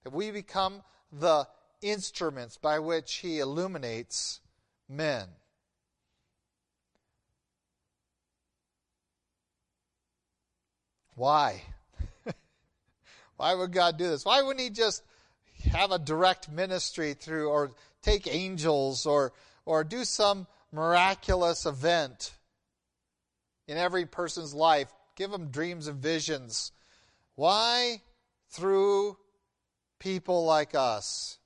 That 0.04 0.14
we 0.14 0.32
become 0.32 0.84
the 1.12 1.48
instruments 1.82 2.58
by 2.58 2.80
which 2.80 3.16
He 3.16 3.40
illuminates 3.40 4.40
men. 4.88 5.28
Why? 11.16 11.62
Why 13.38 13.54
would 13.54 13.72
God 13.72 13.98
do 13.98 14.08
this? 14.08 14.26
Why 14.26 14.42
wouldn't 14.42 14.64
He 14.64 14.70
just 14.70 15.04
have 15.72 15.92
a 15.92 16.00
direct 16.00 16.52
ministry 16.52 17.14
through, 17.14 17.50
or 17.50 17.72
take 18.02 18.28
angels, 18.28 19.06
or, 19.06 19.34
or 19.66 19.84
do 19.84 20.06
some 20.06 20.48
miraculous 20.72 21.66
event 21.66 22.34
in 23.68 23.78
every 23.78 24.06
person's 24.06 24.54
life? 24.54 24.94
Give 25.16 25.32
them 25.32 25.48
dreams 25.50 25.88
and 25.88 26.02
visions. 26.02 26.72
Why 27.36 28.02
through 28.50 29.18
people 30.00 30.46
like 30.46 30.76
us? 30.76 31.40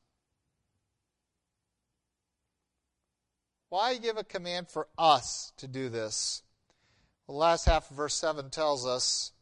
Why 3.70 3.98
give 3.98 4.18
a 4.18 4.24
command 4.24 4.68
for 4.68 4.88
us 4.98 5.54
to 5.58 5.68
do 5.68 5.90
this? 5.90 6.42
the 7.30 7.36
last 7.36 7.66
half 7.66 7.92
of 7.92 7.96
verse 7.96 8.16
7 8.16 8.50
tells 8.50 8.88
us 8.88 9.34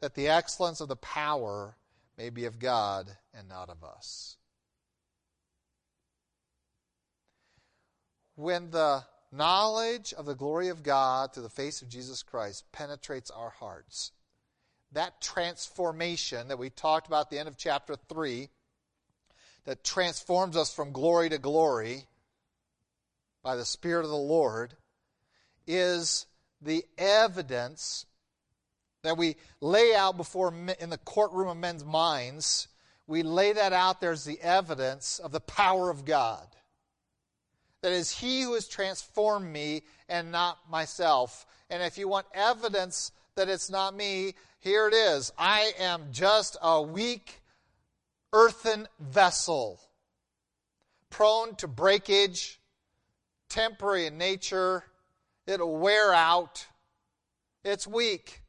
that 0.00 0.14
the 0.14 0.28
excellence 0.28 0.80
of 0.80 0.88
the 0.88 0.96
power 0.96 1.76
may 2.16 2.30
be 2.30 2.44
of 2.44 2.58
God 2.58 3.10
and 3.34 3.48
not 3.48 3.68
of 3.68 3.84
us. 3.84 4.36
When 8.34 8.70
the 8.70 9.04
knowledge 9.30 10.12
of 10.14 10.26
the 10.26 10.34
glory 10.34 10.68
of 10.68 10.82
God 10.82 11.32
through 11.32 11.42
the 11.42 11.48
face 11.48 11.82
of 11.82 11.88
Jesus 11.88 12.22
Christ 12.22 12.64
penetrates 12.72 13.30
our 13.30 13.50
hearts, 13.50 14.12
that 14.92 15.20
transformation 15.20 16.48
that 16.48 16.58
we 16.58 16.70
talked 16.70 17.06
about 17.06 17.26
at 17.26 17.30
the 17.30 17.38
end 17.38 17.48
of 17.48 17.56
chapter 17.56 17.96
3, 18.08 18.48
that 19.66 19.84
transforms 19.84 20.56
us 20.56 20.74
from 20.74 20.92
glory 20.92 21.28
to 21.28 21.38
glory, 21.38 22.06
by 23.42 23.56
the 23.56 23.64
Spirit 23.64 24.04
of 24.04 24.10
the 24.10 24.16
Lord 24.16 24.74
is 25.66 26.26
the 26.60 26.84
evidence 26.98 28.04
that 29.02 29.16
we 29.16 29.36
lay 29.60 29.94
out 29.94 30.16
before 30.16 30.52
in 30.80 30.90
the 30.90 30.98
courtroom 30.98 31.48
of 31.48 31.56
men's 31.56 31.84
minds. 31.84 32.68
We 33.06 33.22
lay 33.22 33.52
that 33.52 33.72
out 33.72 34.00
there 34.00 34.12
as 34.12 34.24
the 34.24 34.40
evidence 34.40 35.18
of 35.18 35.32
the 35.32 35.40
power 35.40 35.90
of 35.90 36.04
God. 36.04 36.46
That 37.82 37.92
is 37.92 38.10
He 38.10 38.42
who 38.42 38.54
has 38.54 38.68
transformed 38.68 39.50
me 39.50 39.82
and 40.08 40.30
not 40.30 40.58
myself. 40.70 41.46
And 41.70 41.82
if 41.82 41.96
you 41.96 42.08
want 42.08 42.26
evidence 42.34 43.12
that 43.36 43.48
it's 43.48 43.70
not 43.70 43.96
me, 43.96 44.34
here 44.58 44.88
it 44.88 44.94
is. 44.94 45.32
I 45.38 45.72
am 45.78 46.08
just 46.12 46.56
a 46.62 46.82
weak 46.82 47.40
earthen 48.32 48.86
vessel, 48.98 49.80
prone 51.08 51.54
to 51.56 51.66
breakage, 51.66 52.60
temporary 53.48 54.06
in 54.06 54.18
nature, 54.18 54.84
it'll 55.46 55.78
wear 55.78 56.12
out, 56.12 56.66
it's 57.64 57.86
weak. 57.86 58.42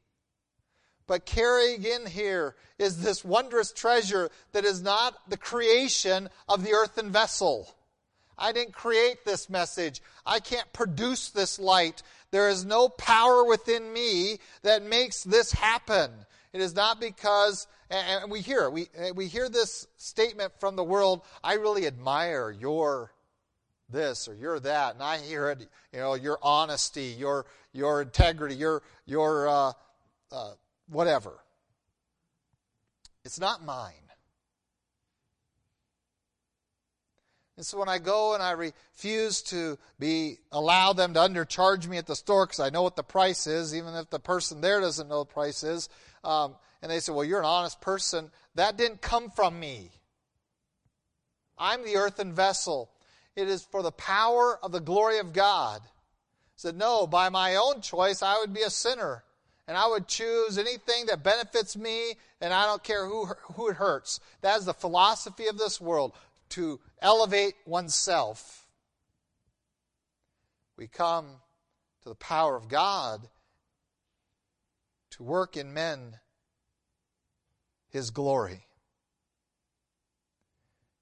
But 1.11 1.25
carrying 1.25 1.83
in 1.83 2.05
here 2.05 2.55
is 2.79 3.03
this 3.03 3.25
wondrous 3.25 3.73
treasure 3.73 4.29
that 4.53 4.63
is 4.63 4.81
not 4.81 5.29
the 5.29 5.35
creation 5.35 6.29
of 6.47 6.63
the 6.63 6.71
earthen 6.71 7.11
vessel. 7.11 7.75
I 8.37 8.53
didn't 8.53 8.71
create 8.73 9.25
this 9.25 9.49
message. 9.49 10.01
I 10.25 10.39
can't 10.39 10.71
produce 10.71 11.27
this 11.27 11.59
light. 11.59 12.01
There 12.31 12.47
is 12.47 12.63
no 12.63 12.87
power 12.87 13.43
within 13.43 13.91
me 13.91 14.37
that 14.61 14.83
makes 14.83 15.25
this 15.25 15.51
happen. 15.51 16.11
It 16.53 16.61
is 16.61 16.75
not 16.75 17.01
because, 17.01 17.67
and 17.89 18.31
we 18.31 18.39
hear, 18.39 18.69
we, 18.69 18.87
we 19.13 19.27
hear 19.27 19.49
this 19.49 19.87
statement 19.97 20.53
from 20.61 20.77
the 20.77 20.83
world, 20.85 21.23
I 21.43 21.55
really 21.55 21.87
admire 21.87 22.51
your 22.57 23.11
this 23.89 24.29
or 24.29 24.33
you're 24.33 24.61
that, 24.61 24.93
and 24.93 25.03
I 25.03 25.17
hear 25.17 25.49
it, 25.49 25.67
you 25.91 25.99
know, 25.99 26.13
your 26.13 26.39
honesty, 26.41 27.13
your 27.19 27.47
your 27.73 28.01
integrity, 28.01 28.55
your 28.55 28.81
your 29.05 29.49
uh, 29.49 29.73
uh, 30.31 30.51
whatever. 30.91 31.39
It's 33.23 33.39
not 33.39 33.63
mine. 33.63 33.93
And 37.57 37.65
so 37.65 37.77
when 37.77 37.89
I 37.89 37.99
go 37.99 38.33
and 38.33 38.41
I 38.41 38.51
refuse 38.51 39.41
to 39.43 39.77
be 39.99 40.37
allow 40.51 40.93
them 40.93 41.13
to 41.13 41.19
undercharge 41.19 41.87
me 41.87 41.97
at 41.97 42.07
the 42.07 42.15
store 42.15 42.45
because 42.45 42.59
I 42.59 42.69
know 42.69 42.81
what 42.81 42.95
the 42.95 43.03
price 43.03 43.45
is, 43.45 43.75
even 43.75 43.93
if 43.95 44.09
the 44.09 44.19
person 44.19 44.61
there 44.61 44.81
doesn't 44.81 45.07
know 45.07 45.23
the 45.23 45.33
price 45.33 45.63
is, 45.63 45.87
um, 46.23 46.55
and 46.81 46.89
they 46.89 46.99
say, 46.99 47.11
"Well, 47.11 47.25
you're 47.25 47.39
an 47.39 47.45
honest 47.45 47.79
person," 47.79 48.31
that 48.55 48.77
didn't 48.77 49.01
come 49.01 49.29
from 49.29 49.59
me. 49.59 49.91
I'm 51.61 51.83
the 51.85 51.97
earthen 51.97 52.33
vessel. 52.33 52.89
It 53.35 53.47
is 53.47 53.63
for 53.63 53.83
the 53.83 53.91
power 53.91 54.59
of 54.63 54.71
the 54.71 54.81
glory 54.81 55.19
of 55.19 55.31
God. 55.31 55.81
I 55.83 55.89
said, 56.55 56.75
No, 56.75 57.05
by 57.07 57.29
my 57.29 57.55
own 57.55 57.81
choice, 57.81 58.21
I 58.23 58.39
would 58.39 58.53
be 58.53 58.63
a 58.63 58.69
sinner. 58.69 59.23
And 59.67 59.77
I 59.77 59.87
would 59.87 60.07
choose 60.07 60.57
anything 60.57 61.05
that 61.07 61.23
benefits 61.23 61.77
me, 61.77 62.15
and 62.41 62.53
I 62.53 62.65
don't 62.65 62.83
care 62.83 63.05
who, 63.05 63.27
who 63.53 63.69
it 63.69 63.75
hurts. 63.75 64.19
That 64.41 64.57
is 64.59 64.65
the 64.65 64.73
philosophy 64.73 65.47
of 65.47 65.57
this 65.57 65.79
world, 65.79 66.13
to 66.49 66.79
elevate 67.01 67.55
oneself. 67.65 68.67
We 70.77 70.87
come 70.87 71.27
to 72.03 72.09
the 72.09 72.15
power 72.15 72.55
of 72.55 72.67
God 72.67 73.29
to 75.11 75.23
work 75.23 75.55
in 75.55 75.73
men 75.73 76.19
His 77.89 78.09
glory. 78.09 78.65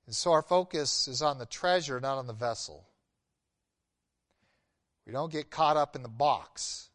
And 0.06 0.16
so 0.16 0.32
our 0.32 0.42
focus 0.42 1.08
is 1.08 1.22
on 1.22 1.38
the 1.38 1.46
treasure, 1.46 2.00
not 2.00 2.18
on 2.18 2.28
the 2.28 2.34
vessel. 2.34 2.88
We 5.06 5.14
don't 5.14 5.32
get 5.32 5.50
caught 5.50 5.78
up 5.78 5.96
in 5.96 6.04
the 6.04 6.10
box 6.10 6.90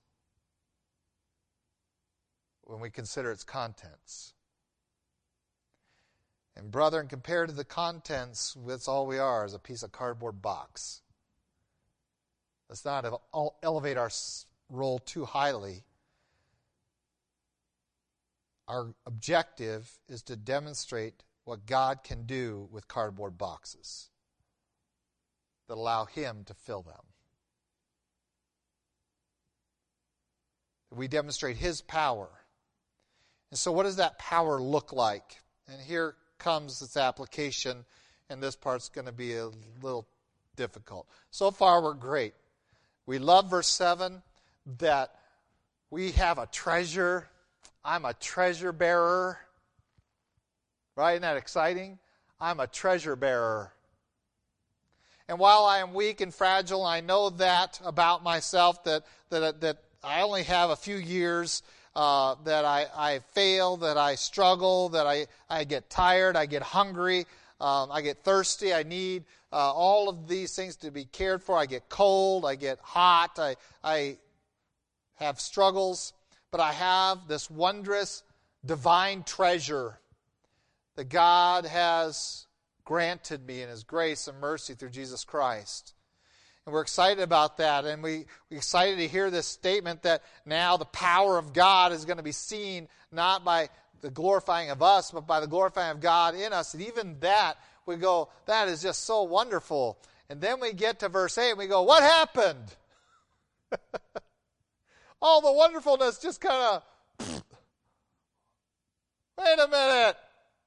when 2.67 2.81
we 2.81 2.91
consider 2.91 3.31
its 3.31 3.45
contents. 3.45 4.35
And, 6.57 6.71
brethren, 6.71 7.09
compared 7.09 7.49
to 7.49 7.55
the 7.55 7.65
contents, 7.65 8.57
that's 8.67 8.89
all 8.89 9.07
we 9.07 9.19
are 9.19 9.45
is 9.45 9.55
a 9.55 9.59
piece 9.59 9.83
of 9.83 9.93
cardboard 9.93 10.41
box. 10.41 11.03
Let's 12.69 12.85
not 12.85 13.05
elevate 13.63 13.97
our 13.97 14.11
role 14.71 14.99
too 14.99 15.25
highly. 15.25 15.85
Our 18.67 18.95
objective 19.05 19.91
is 20.09 20.23
to 20.23 20.37
demonstrate 20.37 21.23
what 21.45 21.67
God 21.67 22.03
can 22.03 22.25
do 22.25 22.69
with 22.73 22.89
cardboard 22.89 23.37
boxes 23.37 24.09
that 25.69 25.75
allow 25.75 26.07
Him 26.07 26.45
to 26.47 26.55
fill 26.55 26.83
them. 26.83 26.95
We 30.91 31.09
demonstrate 31.09 31.57
His 31.57 31.83
power. 31.83 32.31
And 33.55 33.59
so, 33.61 33.71
what 33.71 33.85
does 33.85 33.99
that 33.99 34.19
power 34.19 34.61
look 34.61 34.93
like? 34.93 35.41
And 35.69 35.81
here 35.81 36.17
comes 36.39 36.83
its 36.83 36.97
application, 36.97 37.85
and 38.29 38.43
this 38.43 38.57
part's 38.57 38.89
going 38.89 39.07
to 39.07 39.13
be 39.13 39.37
a 39.37 39.49
little 39.81 40.09
difficult. 40.57 41.07
So 41.31 41.53
far, 41.53 41.81
we're 41.81 41.95
great. 41.95 42.35
We 43.07 43.21
love 43.21 43.49
verse 43.49 43.69
7 43.69 44.25
that 44.81 45.15
we 45.89 46.11
have 46.11 46.39
a 46.39 46.47
treasure. 46.47 47.29
I'm 47.85 48.05
a 48.05 48.15
treasure 48.15 48.73
bearer. 48.73 49.39
Right? 50.97 51.13
Isn't 51.13 51.23
that 51.23 51.37
exciting? 51.37 52.01
I'm 52.41 52.59
a 52.59 52.67
treasure 52.67 53.15
bearer. 53.15 53.73
And 55.29 55.39
while 55.39 55.65
I 55.65 55.79
am 55.79 55.95
weak 55.95 56.21
and 56.21 56.35
fragile, 56.35 56.85
I 56.85 57.03
know 57.03 57.31
that 57.31 57.81
about 57.85 58.25
myself 58.25 58.83
that, 58.83 59.05
that, 59.31 59.61
that 59.61 59.79
I 60.03 60.23
only 60.23 60.43
have 60.43 60.71
a 60.71 60.77
few 60.77 60.97
years 60.97 61.63
uh, 61.97 62.35
that 62.45 62.65
I, 62.65 62.87
I 62.97 63.19
fail, 63.33 63.77
that 63.79 63.97
I 63.97 64.15
struggle, 64.17 64.89
that 64.91 65.07
I, 65.07 65.27
I 65.49 65.65
get 65.65 65.89
tired, 65.89 66.37
I 66.37 66.47
get 66.47 66.63
hungry, 66.63 67.27
um, 67.61 67.91
I 67.93 68.03
get 68.03 68.25
thirsty, 68.25 68.75
I 68.75 68.83
need 68.83 69.25
uh, 69.53 69.73
all 69.73 70.09
of 70.09 70.29
these 70.29 70.57
things 70.57 70.77
to 70.77 70.91
be 70.91 71.05
cared 71.05 71.43
for. 71.43 71.57
I 71.57 71.67
get 71.67 71.89
cold, 71.89 72.45
I 72.45 72.57
get 72.57 72.79
hot, 72.83 73.39
I, 73.39 73.57
I 73.83 74.19
have 75.17 75.41
struggles, 75.41 76.13
but 76.51 76.61
I 76.61 76.73
have 76.73 77.29
this 77.29 77.49
wondrous 77.49 78.25
divine 78.65 79.23
treasure 79.23 80.01
that 80.97 81.09
God 81.09 81.65
has 81.65 82.47
granted 82.85 83.47
me 83.47 83.63
in 83.63 83.69
His 83.69 83.85
grace 83.85 84.29
and 84.29 84.41
mercy 84.41 84.75
through 84.75 84.91
Jesus 84.91 85.25
Christ. 85.25 85.94
And 86.67 86.73
we're 86.73 86.81
excited 86.81 87.23
about 87.23 87.59
that. 87.59 87.85
And 87.85 88.03
we, 88.03 88.25
we're 88.51 88.57
excited 88.57 88.97
to 88.97 89.09
hear 89.09 89.31
this 89.31 89.47
statement 89.47 90.03
that 90.03 90.23
now 90.47 90.77
the 90.77 90.87
power 90.87 91.37
of 91.37 91.53
God 91.53 91.93
is 91.93 92.05
going 92.05 92.17
to 92.17 92.23
be 92.23 92.33
seen 92.33 92.89
not 93.13 93.45
by 93.45 93.69
the 94.01 94.11
glorifying 94.11 94.71
of 94.71 94.83
us, 94.83 95.11
but 95.11 95.27
by 95.27 95.41
the 95.41 95.47
glorifying 95.47 95.91
of 95.91 96.01
God 96.01 96.35
in 96.35 96.53
us. 96.53 96.75
And 96.75 96.83
even 96.83 97.19
that, 97.21 97.55
we 97.87 97.97
go, 97.97 98.31
that 98.47 98.69
is 98.69 98.83
just 98.83 99.05
so 99.05 99.25
wonderful. 99.25 99.99
And 100.31 100.41
then 100.41 100.59
we 100.61 100.73
get 100.73 101.01
to 101.01 101.09
verse 101.09 101.37
8 101.37 101.51
and 101.51 101.59
we 101.59 101.67
go, 101.67 101.83
what 101.83 102.03
happened? 102.03 102.75
All 105.23 105.41
the 105.41 105.53
wonderfulness 105.53 106.19
just 106.19 106.41
kind 106.41 106.81
of, 106.81 106.83
wait 109.39 109.59
a 109.59 109.69
minute. 109.69 110.17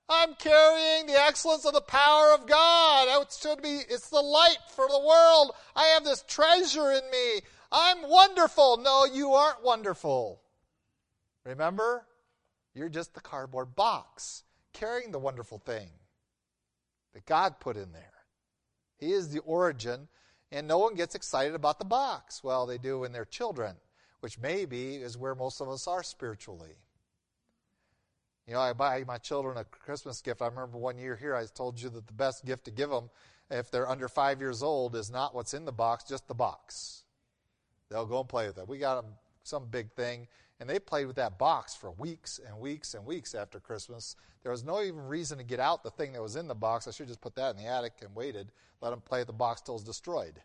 I'm 0.10 0.36
carrying 0.36 1.06
the 1.06 1.22
excellence 1.22 1.66
of 1.66 1.74
the 1.74 1.82
power 1.82 2.34
of 2.34 2.48
God. 2.48 3.22
It 3.22 3.38
should 3.38 3.62
be, 3.62 3.82
it's 3.90 4.10
the 4.10 4.22
light 4.22 4.58
for 4.70 4.88
the 4.88 5.00
world. 5.00 5.52
I 5.76 5.86
have 5.88 6.06
this 6.06 6.24
treasure 6.28 6.92
in 6.92 7.10
me. 7.12 7.42
I'm 7.72 8.10
wonderful. 8.10 8.78
No, 8.78 9.06
you 9.06 9.34
aren't 9.34 9.64
wonderful. 9.64 10.42
Remember? 11.46 12.06
You're 12.74 12.90
just 12.90 13.14
the 13.14 13.22
cardboard 13.22 13.76
box 13.76 14.44
carrying 14.72 15.12
the 15.12 15.20
wonderful 15.20 15.58
thing 15.58 15.90
that 17.14 17.26
God 17.26 17.60
put 17.60 17.76
in 17.76 17.92
there. 17.92 18.14
He 18.98 19.12
is 19.12 19.30
the 19.30 19.40
origin, 19.40 20.08
and 20.52 20.68
no 20.68 20.78
one 20.78 20.96
gets 20.96 21.16
excited 21.16 21.56
about 21.56 21.80
the 21.80 21.86
box. 21.86 22.44
Well, 22.44 22.66
they 22.66 22.78
do 22.78 23.00
when 23.00 23.12
they're 23.12 23.26
children, 23.26 23.76
which 24.22 24.40
maybe 24.40 24.96
is 24.96 25.18
where 25.18 25.36
most 25.36 25.60
of 25.60 25.70
us 25.70 25.88
are 25.88 26.04
spiritually. 26.04 26.78
You 28.48 28.54
know, 28.54 28.62
I 28.62 28.72
buy 28.72 29.04
my 29.06 29.18
children 29.18 29.58
a 29.58 29.66
Christmas 29.66 30.22
gift. 30.22 30.42
I 30.42 30.48
remember 30.48 30.78
one 30.78 30.98
year 30.98 31.18
here 31.18 31.36
I 31.36 31.46
told 31.46 31.82
you 31.82 31.90
that 31.90 32.08
the 32.08 32.14
best 32.14 32.46
gift 32.46 32.64
to 32.66 32.72
give 32.72 32.90
them 32.90 33.10
if 33.52 33.70
they're 33.70 33.90
under 33.90 34.08
five 34.08 34.40
years 34.40 34.64
old 34.64 34.96
is 34.96 35.12
not 35.12 35.36
what's 35.36 35.54
in 35.54 35.66
the 35.66 35.72
box, 35.74 36.06
just 36.06 36.28
the 36.28 36.34
box. 36.34 37.04
They'll 37.90 38.06
go 38.06 38.22
and 38.22 38.30
play 38.30 38.48
with 38.48 38.58
it. 38.58 38.68
We 38.68 38.78
got 38.78 39.02
them 39.02 39.14
some 39.44 39.66
big 39.70 39.92
thing, 39.92 40.28
and 40.60 40.70
they 40.70 40.80
played 40.80 41.08
with 41.08 41.18
that 41.18 41.38
box 41.38 41.76
for 41.76 41.92
weeks 41.92 42.40
and 42.46 42.60
weeks 42.60 42.94
and 42.94 43.06
weeks 43.06 43.36
after 43.36 43.60
Christmas. 43.60 44.16
There 44.44 44.52
was 44.52 44.64
no 44.64 44.82
even 44.82 45.08
reason 45.08 45.38
to 45.38 45.44
get 45.44 45.60
out 45.60 45.84
the 45.84 45.92
thing 45.92 46.14
that 46.14 46.22
was 46.22 46.38
in 46.38 46.48
the 46.48 46.56
box. 46.56 46.88
I 46.88 46.92
should 46.92 47.08
just 47.08 47.22
put 47.22 47.36
that 47.36 47.56
in 47.56 47.62
the 47.62 47.70
attic 47.70 47.94
and 48.02 48.16
waited, 48.16 48.52
let 48.82 48.92
them 48.92 49.02
play 49.02 49.20
with 49.20 49.28
the 49.28 49.34
box 49.34 49.62
till 49.62 49.76
it's 49.76 49.84
destroyed. 49.84 50.42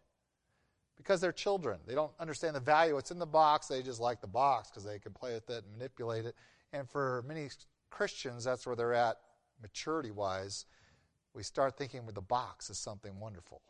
Because 0.97 1.21
they're 1.21 1.33
children. 1.33 1.81
They 1.87 1.95
don't 1.95 2.13
understand 2.21 2.55
the 2.55 2.61
value 2.61 2.97
It's 2.97 3.11
in 3.11 3.19
the 3.19 3.27
box. 3.27 3.67
They 3.67 3.83
just 3.83 4.01
like 4.01 4.21
the 4.21 4.27
box 4.27 4.71
because 4.71 4.85
they 4.85 4.99
can 4.99 5.13
play 5.13 5.35
with 5.35 5.51
it 5.51 5.65
and 5.65 5.73
manipulate 5.73 6.27
it. 6.27 6.37
And 6.73 6.89
for 6.89 7.25
many 7.27 7.49
Christians, 7.93 8.45
that's 8.45 8.67
where 8.67 8.75
they're 8.75 8.95
at 8.95 9.19
maturity 9.61 10.11
wise. 10.11 10.65
We 11.35 11.43
start 11.43 11.77
thinking 11.77 12.05
with 12.07 12.15
the 12.15 12.23
box 12.23 12.71
is 12.71 12.79
something 12.79 13.21
wonderful 13.21 13.63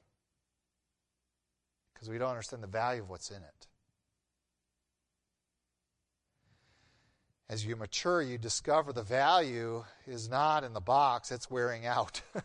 because 1.93 2.09
we 2.09 2.19
don't 2.19 2.31
understand 2.31 2.63
the 2.63 2.69
value 2.69 3.03
of 3.03 3.11
what's 3.11 3.31
in 3.31 3.37
it. 3.37 3.67
As 7.49 7.67
you 7.67 7.77
mature, 7.77 8.23
you 8.23 8.39
discover 8.39 8.93
the 8.93 9.03
value 9.03 9.85
is 10.07 10.29
not 10.29 10.65
in 10.65 10.73
the 10.73 10.81
box, 10.81 11.31
it's 11.31 11.51
wearing 11.51 11.85
out. 11.85 12.23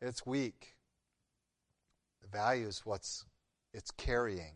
it's 0.00 0.24
weak. 0.24 0.76
The 2.22 2.28
value 2.28 2.68
is 2.68 2.82
what's 2.84 3.24
it's 3.74 3.90
carrying. 3.90 4.54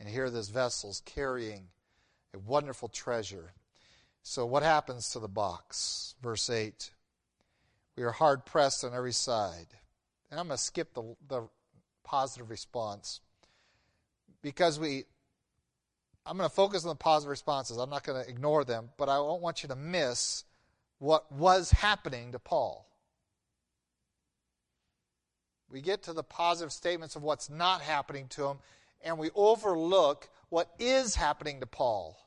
And 0.00 0.08
here 0.08 0.30
this 0.30 0.48
vessel's 0.48 1.02
carrying 1.04 1.68
a 2.34 2.38
wonderful 2.38 2.88
treasure. 2.88 3.52
So, 4.22 4.44
what 4.44 4.62
happens 4.62 5.10
to 5.10 5.20
the 5.20 5.28
box? 5.28 6.14
Verse 6.22 6.50
8 6.50 6.90
We 7.96 8.02
are 8.02 8.12
hard 8.12 8.44
pressed 8.44 8.84
on 8.84 8.94
every 8.94 9.12
side. 9.12 9.68
And 10.30 10.40
I'm 10.40 10.48
going 10.48 10.56
to 10.56 10.62
skip 10.62 10.94
the, 10.94 11.14
the 11.28 11.48
positive 12.04 12.50
response 12.50 13.20
because 14.42 14.78
we. 14.78 15.04
I'm 16.28 16.36
going 16.36 16.48
to 16.48 16.54
focus 16.54 16.82
on 16.84 16.88
the 16.88 16.96
positive 16.96 17.30
responses. 17.30 17.76
I'm 17.76 17.88
not 17.88 18.02
going 18.02 18.20
to 18.20 18.28
ignore 18.28 18.64
them, 18.64 18.88
but 18.96 19.08
I 19.08 19.14
don't 19.14 19.40
want 19.40 19.62
you 19.62 19.68
to 19.68 19.76
miss 19.76 20.42
what 20.98 21.30
was 21.30 21.70
happening 21.70 22.32
to 22.32 22.40
Paul. 22.40 22.86
We 25.70 25.80
get 25.80 26.02
to 26.04 26.12
the 26.12 26.24
positive 26.24 26.72
statements 26.72 27.16
of 27.16 27.22
what's 27.22 27.48
not 27.48 27.80
happening 27.80 28.26
to 28.30 28.46
him, 28.46 28.58
and 29.02 29.18
we 29.18 29.30
overlook 29.34 30.28
what 30.48 30.70
is 30.78 31.14
happening 31.14 31.60
to 31.60 31.66
Paul. 31.66 32.18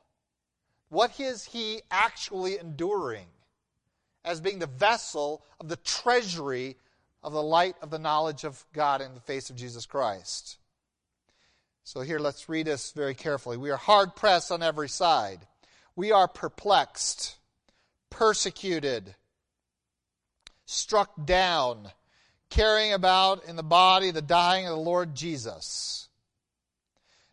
What 0.88 1.18
is 1.18 1.44
he 1.44 1.82
actually 1.90 2.58
enduring 2.58 3.26
as 4.24 4.40
being 4.40 4.58
the 4.58 4.66
vessel 4.66 5.42
of 5.60 5.68
the 5.68 5.76
treasury 5.76 6.76
of 7.22 7.32
the 7.32 7.42
light 7.42 7.76
of 7.80 7.90
the 7.90 7.98
knowledge 7.98 8.44
of 8.44 8.64
God 8.72 9.00
in 9.00 9.14
the 9.14 9.20
face 9.20 9.50
of 9.50 9.56
Jesus 9.56 9.86
Christ? 9.86 10.58
So 11.84 12.02
here, 12.02 12.18
let's 12.18 12.48
read 12.48 12.66
this 12.66 12.92
very 12.92 13.14
carefully. 13.14 13.56
We 13.56 13.70
are 13.70 13.76
hard 13.76 14.14
pressed 14.14 14.52
on 14.52 14.62
every 14.62 14.88
side. 14.88 15.40
We 15.96 16.12
are 16.12 16.28
perplexed, 16.28 17.36
persecuted, 18.10 19.14
struck 20.66 21.10
down, 21.24 21.90
carrying 22.48 22.92
about 22.92 23.44
in 23.44 23.56
the 23.56 23.62
body 23.62 24.10
the 24.10 24.22
dying 24.22 24.66
of 24.66 24.76
the 24.76 24.82
Lord 24.82 25.14
Jesus 25.14 26.09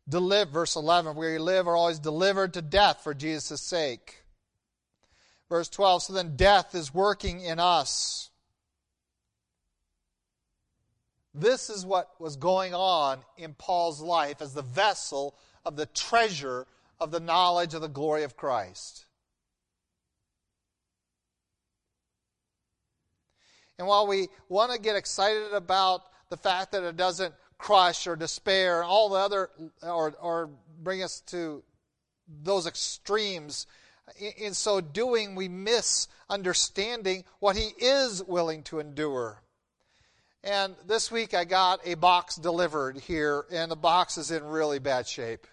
deliver, 0.07 0.51
verse 0.51 0.75
11, 0.75 1.15
where 1.15 1.33
you 1.33 1.39
live 1.39 1.67
are 1.67 1.75
always 1.75 1.99
delivered 1.99 2.53
to 2.53 2.61
death 2.61 3.01
for 3.03 3.13
Jesus' 3.13 3.61
sake. 3.61 4.23
Verse 5.49 5.69
12, 5.69 6.03
so 6.03 6.13
then 6.13 6.35
death 6.35 6.75
is 6.75 6.93
working 6.93 7.41
in 7.41 7.59
us. 7.59 8.29
This 11.33 11.69
is 11.69 11.85
what 11.85 12.09
was 12.19 12.35
going 12.35 12.73
on 12.73 13.19
in 13.37 13.53
Paul's 13.53 14.01
life 14.01 14.41
as 14.41 14.53
the 14.53 14.63
vessel 14.63 15.35
of 15.63 15.75
the 15.75 15.85
treasure 15.85 16.65
of 16.99 17.11
the 17.11 17.19
knowledge 17.19 17.73
of 17.73 17.81
the 17.81 17.87
glory 17.87 18.23
of 18.23 18.35
Christ. 18.35 19.05
And 23.77 23.87
while 23.87 24.07
we 24.07 24.29
want 24.49 24.71
to 24.71 24.79
get 24.79 24.95
excited 24.95 25.53
about 25.53 26.01
the 26.29 26.37
fact 26.37 26.71
that 26.71 26.83
it 26.83 26.97
doesn't 26.97 27.33
crush 27.57 28.07
or 28.07 28.15
despair, 28.15 28.83
all 28.83 29.09
the 29.09 29.19
other, 29.19 29.49
or, 29.81 30.13
or 30.21 30.49
bring 30.81 31.03
us 31.03 31.21
to 31.27 31.63
those 32.43 32.67
extremes. 32.67 33.67
In, 34.37 34.53
so 34.53 34.79
doing, 34.79 35.35
we 35.35 35.47
miss 35.47 36.07
understanding 36.29 37.23
what 37.39 37.55
He 37.55 37.69
is 37.79 38.23
willing 38.23 38.63
to 38.63 38.79
endure. 38.79 39.41
And 40.43 40.75
this 40.85 41.11
week 41.11 41.33
I 41.33 41.43
got 41.43 41.81
a 41.85 41.95
box 41.95 42.35
delivered 42.35 42.97
here, 42.97 43.45
and 43.51 43.71
the 43.71 43.75
box 43.75 44.17
is 44.17 44.31
in 44.31 44.43
really 44.45 44.79
bad 44.79 45.07
shape. 45.07 45.45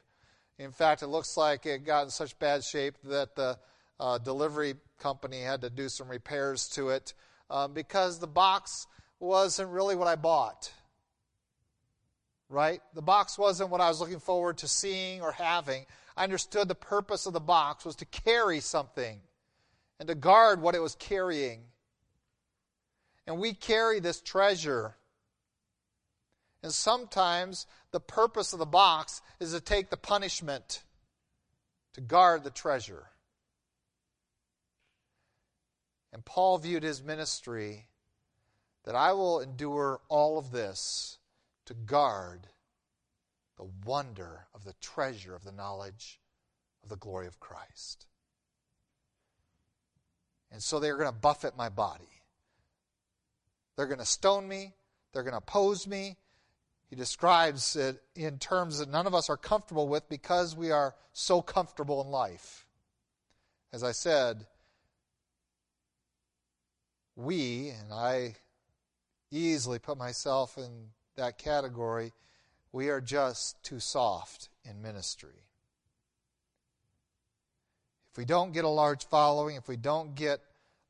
In 0.59 0.71
fact, 0.71 1.03
it 1.03 1.09
looks 1.09 1.37
like 1.37 1.67
it 1.67 1.85
got 1.85 2.05
in 2.05 2.11
such 2.11 2.39
bad 2.39 2.63
shape 2.63 2.95
that 3.05 3.35
the 3.35 3.59
uh, 3.99 4.19
delivery 4.19 4.75
company 5.01 5.41
had 5.41 5.63
to 5.63 5.71
do 5.71 5.89
some 5.89 6.09
repairs 6.09 6.69
to 6.69 6.91
it 6.91 7.13
um, 7.51 7.73
because 7.73 8.21
the 8.21 8.29
box 8.29 8.87
wasn't 9.19 9.69
really 9.71 9.97
what 9.97 10.07
I 10.07 10.15
bought 10.15 10.71
right? 12.49 12.81
The 12.95 13.03
box 13.03 13.39
wasn't 13.39 13.71
what 13.71 13.81
I 13.81 13.89
was 13.89 14.01
looking 14.01 14.21
forward 14.21 14.59
to 14.59 14.69
seeing 14.69 15.23
or 15.23 15.33
having. 15.33 15.87
I 16.17 16.25
understood 16.25 16.69
the 16.69 16.75
purpose 16.75 17.27
of 17.27 17.33
the 17.33 17.41
box 17.41 17.85
was 17.85 17.97
to 17.97 18.05
carry 18.05 18.61
something 18.61 19.21
and 19.99 20.09
to 20.09 20.15
guard 20.15 20.61
what 20.61 20.75
it 20.75 20.83
was 20.83 20.95
carrying. 20.95 21.63
And 23.27 23.39
we 23.39 23.55
carry 23.55 24.01
this 24.01 24.21
treasure. 24.21 24.97
And 26.63 26.73
sometimes 26.73 27.67
the 27.91 28.01
purpose 28.01 28.53
of 28.53 28.59
the 28.59 28.67
box 28.67 29.23
is 29.41 29.53
to 29.53 29.61
take 29.61 29.91
the 29.91 29.97
punishment, 29.97 30.83
to 31.95 32.01
guard 32.01 32.45
the 32.45 32.51
treasure. 32.51 33.07
And 36.13 36.25
Paul 36.25 36.59
viewed 36.59 36.85
his 36.85 37.03
ministry 37.03 37.89
that 38.85 38.95
I 38.95 39.13
will 39.13 39.41
endure 39.41 40.01
all 40.09 40.39
of 40.39 40.53
this 40.53 41.19
to 41.67 41.75
guard 41.75 42.49
the 43.57 43.69
wonder 43.85 44.47
of 44.55 44.65
the 44.65 44.75
treasure 44.81 45.35
of 45.35 45.45
the 45.45 45.53
knowledge 45.53 46.21
of 46.83 46.89
the 46.89 46.97
glory 46.97 47.27
of 47.27 47.41
Christ. 47.41 48.07
And 50.51 50.63
so 50.63 50.79
they're 50.79 50.97
going 50.97 51.09
to 51.09 51.13
buffet 51.13 51.57
my 51.57 51.69
body. 51.69 52.05
They're 53.77 53.87
going 53.87 53.99
to 53.99 54.05
stone 54.05 54.47
me. 54.47 54.75
They're 55.13 55.23
going 55.23 55.33
to 55.33 55.39
oppose 55.39 55.87
me. 55.87 56.17
he 56.91 56.97
describes 56.97 57.77
it 57.77 58.03
in 58.15 58.39
terms 58.39 58.79
that 58.79 58.91
none 58.91 59.07
of 59.07 59.15
us 59.15 59.31
are 59.31 59.37
comfortable 59.37 59.89
with 59.89 60.09
because 60.09 60.55
we 60.55 60.71
are 60.71 60.95
so 61.13 61.43
comfortable 61.43 62.01
in 62.03 62.09
life. 62.09 62.67
As 63.73 63.83
I 63.83 63.93
said, 63.93 64.47
we, 67.17 67.71
and 67.71 67.93
I 67.93 68.37
easily 69.31 69.79
put 69.79 69.99
myself 69.99 70.57
in 70.59 70.91
that 71.17 71.39
category, 71.39 72.13
we 72.73 72.89
are 72.89 73.01
just 73.01 73.63
too 73.63 73.81
soft 73.81 74.49
in 74.65 74.83
ministry. 74.83 75.45
If 78.13 78.19
we 78.19 78.25
don't 78.25 78.53
get 78.53 78.65
a 78.65 78.69
large 78.69 79.07
following, 79.07 79.57
if 79.57 79.69
we 79.69 79.77
don't 79.77 80.15
get 80.15 80.41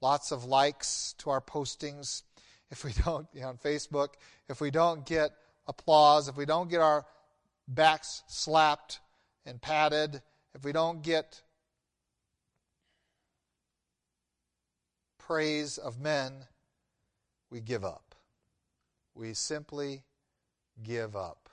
lots 0.00 0.30
of 0.30 0.44
likes 0.44 1.14
to 1.18 1.30
our 1.30 1.40
postings, 1.40 2.22
if 2.70 2.84
we 2.84 2.92
don't, 3.04 3.26
you 3.32 3.40
know, 3.40 3.48
on 3.48 3.56
Facebook, 3.56 4.08
if 4.48 4.60
we 4.60 4.70
don't 4.70 5.06
get 5.06 5.30
applause, 5.66 6.28
if 6.28 6.36
we 6.36 6.44
don't 6.44 6.68
get 6.68 6.80
our 6.80 7.04
backs 7.66 8.22
slapped 8.26 9.00
and 9.46 9.60
patted, 9.60 10.20
if 10.54 10.64
we 10.64 10.72
don't 10.72 11.02
get 11.02 11.42
praise 15.18 15.78
of 15.78 15.98
men, 16.00 16.32
we 17.50 17.60
give 17.60 17.84
up. 17.84 18.14
We 19.14 19.32
simply 19.32 20.02
give 20.82 21.14
up. 21.16 21.48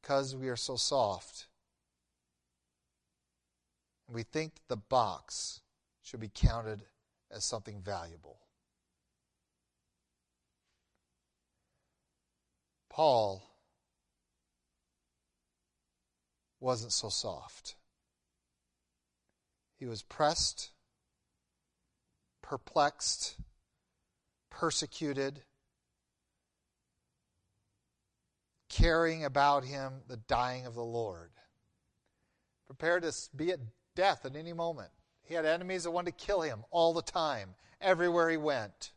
Because 0.00 0.34
we 0.34 0.48
are 0.48 0.56
so 0.56 0.76
soft, 0.76 1.46
we 4.10 4.22
think 4.22 4.54
that 4.54 4.68
the 4.68 4.76
box 4.76 5.60
should 6.02 6.20
be 6.20 6.30
counted 6.32 6.82
as 7.30 7.44
something 7.44 7.80
valuable. 7.80 8.38
Paul 12.90 13.42
wasn't 16.60 16.92
so 16.92 17.08
soft. 17.08 17.76
He 19.78 19.86
was 19.86 20.02
pressed, 20.02 20.70
perplexed, 22.42 23.36
persecuted, 24.50 25.42
carrying 28.72 29.24
about 29.24 29.64
him 29.64 29.92
the 30.08 30.16
dying 30.16 30.66
of 30.66 30.74
the 30.74 30.82
Lord, 30.82 31.30
prepared 32.66 33.04
to 33.04 33.12
be 33.36 33.52
at 33.52 33.60
death 33.94 34.24
at 34.24 34.34
any 34.34 34.52
moment. 34.52 34.90
He 35.22 35.34
had 35.34 35.46
enemies 35.46 35.84
that 35.84 35.92
wanted 35.92 36.18
to 36.18 36.24
kill 36.24 36.40
him 36.40 36.64
all 36.70 36.92
the 36.92 37.02
time, 37.02 37.54
everywhere 37.80 38.28
he 38.28 38.36
went 38.36 38.92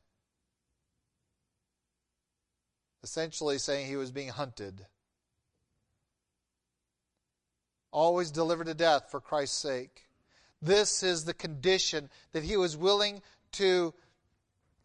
essentially 3.05 3.59
saying 3.59 3.86
he 3.86 3.95
was 3.95 4.11
being 4.11 4.30
hunted. 4.30 4.84
Always 7.91 8.32
delivered 8.32 8.65
to 8.65 8.73
death 8.73 9.11
for 9.11 9.21
Christ's 9.21 9.59
sake. 9.59 10.07
This 10.59 11.03
is 11.03 11.23
the 11.23 11.34
condition 11.36 12.09
that 12.32 12.41
he 12.41 12.57
was 12.57 12.76
willing 12.76 13.21
to 13.53 13.93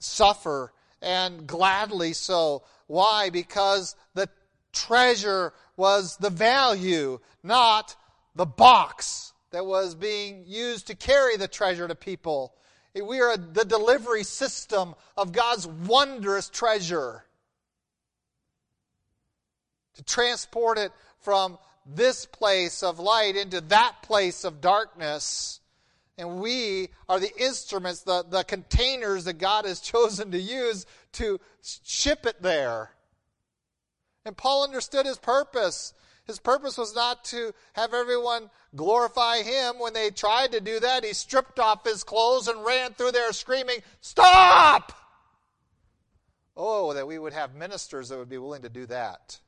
suffer 0.00 0.74
and 1.00 1.46
gladly 1.46 2.12
so. 2.12 2.62
Why? 2.88 3.30
Because 3.30 3.96
the 4.12 4.28
treasure 4.72 5.52
was 5.76 6.16
the 6.18 6.30
value, 6.30 7.18
not 7.42 7.96
the 8.34 8.46
box 8.46 9.32
that 9.50 9.66
was 9.66 9.94
being 9.94 10.44
used 10.46 10.86
to 10.86 10.94
carry 10.94 11.36
the 11.36 11.48
treasure 11.48 11.88
to 11.88 11.94
people. 11.94 12.54
We 12.94 13.20
are 13.20 13.36
the 13.36 13.64
delivery 13.64 14.24
system 14.24 14.94
of 15.16 15.32
God's 15.32 15.66
wondrous 15.66 16.48
treasure 16.48 17.24
to 19.94 20.02
transport 20.02 20.78
it 20.78 20.92
from 21.20 21.58
this 21.86 22.26
place 22.26 22.82
of 22.82 22.98
light 22.98 23.36
into 23.36 23.60
that 23.62 23.96
place 24.02 24.44
of 24.44 24.60
darkness. 24.60 25.60
And 26.18 26.40
we 26.40 26.88
are 27.08 27.18
the 27.18 27.32
instruments, 27.40 28.02
the, 28.02 28.24
the 28.28 28.44
containers 28.44 29.24
that 29.24 29.38
God 29.38 29.64
has 29.64 29.80
chosen 29.80 30.30
to 30.32 30.38
use 30.38 30.86
to 31.12 31.40
ship 31.62 32.26
it 32.26 32.42
there. 32.42 32.90
And 34.24 34.36
Paul 34.36 34.64
understood 34.64 35.06
his 35.06 35.18
purpose. 35.18 35.94
His 36.26 36.38
purpose 36.38 36.76
was 36.78 36.94
not 36.94 37.24
to 37.26 37.52
have 37.72 37.94
everyone 37.94 38.50
glorify 38.76 39.42
him. 39.42 39.78
When 39.78 39.92
they 39.92 40.10
tried 40.10 40.52
to 40.52 40.60
do 40.60 40.78
that, 40.80 41.04
he 41.04 41.12
stripped 41.12 41.58
off 41.58 41.84
his 41.84 42.04
clothes 42.04 42.46
and 42.46 42.64
ran 42.64 42.92
through 42.92 43.12
there 43.12 43.32
screaming, 43.32 43.78
Stop! 44.00 44.92
Oh, 46.56 46.92
that 46.92 47.06
we 47.06 47.18
would 47.18 47.32
have 47.32 47.54
ministers 47.54 48.10
that 48.10 48.18
would 48.18 48.28
be 48.28 48.38
willing 48.38 48.62
to 48.62 48.68
do 48.68 48.86
that. 48.86 49.40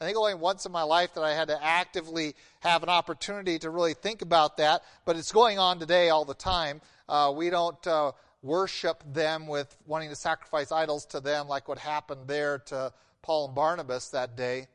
I 0.00 0.06
think 0.06 0.16
only 0.16 0.34
once 0.34 0.64
in 0.64 0.72
my 0.72 0.82
life 0.82 1.12
that 1.14 1.24
I 1.24 1.34
had 1.34 1.48
to 1.48 1.62
actively 1.62 2.34
have 2.60 2.82
an 2.82 2.88
opportunity 2.88 3.58
to 3.58 3.68
really 3.68 3.92
think 3.92 4.22
about 4.22 4.56
that, 4.56 4.82
but 5.04 5.16
it's 5.16 5.32
going 5.32 5.58
on 5.58 5.78
today 5.78 6.08
all 6.08 6.24
the 6.24 6.32
time. 6.32 6.80
Uh, 7.06 7.32
we 7.36 7.50
don't 7.50 7.86
uh, 7.86 8.12
worship 8.42 9.02
them 9.12 9.46
with 9.46 9.76
wanting 9.86 10.08
to 10.08 10.16
sacrifice 10.16 10.72
idols 10.72 11.04
to 11.06 11.20
them 11.20 11.48
like 11.48 11.68
what 11.68 11.78
happened 11.78 12.22
there 12.28 12.60
to 12.60 12.92
Paul 13.22 13.46
and 13.46 13.54
Barnabas 13.54 14.08
that 14.08 14.36
day. 14.36 14.66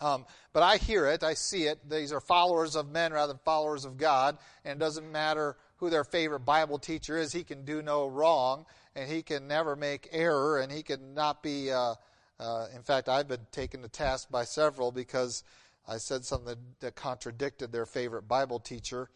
Um, 0.00 0.26
but 0.52 0.62
I 0.62 0.76
hear 0.76 1.06
it, 1.06 1.22
I 1.22 1.34
see 1.34 1.64
it. 1.64 1.88
These 1.88 2.12
are 2.12 2.20
followers 2.20 2.76
of 2.76 2.90
men 2.90 3.12
rather 3.12 3.32
than 3.32 3.40
followers 3.44 3.84
of 3.84 3.96
God, 3.96 4.36
and 4.64 4.76
it 4.76 4.84
doesn't 4.84 5.10
matter 5.10 5.56
who 5.78 5.90
their 5.90 6.04
favorite 6.04 6.40
Bible 6.40 6.78
teacher 6.78 7.16
is. 7.16 7.32
He 7.32 7.44
can 7.44 7.64
do 7.64 7.82
no 7.82 8.06
wrong, 8.06 8.66
and 8.94 9.10
he 9.10 9.22
can 9.22 9.48
never 9.48 9.74
make 9.74 10.08
error, 10.12 10.58
and 10.58 10.70
he 10.70 10.82
can 10.82 11.14
not 11.14 11.42
be. 11.42 11.70
Uh, 11.70 11.94
uh, 12.38 12.66
in 12.74 12.82
fact, 12.82 13.08
I've 13.08 13.28
been 13.28 13.46
taken 13.50 13.80
to 13.82 13.88
task 13.88 14.30
by 14.30 14.44
several 14.44 14.92
because 14.92 15.42
I 15.88 15.96
said 15.98 16.24
something 16.24 16.56
that, 16.80 16.94
contradicted 16.94 17.72
their 17.72 17.86
favorite 17.86 18.28
Bible 18.28 18.60
teacher. 18.60 19.08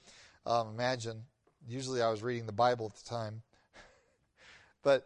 Um, 0.46 0.68
imagine, 0.68 1.24
usually 1.68 2.01
I 2.01 2.11
was 2.11 2.22
reading 2.22 2.46
the 2.46 2.53
Bible 2.53 2.86
at 2.86 2.94
the 2.94 3.09
time. 3.09 3.42
but 4.82 5.05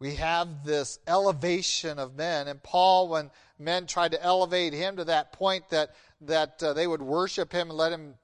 we 0.00 0.14
have 0.14 0.64
this 0.64 0.98
elevation 1.06 1.98
of 1.98 2.16
men. 2.16 2.46
And 2.46 2.62
Paul, 2.62 3.08
when 3.08 3.30
men 3.58 3.86
tried 3.86 4.12
to 4.12 4.22
elevate 4.22 4.72
him 4.72 4.96
to 4.96 5.04
that 5.04 5.32
point 5.32 5.68
that, 5.70 5.90
that 6.22 6.62
uh, 6.62 6.72
they 6.72 6.86
would 6.86 7.02
worship 7.02 7.52
him 7.52 7.70
and 7.70 7.76
let 7.76 7.92
him 7.92 8.14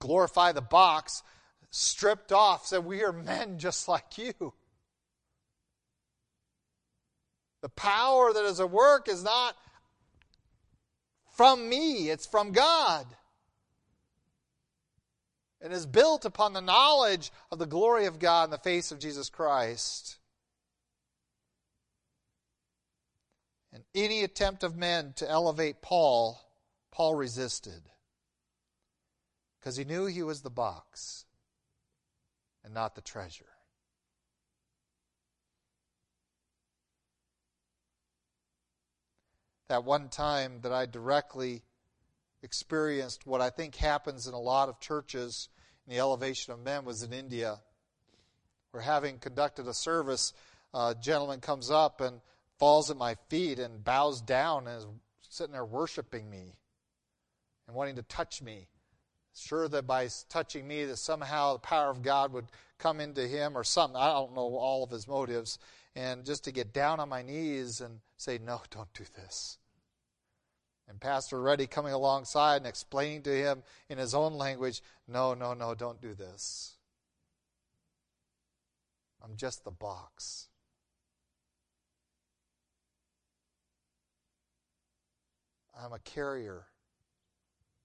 glorify 0.00 0.50
the 0.52 0.60
box, 0.60 1.22
stripped 1.70 2.32
off, 2.32 2.66
said, 2.66 2.84
We 2.84 3.04
are 3.04 3.12
men 3.12 3.58
just 3.58 3.88
like 3.88 4.18
you. 4.18 4.52
The 7.62 7.68
power 7.68 8.32
that 8.32 8.44
is 8.44 8.58
at 8.58 8.70
work 8.70 9.08
is 9.08 9.22
not 9.22 9.56
from 11.30 11.68
me, 11.68 12.10
it's 12.10 12.26
from 12.26 12.52
God. 12.52 13.06
And 15.60 15.72
is 15.72 15.86
built 15.86 16.24
upon 16.24 16.52
the 16.52 16.60
knowledge 16.60 17.30
of 17.52 17.60
the 17.60 17.66
glory 17.66 18.06
of 18.06 18.18
God 18.18 18.44
in 18.44 18.50
the 18.50 18.58
face 18.58 18.90
of 18.90 18.98
Jesus 18.98 19.30
Christ. 19.30 20.18
And 23.72 23.81
any 23.94 24.24
attempt 24.24 24.62
of 24.62 24.76
men 24.76 25.12
to 25.16 25.28
elevate 25.28 25.82
Paul, 25.82 26.40
Paul 26.90 27.14
resisted. 27.14 27.82
Because 29.58 29.76
he 29.76 29.84
knew 29.84 30.06
he 30.06 30.22
was 30.22 30.42
the 30.42 30.50
box 30.50 31.24
and 32.64 32.74
not 32.74 32.94
the 32.94 33.00
treasure. 33.00 33.46
that 39.72 39.84
one 39.84 40.10
time 40.10 40.58
that 40.60 40.70
I 40.70 40.84
directly 40.84 41.62
experienced 42.42 43.26
what 43.26 43.40
I 43.40 43.48
think 43.48 43.74
happens 43.74 44.26
in 44.26 44.34
a 44.34 44.38
lot 44.38 44.68
of 44.68 44.80
churches 44.80 45.48
in 45.86 45.94
the 45.94 45.98
elevation 45.98 46.52
of 46.52 46.60
men 46.60 46.84
was 46.84 47.02
in 47.02 47.14
India. 47.14 47.58
Where 48.72 48.82
having 48.82 49.18
conducted 49.18 49.66
a 49.66 49.72
service, 49.72 50.34
a 50.74 50.94
gentleman 51.00 51.40
comes 51.40 51.70
up 51.70 52.02
and 52.02 52.20
falls 52.58 52.90
at 52.90 52.96
my 52.96 53.16
feet 53.28 53.58
and 53.58 53.84
bows 53.84 54.20
down 54.20 54.66
and 54.66 54.78
is 54.78 54.86
sitting 55.28 55.52
there 55.52 55.64
worshiping 55.64 56.28
me 56.28 56.56
and 57.66 57.76
wanting 57.76 57.96
to 57.96 58.02
touch 58.02 58.42
me. 58.42 58.68
Sure 59.34 59.66
that 59.68 59.86
by 59.86 60.08
touching 60.28 60.68
me 60.68 60.84
that 60.84 60.98
somehow 60.98 61.54
the 61.54 61.58
power 61.60 61.90
of 61.90 62.02
God 62.02 62.32
would 62.32 62.46
come 62.78 63.00
into 63.00 63.26
him 63.26 63.56
or 63.56 63.64
something. 63.64 63.96
I 63.96 64.12
don't 64.12 64.34
know 64.34 64.56
all 64.56 64.84
of 64.84 64.90
his 64.90 65.08
motives. 65.08 65.58
And 65.94 66.24
just 66.24 66.44
to 66.44 66.52
get 66.52 66.72
down 66.72 67.00
on 67.00 67.08
my 67.08 67.22
knees 67.22 67.80
and 67.80 68.00
say, 68.16 68.38
No, 68.38 68.60
don't 68.70 68.92
do 68.92 69.04
this. 69.14 69.58
And 70.88 71.00
Pastor 71.00 71.40
Reddy 71.40 71.66
coming 71.66 71.92
alongside 71.92 72.56
and 72.56 72.66
explaining 72.66 73.22
to 73.22 73.34
him 73.34 73.62
in 73.88 73.98
his 73.98 74.14
own 74.14 74.34
language, 74.34 74.82
no, 75.08 75.32
no, 75.32 75.54
no, 75.54 75.74
don't 75.74 76.00
do 76.02 76.12
this. 76.12 76.74
I'm 79.24 79.36
just 79.36 79.64
the 79.64 79.70
box. 79.70 80.48
I'm 85.78 85.92
a 85.92 85.98
carrier 86.00 86.64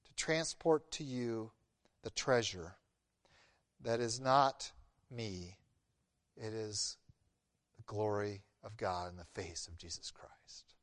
to 0.06 0.14
transport 0.16 0.92
to 0.94 1.04
you 1.04 1.52
the 2.04 2.10
treasure 2.10 2.76
that 3.84 4.00
is 4.00 4.20
not 4.20 4.72
me, 5.12 5.58
it 6.36 6.54
is 6.54 6.98
the 7.78 7.84
glory 7.84 8.42
of 8.64 8.78
God 8.78 9.12
in 9.12 9.18
the 9.18 9.42
face 9.42 9.68
of 9.68 9.78
Jesus 9.78 10.12
Christ. 10.12 10.76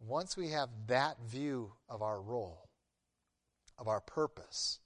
Once 0.00 0.36
we 0.36 0.48
have 0.48 0.70
that 0.86 1.16
view 1.26 1.72
of 1.88 2.02
our 2.02 2.20
role, 2.20 2.68
of 3.78 3.86
our 3.86 4.00
purpose, 4.00 4.80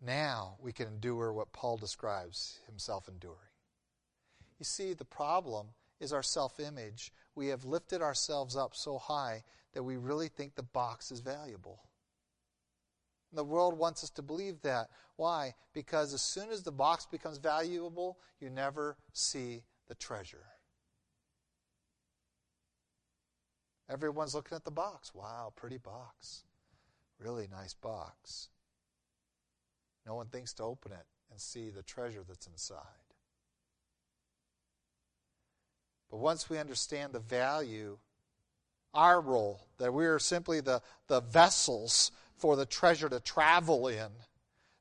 now 0.00 0.56
we 0.60 0.72
can 0.72 0.88
endure 0.88 1.32
what 1.32 1.52
Paul 1.52 1.76
describes 1.76 2.60
himself 2.66 3.08
enduring. 3.08 3.36
You 4.58 4.64
see, 4.64 4.94
the 4.94 5.04
problem 5.04 5.68
is 6.00 6.12
our 6.12 6.22
self 6.22 6.58
image. 6.60 7.12
We 7.34 7.48
have 7.48 7.64
lifted 7.64 8.02
ourselves 8.02 8.56
up 8.56 8.74
so 8.74 8.98
high 8.98 9.42
that 9.74 9.82
we 9.82 9.96
really 9.96 10.28
think 10.28 10.54
the 10.54 10.62
box 10.62 11.10
is 11.10 11.20
valuable. 11.20 11.80
The 13.32 13.44
world 13.44 13.78
wants 13.78 14.02
us 14.02 14.10
to 14.10 14.22
believe 14.22 14.62
that. 14.62 14.88
Why? 15.16 15.54
Because 15.74 16.14
as 16.14 16.22
soon 16.22 16.50
as 16.50 16.62
the 16.62 16.72
box 16.72 17.06
becomes 17.06 17.38
valuable, 17.38 18.18
you 18.40 18.48
never 18.48 18.96
see 19.12 19.64
the 19.86 19.94
treasure. 19.94 20.46
Everyone's 23.90 24.34
looking 24.34 24.56
at 24.56 24.64
the 24.64 24.70
box. 24.70 25.14
Wow, 25.14 25.52
pretty 25.56 25.78
box. 25.78 26.44
Really 27.18 27.48
nice 27.50 27.74
box. 27.74 28.48
No 30.06 30.14
one 30.14 30.26
thinks 30.26 30.52
to 30.54 30.62
open 30.62 30.92
it 30.92 31.06
and 31.30 31.40
see 31.40 31.70
the 31.70 31.82
treasure 31.82 32.22
that's 32.26 32.46
inside. 32.46 32.78
But 36.10 36.18
once 36.18 36.48
we 36.48 36.58
understand 36.58 37.12
the 37.12 37.20
value, 37.20 37.98
our 38.98 39.20
role, 39.20 39.60
that 39.78 39.94
we 39.94 40.06
are 40.06 40.18
simply 40.18 40.60
the, 40.60 40.82
the 41.06 41.20
vessels 41.20 42.10
for 42.36 42.56
the 42.56 42.66
treasure 42.66 43.08
to 43.08 43.20
travel 43.20 43.86
in, 43.86 44.08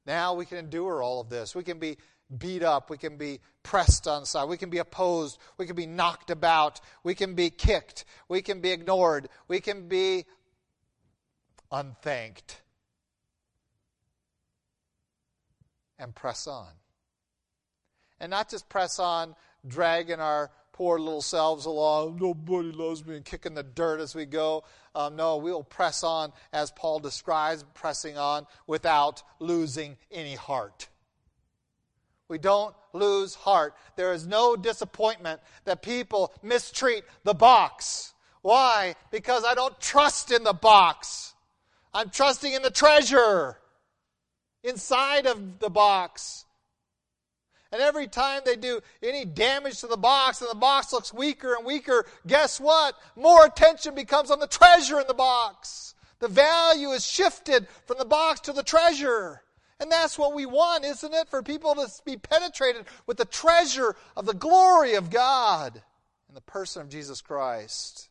now 0.07 0.33
we 0.33 0.45
can 0.45 0.57
endure 0.57 1.03
all 1.03 1.21
of 1.21 1.29
this. 1.29 1.53
We 1.53 1.63
can 1.63 1.77
be 1.77 1.97
beat 2.35 2.63
up. 2.63 2.89
We 2.89 2.97
can 2.97 3.17
be 3.17 3.39
pressed 3.61 4.07
on 4.07 4.25
side. 4.25 4.49
We 4.49 4.57
can 4.57 4.69
be 4.69 4.79
opposed. 4.79 5.37
We 5.57 5.67
can 5.67 5.75
be 5.75 5.85
knocked 5.85 6.31
about. 6.31 6.81
We 7.03 7.13
can 7.13 7.35
be 7.35 7.49
kicked. 7.49 8.05
We 8.27 8.41
can 8.41 8.59
be 8.59 8.71
ignored. 8.71 9.29
We 9.47 9.59
can 9.59 9.87
be 9.87 10.25
unthanked. 11.71 12.61
And 15.99 16.15
press 16.15 16.47
on. 16.47 16.69
And 18.19 18.31
not 18.31 18.49
just 18.49 18.67
press 18.67 18.97
on, 18.97 19.35
dragging 19.67 20.19
our 20.19 20.51
poor 20.77 20.99
little 20.99 21.23
selves 21.23 21.65
along. 21.65 22.19
Nobody 22.21 22.71
loves 22.71 23.03
me 23.03 23.15
and 23.15 23.25
kicking 23.25 23.55
the 23.55 23.63
dirt 23.63 23.99
as 23.99 24.13
we 24.13 24.27
go. 24.27 24.63
Um, 24.93 25.15
no, 25.15 25.37
we'll 25.37 25.63
press 25.63 26.03
on 26.03 26.31
as 26.53 26.69
Paul 26.69 26.99
describes, 26.99 27.65
pressing 27.73 28.15
on 28.15 28.45
without 28.67 29.23
losing 29.39 29.97
any 30.11 30.35
heart. 30.35 30.87
We 32.27 32.37
don't 32.37 32.75
lose 32.93 33.33
heart. 33.33 33.73
There 33.95 34.13
is 34.13 34.27
no 34.27 34.55
disappointment 34.55 35.41
that 35.65 35.81
people 35.81 36.31
mistreat 36.43 37.05
the 37.23 37.33
box. 37.33 38.13
Why? 38.43 38.93
Because 39.09 39.43
I 39.43 39.55
don't 39.55 39.79
trust 39.81 40.31
in 40.31 40.43
the 40.43 40.53
box. 40.53 41.33
I'm 41.91 42.11
trusting 42.11 42.53
in 42.53 42.61
the 42.61 42.69
treasure 42.69 43.57
inside 44.63 45.25
of 45.25 45.57
the 45.57 45.71
box. 45.71 46.45
And 47.71 47.81
every 47.81 48.07
time 48.07 48.41
they 48.45 48.55
do 48.55 48.81
any 49.03 49.25
damage 49.25 49.81
to 49.81 49.87
the 49.87 49.97
box 49.97 50.41
and 50.41 50.49
the 50.49 50.55
box 50.55 50.93
looks 50.93 51.13
weaker 51.13 51.55
and 51.55 51.65
weaker, 51.65 52.05
guess 52.25 52.59
what? 52.59 52.95
More 53.15 53.45
attention 53.45 53.95
becomes 53.95 54.31
on 54.31 54.39
the 54.39 54.47
treasure 54.47 54.99
in 54.99 55.07
the 55.07 55.13
box. 55.13 55.95
The 56.19 56.27
value 56.27 56.91
is 56.91 57.05
shifted 57.05 57.67
from 57.85 57.97
the 57.99 58.05
box 58.05 58.39
to 58.41 58.53
the 58.53 58.63
treasure. 58.63 59.41
And 59.79 59.91
that's 59.91 60.17
what 60.17 60.33
we 60.33 60.45
want, 60.45 60.85
isn't 60.85 61.13
it? 61.13 61.29
For 61.29 61.43
people 61.43 61.75
to 61.75 61.87
be 62.03 62.17
penetrated 62.17 62.85
with 63.05 63.17
the 63.17 63.25
treasure 63.25 63.95
of 64.15 64.25
the 64.25 64.33
glory 64.33 64.95
of 64.95 65.09
God 65.09 65.83
in 66.27 66.35
the 66.35 66.41
person 66.41 66.81
of 66.81 66.89
Jesus 66.89 67.21
Christ. 67.21 68.09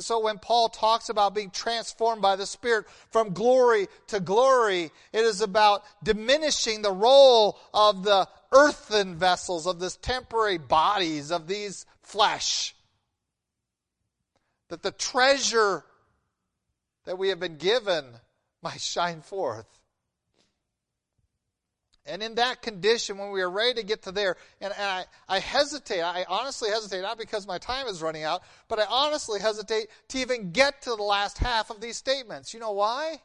And 0.00 0.04
so 0.06 0.18
when 0.20 0.38
Paul 0.38 0.70
talks 0.70 1.10
about 1.10 1.34
being 1.34 1.50
transformed 1.50 2.22
by 2.22 2.34
the 2.34 2.46
Spirit 2.46 2.86
from 3.10 3.34
glory 3.34 3.86
to 4.06 4.18
glory, 4.18 4.84
it 5.12 5.20
is 5.20 5.42
about 5.42 5.84
diminishing 6.02 6.80
the 6.80 6.90
role 6.90 7.58
of 7.74 8.02
the 8.02 8.26
earthen 8.50 9.16
vessels, 9.16 9.66
of 9.66 9.78
this 9.78 9.96
temporary 9.96 10.56
bodies, 10.56 11.30
of 11.30 11.46
these 11.46 11.84
flesh. 12.00 12.74
That 14.70 14.82
the 14.82 14.90
treasure 14.90 15.84
that 17.04 17.18
we 17.18 17.28
have 17.28 17.38
been 17.38 17.58
given 17.58 18.06
might 18.62 18.80
shine 18.80 19.20
forth. 19.20 19.79
And 22.10 22.22
in 22.22 22.34
that 22.34 22.60
condition, 22.60 23.18
when 23.18 23.30
we 23.30 23.40
are 23.40 23.50
ready 23.50 23.74
to 23.74 23.86
get 23.86 24.02
to 24.02 24.12
there, 24.12 24.36
and, 24.60 24.72
and 24.72 24.82
I, 24.82 25.04
I 25.28 25.38
hesitate, 25.38 26.02
I 26.02 26.24
honestly 26.28 26.68
hesitate, 26.68 27.02
not 27.02 27.18
because 27.18 27.46
my 27.46 27.58
time 27.58 27.86
is 27.86 28.02
running 28.02 28.24
out, 28.24 28.42
but 28.68 28.80
I 28.80 28.86
honestly 28.88 29.40
hesitate 29.40 29.88
to 30.08 30.18
even 30.18 30.50
get 30.50 30.82
to 30.82 30.90
the 30.90 31.02
last 31.02 31.38
half 31.38 31.70
of 31.70 31.80
these 31.80 31.96
statements. 31.96 32.52
You 32.52 32.60
know 32.60 32.72
why? 32.72 33.20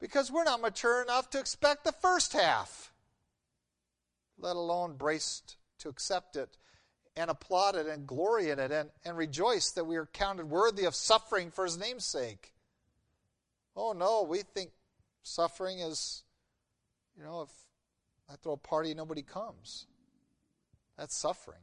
Because 0.00 0.30
we're 0.30 0.44
not 0.44 0.60
mature 0.60 1.02
enough 1.02 1.30
to 1.30 1.40
expect 1.40 1.84
the 1.84 1.92
first 1.92 2.32
half, 2.32 2.92
let 4.38 4.54
alone 4.54 4.96
braced 4.96 5.56
to 5.80 5.88
accept 5.88 6.36
it 6.36 6.56
and 7.16 7.30
applaud 7.30 7.74
it 7.74 7.86
and 7.86 8.06
glory 8.06 8.50
in 8.50 8.58
it 8.58 8.70
and, 8.70 8.90
and 9.04 9.16
rejoice 9.16 9.70
that 9.72 9.84
we 9.84 9.96
are 9.96 10.06
counted 10.06 10.48
worthy 10.48 10.84
of 10.84 10.94
suffering 10.94 11.50
for 11.50 11.64
his 11.64 11.78
name's 11.78 12.04
sake. 12.04 12.52
Oh 13.76 13.92
no, 13.92 14.22
we 14.22 14.42
think 14.42 14.70
suffering 15.22 15.80
is 15.80 16.22
you 17.16 17.24
know, 17.24 17.42
if 17.42 17.50
I 18.30 18.36
throw 18.36 18.52
a 18.52 18.56
party 18.56 18.90
and 18.90 18.98
nobody 18.98 19.22
comes, 19.22 19.86
that's 20.96 21.16
suffering. 21.16 21.60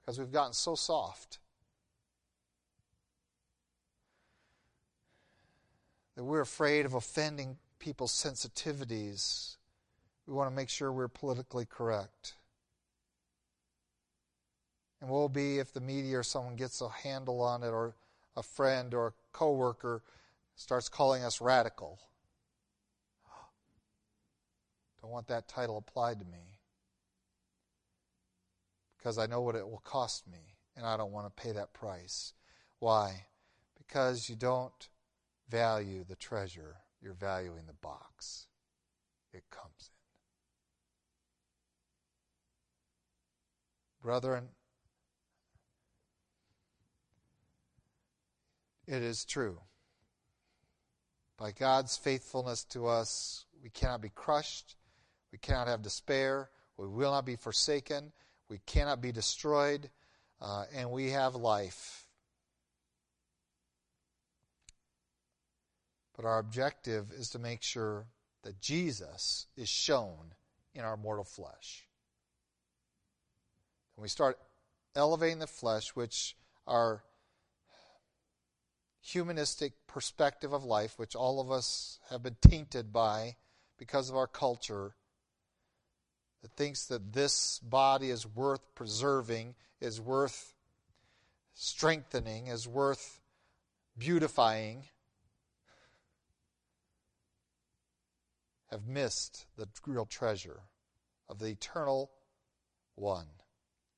Because 0.00 0.18
we've 0.18 0.32
gotten 0.32 0.52
so 0.52 0.74
soft. 0.74 1.38
That 6.16 6.24
we're 6.24 6.40
afraid 6.40 6.86
of 6.86 6.94
offending 6.94 7.56
people's 7.78 8.12
sensitivities. 8.12 9.56
We 10.26 10.34
want 10.34 10.50
to 10.50 10.54
make 10.54 10.68
sure 10.68 10.92
we're 10.92 11.08
politically 11.08 11.66
correct. 11.66 12.34
And 15.00 15.10
will 15.10 15.28
be 15.28 15.58
if 15.58 15.72
the 15.72 15.80
media 15.80 16.18
or 16.18 16.22
someone 16.22 16.56
gets 16.56 16.80
a 16.80 16.88
handle 16.88 17.42
on 17.42 17.62
it, 17.62 17.68
or 17.68 17.94
a 18.36 18.42
friend 18.42 18.94
or 18.94 19.08
a 19.08 19.12
coworker 19.32 20.02
starts 20.56 20.88
calling 20.88 21.24
us 21.24 21.40
radical. 21.40 21.98
Don't 25.04 25.12
want 25.12 25.28
that 25.28 25.48
title 25.48 25.76
applied 25.76 26.18
to 26.20 26.24
me 26.24 26.60
because 28.96 29.18
I 29.18 29.26
know 29.26 29.42
what 29.42 29.54
it 29.54 29.68
will 29.68 29.82
cost 29.84 30.26
me 30.26 30.56
and 30.74 30.86
I 30.86 30.96
don't 30.96 31.12
want 31.12 31.26
to 31.26 31.42
pay 31.42 31.52
that 31.52 31.74
price. 31.74 32.32
Why? 32.78 33.26
Because 33.76 34.30
you 34.30 34.34
don't 34.34 34.88
value 35.50 36.04
the 36.08 36.16
treasure, 36.16 36.76
you're 37.02 37.12
valuing 37.12 37.66
the 37.66 37.74
box 37.74 38.46
it 39.34 39.42
comes 39.50 39.90
in. 44.00 44.08
Brethren, 44.08 44.48
it 48.86 49.02
is 49.02 49.26
true. 49.26 49.60
By 51.36 51.52
God's 51.52 51.94
faithfulness 51.94 52.64
to 52.70 52.86
us, 52.86 53.44
we 53.62 53.68
cannot 53.68 54.00
be 54.00 54.08
crushed 54.08 54.76
we 55.34 55.38
cannot 55.38 55.66
have 55.66 55.82
despair. 55.82 56.48
We 56.76 56.86
will 56.86 57.10
not 57.10 57.26
be 57.26 57.34
forsaken. 57.34 58.12
We 58.48 58.60
cannot 58.66 59.00
be 59.00 59.10
destroyed. 59.10 59.90
Uh, 60.40 60.66
and 60.72 60.92
we 60.92 61.10
have 61.10 61.34
life. 61.34 62.06
But 66.14 66.24
our 66.24 66.38
objective 66.38 67.10
is 67.10 67.30
to 67.30 67.40
make 67.40 67.64
sure 67.64 68.06
that 68.44 68.60
Jesus 68.60 69.48
is 69.56 69.68
shown 69.68 70.34
in 70.72 70.82
our 70.82 70.96
mortal 70.96 71.24
flesh. 71.24 71.84
And 73.96 74.02
we 74.02 74.08
start 74.08 74.38
elevating 74.94 75.40
the 75.40 75.48
flesh, 75.48 75.96
which 75.96 76.36
our 76.64 77.02
humanistic 79.00 79.72
perspective 79.88 80.52
of 80.52 80.62
life, 80.62 80.96
which 80.96 81.16
all 81.16 81.40
of 81.40 81.50
us 81.50 81.98
have 82.10 82.22
been 82.22 82.36
tainted 82.40 82.92
by 82.92 83.34
because 83.76 84.08
of 84.08 84.14
our 84.14 84.28
culture, 84.28 84.94
that 86.44 86.52
thinks 86.56 86.84
that 86.88 87.14
this 87.14 87.58
body 87.60 88.10
is 88.10 88.26
worth 88.26 88.60
preserving, 88.74 89.54
is 89.80 89.98
worth 89.98 90.52
strengthening, 91.54 92.48
is 92.48 92.68
worth 92.68 93.18
beautifying, 93.96 94.84
have 98.70 98.86
missed 98.86 99.46
the 99.56 99.66
real 99.86 100.04
treasure 100.04 100.60
of 101.30 101.38
the 101.38 101.46
eternal 101.46 102.10
one, 102.94 103.28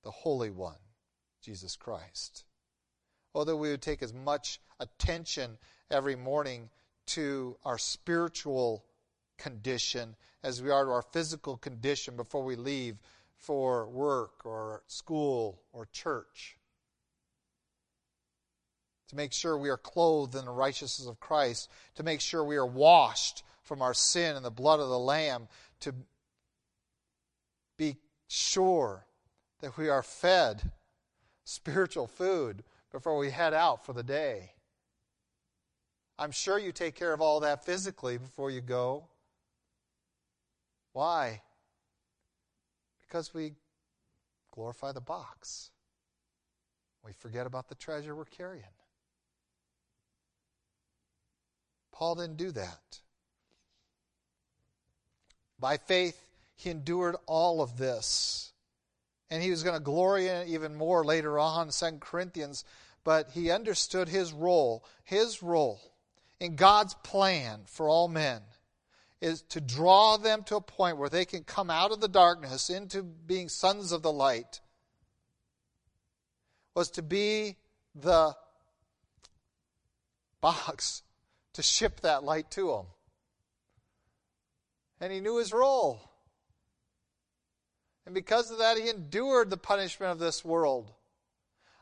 the 0.04 0.12
Holy 0.12 0.50
One, 0.50 0.78
Jesus 1.42 1.74
Christ. 1.74 2.44
Oh, 3.34 3.42
that 3.42 3.56
we 3.56 3.70
would 3.70 3.82
take 3.82 4.04
as 4.04 4.14
much 4.14 4.60
attention 4.78 5.58
every 5.90 6.14
morning 6.14 6.70
to 7.06 7.56
our 7.64 7.76
spiritual 7.76 8.84
condition 9.36 10.14
as 10.46 10.62
we 10.62 10.70
are 10.70 10.84
to 10.84 10.92
our 10.92 11.02
physical 11.02 11.56
condition 11.56 12.14
before 12.14 12.44
we 12.44 12.54
leave 12.54 12.96
for 13.36 13.88
work 13.88 14.46
or 14.46 14.84
school 14.86 15.60
or 15.72 15.86
church. 15.86 16.56
To 19.08 19.16
make 19.16 19.32
sure 19.32 19.58
we 19.58 19.70
are 19.70 19.76
clothed 19.76 20.36
in 20.36 20.44
the 20.44 20.52
righteousness 20.52 21.08
of 21.08 21.18
Christ, 21.18 21.68
to 21.96 22.04
make 22.04 22.20
sure 22.20 22.44
we 22.44 22.54
are 22.54 22.66
washed 22.66 23.42
from 23.64 23.82
our 23.82 23.92
sin 23.92 24.36
in 24.36 24.44
the 24.44 24.50
blood 24.52 24.78
of 24.78 24.88
the 24.88 24.98
Lamb, 24.98 25.48
to 25.80 25.92
be 27.76 27.96
sure 28.28 29.04
that 29.62 29.76
we 29.76 29.88
are 29.88 30.02
fed 30.04 30.70
spiritual 31.42 32.06
food 32.06 32.62
before 32.92 33.18
we 33.18 33.30
head 33.30 33.52
out 33.52 33.84
for 33.84 33.92
the 33.92 34.04
day. 34.04 34.52
I'm 36.20 36.30
sure 36.30 36.56
you 36.56 36.70
take 36.70 36.94
care 36.94 37.12
of 37.12 37.20
all 37.20 37.40
that 37.40 37.64
physically 37.64 38.16
before 38.16 38.52
you 38.52 38.60
go. 38.60 39.08
Why? 40.96 41.42
Because 43.02 43.34
we 43.34 43.52
glorify 44.50 44.92
the 44.92 45.00
box. 45.02 45.68
We 47.04 47.12
forget 47.12 47.46
about 47.46 47.68
the 47.68 47.74
treasure 47.74 48.16
we're 48.16 48.24
carrying. 48.24 48.64
Paul 51.92 52.14
didn't 52.14 52.38
do 52.38 52.50
that. 52.52 53.00
By 55.60 55.76
faith, 55.76 56.18
he 56.54 56.70
endured 56.70 57.16
all 57.26 57.60
of 57.60 57.76
this. 57.76 58.52
And 59.28 59.42
he 59.42 59.50
was 59.50 59.62
going 59.62 59.76
to 59.76 59.84
glory 59.84 60.28
in 60.28 60.36
it 60.36 60.48
even 60.48 60.74
more 60.74 61.04
later 61.04 61.38
on, 61.38 61.68
2 61.68 61.98
Corinthians. 62.00 62.64
But 63.04 63.32
he 63.32 63.50
understood 63.50 64.08
his 64.08 64.32
role. 64.32 64.82
His 65.04 65.42
role 65.42 65.92
in 66.40 66.56
God's 66.56 66.94
plan 66.94 67.64
for 67.66 67.86
all 67.86 68.08
men 68.08 68.40
is 69.20 69.42
to 69.42 69.60
draw 69.60 70.16
them 70.16 70.42
to 70.44 70.56
a 70.56 70.60
point 70.60 70.98
where 70.98 71.08
they 71.08 71.24
can 71.24 71.42
come 71.42 71.70
out 71.70 71.90
of 71.90 72.00
the 72.00 72.08
darkness 72.08 72.68
into 72.68 73.02
being 73.02 73.48
sons 73.48 73.92
of 73.92 74.02
the 74.02 74.12
light, 74.12 74.60
was 76.74 76.90
to 76.90 77.02
be 77.02 77.56
the 77.94 78.34
box 80.40 81.02
to 81.54 81.62
ship 81.62 82.00
that 82.00 82.22
light 82.22 82.50
to 82.50 82.68
them. 82.68 82.86
And 85.00 85.12
he 85.12 85.20
knew 85.20 85.38
his 85.38 85.52
role. 85.52 86.00
And 88.04 88.14
because 88.14 88.50
of 88.50 88.58
that, 88.58 88.76
he 88.76 88.88
endured 88.88 89.50
the 89.50 89.56
punishment 89.56 90.12
of 90.12 90.18
this 90.18 90.44
world, 90.44 90.92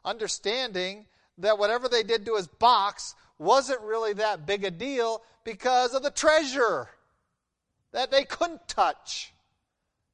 understanding 0.05 1.07
that 1.39 1.59
whatever 1.59 1.89
they 1.89 2.05
did 2.05 2.25
to 2.27 2.37
his 2.37 2.47
box 2.47 3.15
wasn't 3.39 3.81
really 3.81 4.13
that 4.15 4.47
big 4.47 4.65
a 4.65 4.71
deal 4.71 5.23
because 5.45 5.93
of 5.93 6.05
the 6.05 6.11
treasure 6.11 6.89
that 7.95 8.11
they 8.11 8.25
couldn't 8.25 8.69
touch. 8.69 9.33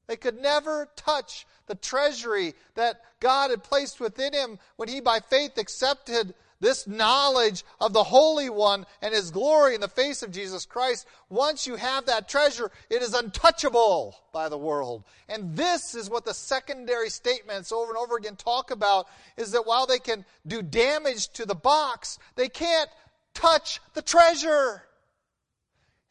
They 0.07 0.17
could 0.17 0.41
never 0.41 0.89
touch 0.97 1.47
the 1.67 1.75
treasury 1.75 2.55
that 2.75 3.01
God 3.21 3.51
had 3.51 3.65
placed 3.65 4.01
within 4.01 4.33
him 4.33 4.59
when 4.77 4.89
he, 4.89 5.01
by 5.01 5.21
faith, 5.21 5.59
accepted 5.59 6.35
this 6.61 6.87
knowledge 6.87 7.65
of 7.81 7.95
the 7.95 8.05
Holy 8.05 8.51
One 8.51 8.85
and 9.01 9.15
His 9.15 9.31
glory 9.31 9.75
in 9.75 9.81
the 9.81 9.89
face 9.89 10.23
of 10.23 10.31
Jesus 10.31 10.67
Christ, 10.67 11.07
once 11.31 11.67
you 11.67 11.77
have 11.77 12.05
that 12.05 12.29
treasure, 12.29 12.71
it 12.91 13.01
is 13.01 13.15
untouchable 13.15 14.15
by 14.31 14.51
the 14.51 14.59
world. 14.59 15.05
And 15.29 15.57
this 15.57 15.95
is 15.95 16.11
what 16.11 16.27
the 16.27 16.35
secondary 16.35 17.09
statements 17.09 17.73
over 17.73 17.91
and 17.91 17.97
over 17.97 18.17
again 18.17 18.37
talk 18.37 18.71
about, 18.71 19.07
is 19.39 19.53
that 19.53 19.67
while 19.67 19.87
they 19.87 19.99
can 19.99 20.27
do 20.47 20.61
damage 20.61 21.29
to 21.31 21.47
the 21.47 21.55
box, 21.55 22.19
they 22.37 22.51
can't 22.51 22.91
touch 23.33 23.81
the 23.95 24.03
treasure. 24.03 24.83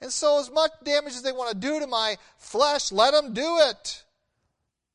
And 0.01 0.11
so, 0.11 0.39
as 0.39 0.49
much 0.49 0.71
damage 0.83 1.13
as 1.13 1.23
they 1.23 1.31
want 1.31 1.51
to 1.51 1.57
do 1.57 1.79
to 1.79 1.87
my 1.87 2.17
flesh, 2.37 2.91
let 2.91 3.11
them 3.11 3.33
do 3.33 3.59
it. 3.59 4.03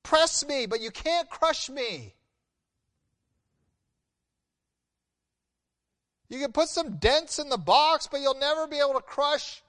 Press 0.02 0.44
me, 0.46 0.66
but 0.66 0.80
you 0.80 0.90
can't 0.90 1.28
crush 1.28 1.68
me. 1.68 2.14
You 6.28 6.40
can 6.40 6.52
put 6.52 6.68
some 6.68 6.96
dents 6.96 7.38
in 7.38 7.48
the 7.48 7.58
box, 7.58 8.08
but 8.10 8.20
you'll 8.20 8.38
never 8.38 8.66
be 8.66 8.78
able 8.78 8.94
to 8.94 9.00
crush 9.00 9.62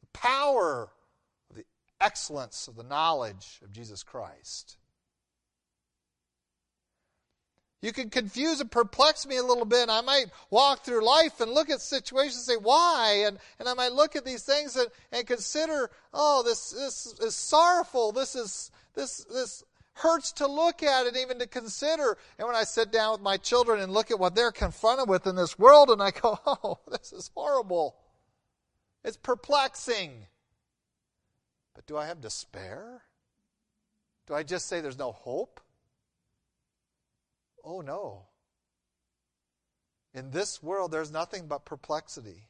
the 0.00 0.18
power 0.18 0.90
of 1.48 1.56
the 1.56 1.64
excellence 2.00 2.68
of 2.68 2.74
the 2.76 2.82
knowledge 2.82 3.60
of 3.62 3.72
Jesus 3.72 4.02
Christ. 4.02 4.76
You 7.82 7.92
can 7.92 8.08
confuse 8.08 8.60
and 8.60 8.70
perplex 8.70 9.26
me 9.26 9.36
a 9.36 9.42
little 9.42 9.66
bit. 9.66 9.90
I 9.90 10.00
might 10.00 10.26
walk 10.50 10.84
through 10.84 11.04
life 11.04 11.40
and 11.40 11.52
look 11.52 11.68
at 11.68 11.80
situations 11.80 12.36
and 12.36 12.44
say, 12.44 12.56
why? 12.56 13.24
And, 13.26 13.38
and 13.58 13.68
I 13.68 13.74
might 13.74 13.92
look 13.92 14.16
at 14.16 14.24
these 14.24 14.42
things 14.42 14.76
and, 14.76 14.88
and 15.12 15.26
consider, 15.26 15.90
oh, 16.14 16.42
this, 16.42 16.70
this 16.70 17.14
is 17.20 17.34
sorrowful. 17.34 18.12
This 18.12 18.34
is, 18.34 18.70
this, 18.94 19.24
this 19.24 19.62
hurts 19.92 20.32
to 20.32 20.46
look 20.46 20.82
at 20.82 21.06
and 21.06 21.16
even 21.18 21.38
to 21.38 21.46
consider. 21.46 22.16
And 22.38 22.46
when 22.46 22.56
I 22.56 22.64
sit 22.64 22.92
down 22.92 23.12
with 23.12 23.20
my 23.20 23.36
children 23.36 23.80
and 23.80 23.92
look 23.92 24.10
at 24.10 24.18
what 24.18 24.34
they're 24.34 24.52
confronted 24.52 25.08
with 25.08 25.26
in 25.26 25.36
this 25.36 25.58
world, 25.58 25.90
and 25.90 26.02
I 26.02 26.12
go, 26.12 26.38
oh, 26.46 26.78
this 26.90 27.12
is 27.12 27.30
horrible. 27.34 27.96
It's 29.04 29.18
perplexing. 29.18 30.26
But 31.74 31.86
do 31.86 31.98
I 31.98 32.06
have 32.06 32.22
despair? 32.22 33.02
Do 34.26 34.34
I 34.34 34.42
just 34.42 34.66
say 34.66 34.80
there's 34.80 34.98
no 34.98 35.12
hope? 35.12 35.60
Oh, 37.66 37.80
no. 37.80 38.22
In 40.14 40.30
this 40.30 40.62
world, 40.62 40.92
there's 40.92 41.10
nothing 41.10 41.48
but 41.48 41.64
perplexity. 41.64 42.46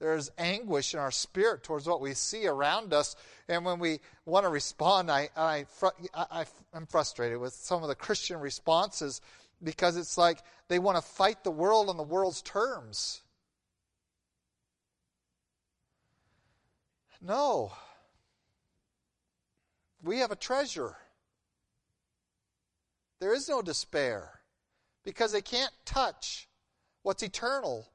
There's 0.00 0.30
anguish 0.36 0.92
in 0.92 1.00
our 1.00 1.12
spirit 1.12 1.62
towards 1.62 1.86
what 1.86 2.00
we 2.00 2.12
see 2.14 2.46
around 2.46 2.92
us. 2.92 3.14
And 3.48 3.64
when 3.64 3.78
we 3.78 4.00
want 4.26 4.44
to 4.44 4.50
respond, 4.50 5.10
I, 5.10 5.30
I, 5.36 5.64
I, 6.12 6.44
I'm 6.74 6.86
frustrated 6.86 7.38
with 7.38 7.54
some 7.54 7.82
of 7.82 7.88
the 7.88 7.94
Christian 7.94 8.40
responses 8.40 9.20
because 9.62 9.96
it's 9.96 10.18
like 10.18 10.40
they 10.68 10.80
want 10.80 10.96
to 10.96 11.02
fight 11.02 11.44
the 11.44 11.52
world 11.52 11.88
on 11.88 11.96
the 11.96 12.02
world's 12.02 12.42
terms. 12.42 13.22
No. 17.22 17.72
We 20.02 20.18
have 20.18 20.32
a 20.32 20.36
treasure. 20.36 20.96
There 23.24 23.32
is 23.32 23.48
no 23.48 23.62
despair 23.62 24.40
because 25.02 25.32
they 25.32 25.40
can't 25.40 25.72
touch 25.86 26.46
what's 27.02 27.22
eternal 27.22 27.88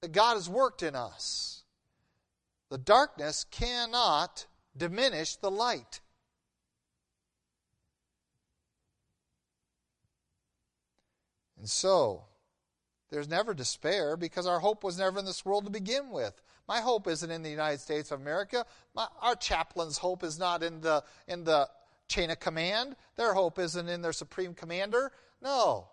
that 0.00 0.10
God 0.10 0.34
has 0.34 0.48
worked 0.48 0.82
in 0.82 0.96
us. 0.96 1.62
The 2.68 2.78
darkness 2.78 3.44
cannot 3.48 4.46
diminish 4.76 5.36
the 5.36 5.52
light. 5.52 6.00
And 11.56 11.70
so, 11.70 12.24
there's 13.10 13.28
never 13.28 13.54
despair 13.54 14.16
because 14.16 14.48
our 14.48 14.58
hope 14.58 14.82
was 14.82 14.98
never 14.98 15.20
in 15.20 15.26
this 15.26 15.44
world 15.44 15.64
to 15.66 15.70
begin 15.70 16.10
with. 16.10 16.42
My 16.66 16.80
hope 16.80 17.06
isn't 17.06 17.30
in 17.30 17.44
the 17.44 17.50
United 17.50 17.78
States 17.78 18.10
of 18.10 18.20
America. 18.20 18.66
My, 18.96 19.06
our 19.22 19.36
chaplain's 19.36 19.98
hope 19.98 20.24
is 20.24 20.40
not 20.40 20.64
in 20.64 20.80
the, 20.80 21.04
in 21.28 21.44
the 21.44 21.68
chain 22.08 22.30
of 22.30 22.40
command. 22.40 22.96
Their 23.16 23.34
hope 23.34 23.58
isn't 23.58 23.88
in 23.88 24.02
their 24.02 24.12
supreme 24.12 24.54
commander. 24.54 25.12
No. 25.42 25.88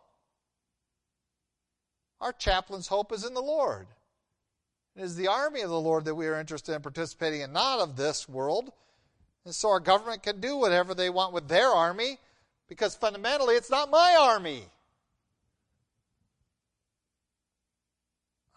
Our 2.21 2.31
chaplain's 2.31 2.87
hope 2.87 3.11
is 3.11 3.25
in 3.25 3.33
the 3.33 3.41
Lord. 3.41 3.87
It 4.95 5.03
is 5.03 5.15
the 5.15 5.27
army 5.27 5.61
of 5.61 5.69
the 5.69 5.79
Lord 5.79 6.05
that 6.05 6.15
we 6.15 6.27
are 6.27 6.39
interested 6.39 6.73
in 6.73 6.81
participating 6.81 7.41
in, 7.41 7.51
not 7.51 7.79
of 7.79 7.97
this 7.97 8.29
world. 8.29 8.71
And 9.43 9.53
so 9.53 9.69
our 9.69 9.81
government 9.81 10.23
can 10.23 10.39
do 10.39 10.57
whatever 10.57 10.93
they 10.93 11.09
want 11.09 11.33
with 11.33 11.47
their 11.47 11.67
army 11.67 12.17
because 12.67 12.95
fundamentally 12.95 13.55
it's 13.55 13.69
not 13.69 13.91
my 13.91 14.15
army. 14.19 14.63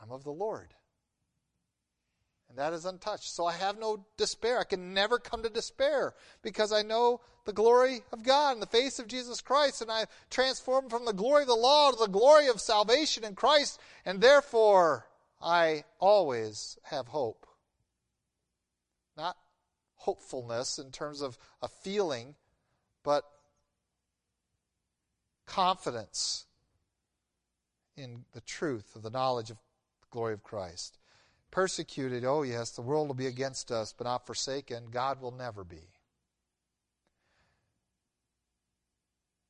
I'm 0.01 0.13
of 0.13 0.25
the 0.25 0.31
Lord. 0.31 0.69
That 2.59 2.73
is 2.73 2.87
untouched. 2.87 3.33
So 3.33 3.47
I 3.47 3.53
have 3.53 3.79
no 3.79 4.05
despair. 4.17 4.59
I 4.59 4.65
can 4.65 4.93
never 4.93 5.21
come 5.21 5.45
to 5.45 5.49
despair 5.49 6.15
because 6.43 6.73
I 6.73 6.83
know 6.83 7.21
the 7.45 7.53
glory 7.53 8.01
of 8.13 8.25
God 8.25 8.55
in 8.55 8.61
the 8.61 8.67
face 8.67 8.99
of 8.99 9.07
Jesus 9.07 9.41
Christ. 9.41 9.81
And 9.81 9.93
I've 9.93 10.09
transformed 10.29 10.91
from 10.91 11.05
the 11.05 11.13
glory 11.13 11.43
of 11.43 11.49
the 11.49 11.55
law 11.55 11.93
to 11.93 11.97
the 11.97 12.09
glory 12.09 12.49
of 12.49 12.61
salvation 12.61 13.23
in 13.23 13.37
Christ. 13.37 13.79
And 14.05 14.21
therefore, 14.21 15.07
I 15.41 15.85
always 16.01 16.77
have 16.83 17.07
hope. 17.07 17.47
Not 19.17 19.37
hopefulness 19.95 20.81
in 20.81 20.91
terms 20.91 21.21
of 21.21 21.39
a 21.63 21.69
feeling, 21.69 22.35
but 23.05 23.23
confidence 25.47 26.47
in 27.97 28.25
the 28.33 28.41
truth 28.41 28.97
of 28.97 29.03
the 29.03 29.11
knowledge 29.11 29.51
of 29.51 29.59
the 30.01 30.09
glory 30.11 30.35
of 30.35 30.43
Christ. 30.43 30.98
Persecuted, 31.51 32.25
oh 32.25 32.43
yes, 32.43 32.71
the 32.71 32.83
world 32.83 33.09
will 33.09 33.15
be 33.15 33.27
against 33.27 33.71
us, 33.71 33.95
but 33.97 34.05
not 34.05 34.27
forsaken. 34.27 34.89
God 34.91 35.21
will 35.21 35.33
never 35.33 35.65
be. 35.65 35.89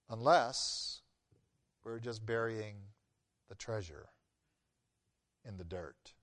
Unless 0.08 1.02
we're 1.84 1.98
just 1.98 2.24
burying 2.24 2.76
the 3.48 3.54
treasure 3.54 4.06
in 5.46 5.56
the 5.56 5.64
dirt. 5.64 6.14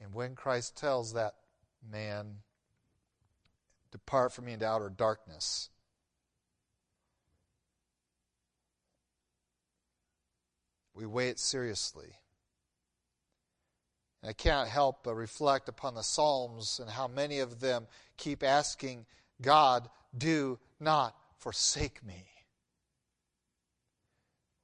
And 0.00 0.12
when 0.12 0.34
Christ 0.34 0.76
tells 0.76 1.14
that 1.14 1.34
man, 1.90 2.36
Depart 3.96 4.30
from 4.30 4.44
me 4.44 4.52
into 4.52 4.66
outer 4.66 4.90
darkness. 4.90 5.70
We 10.92 11.06
weigh 11.06 11.30
it 11.30 11.38
seriously. 11.38 12.16
I 14.26 14.32
can't 14.32 14.68
help 14.68 15.04
but 15.04 15.14
reflect 15.14 15.68
upon 15.68 15.94
the 15.94 16.02
Psalms 16.02 16.80
and 16.80 16.90
how 16.90 17.06
many 17.06 17.38
of 17.38 17.60
them 17.60 17.86
keep 18.16 18.42
asking 18.42 19.06
God, 19.40 19.88
Do 20.16 20.58
not 20.80 21.16
forsake 21.38 22.04
me. 22.04 22.24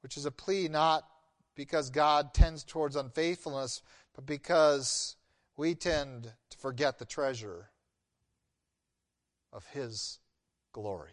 Which 0.01 0.17
is 0.17 0.27
a 0.27 0.33
plea 0.33 0.69
not 0.69 1.07
because 1.55 1.91
God 1.91 2.35
tends 2.35 2.65
towards 2.65 2.97
unfaithfulness, 2.97 3.83
but 4.15 4.27
because 4.27 5.17
we 5.57 5.75
tend 5.77 6.33
to 6.51 6.59
forget 6.59 6.99
the 6.99 7.05
treasure 7.05 7.71
of 9.53 9.65
His 9.67 10.19
glory. 10.73 11.11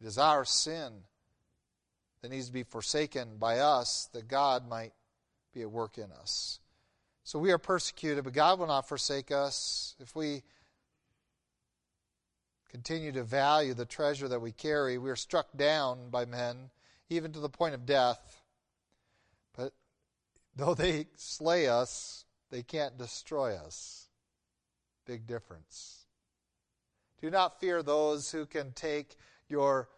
It 0.00 0.06
is 0.06 0.18
our 0.18 0.44
sin 0.44 1.04
that 2.24 2.30
needs 2.30 2.46
to 2.46 2.54
be 2.54 2.62
forsaken 2.62 3.36
by 3.38 3.58
us 3.58 4.08
that 4.14 4.28
God 4.28 4.66
might 4.66 4.94
be 5.52 5.60
at 5.60 5.70
work 5.70 5.98
in 5.98 6.10
us. 6.10 6.58
So 7.22 7.38
we 7.38 7.52
are 7.52 7.58
persecuted, 7.58 8.24
but 8.24 8.32
God 8.32 8.58
will 8.58 8.66
not 8.66 8.88
forsake 8.88 9.30
us 9.30 9.94
if 10.00 10.16
we 10.16 10.42
continue 12.70 13.12
to 13.12 13.22
value 13.22 13.74
the 13.74 13.84
treasure 13.84 14.26
that 14.28 14.40
we 14.40 14.52
carry. 14.52 14.96
We 14.96 15.10
are 15.10 15.16
struck 15.16 15.48
down 15.54 16.08
by 16.08 16.24
men, 16.24 16.70
even 17.10 17.30
to 17.32 17.40
the 17.40 17.50
point 17.50 17.74
of 17.74 17.84
death. 17.84 18.42
But 19.54 19.74
though 20.56 20.72
they 20.72 21.08
slay 21.16 21.68
us, 21.68 22.24
they 22.50 22.62
can't 22.62 22.96
destroy 22.96 23.54
us. 23.54 24.08
Big 25.04 25.26
difference. 25.26 26.06
Do 27.20 27.30
not 27.30 27.60
fear 27.60 27.82
those 27.82 28.32
who 28.32 28.46
can 28.46 28.72
take 28.72 29.14
your 29.46 29.90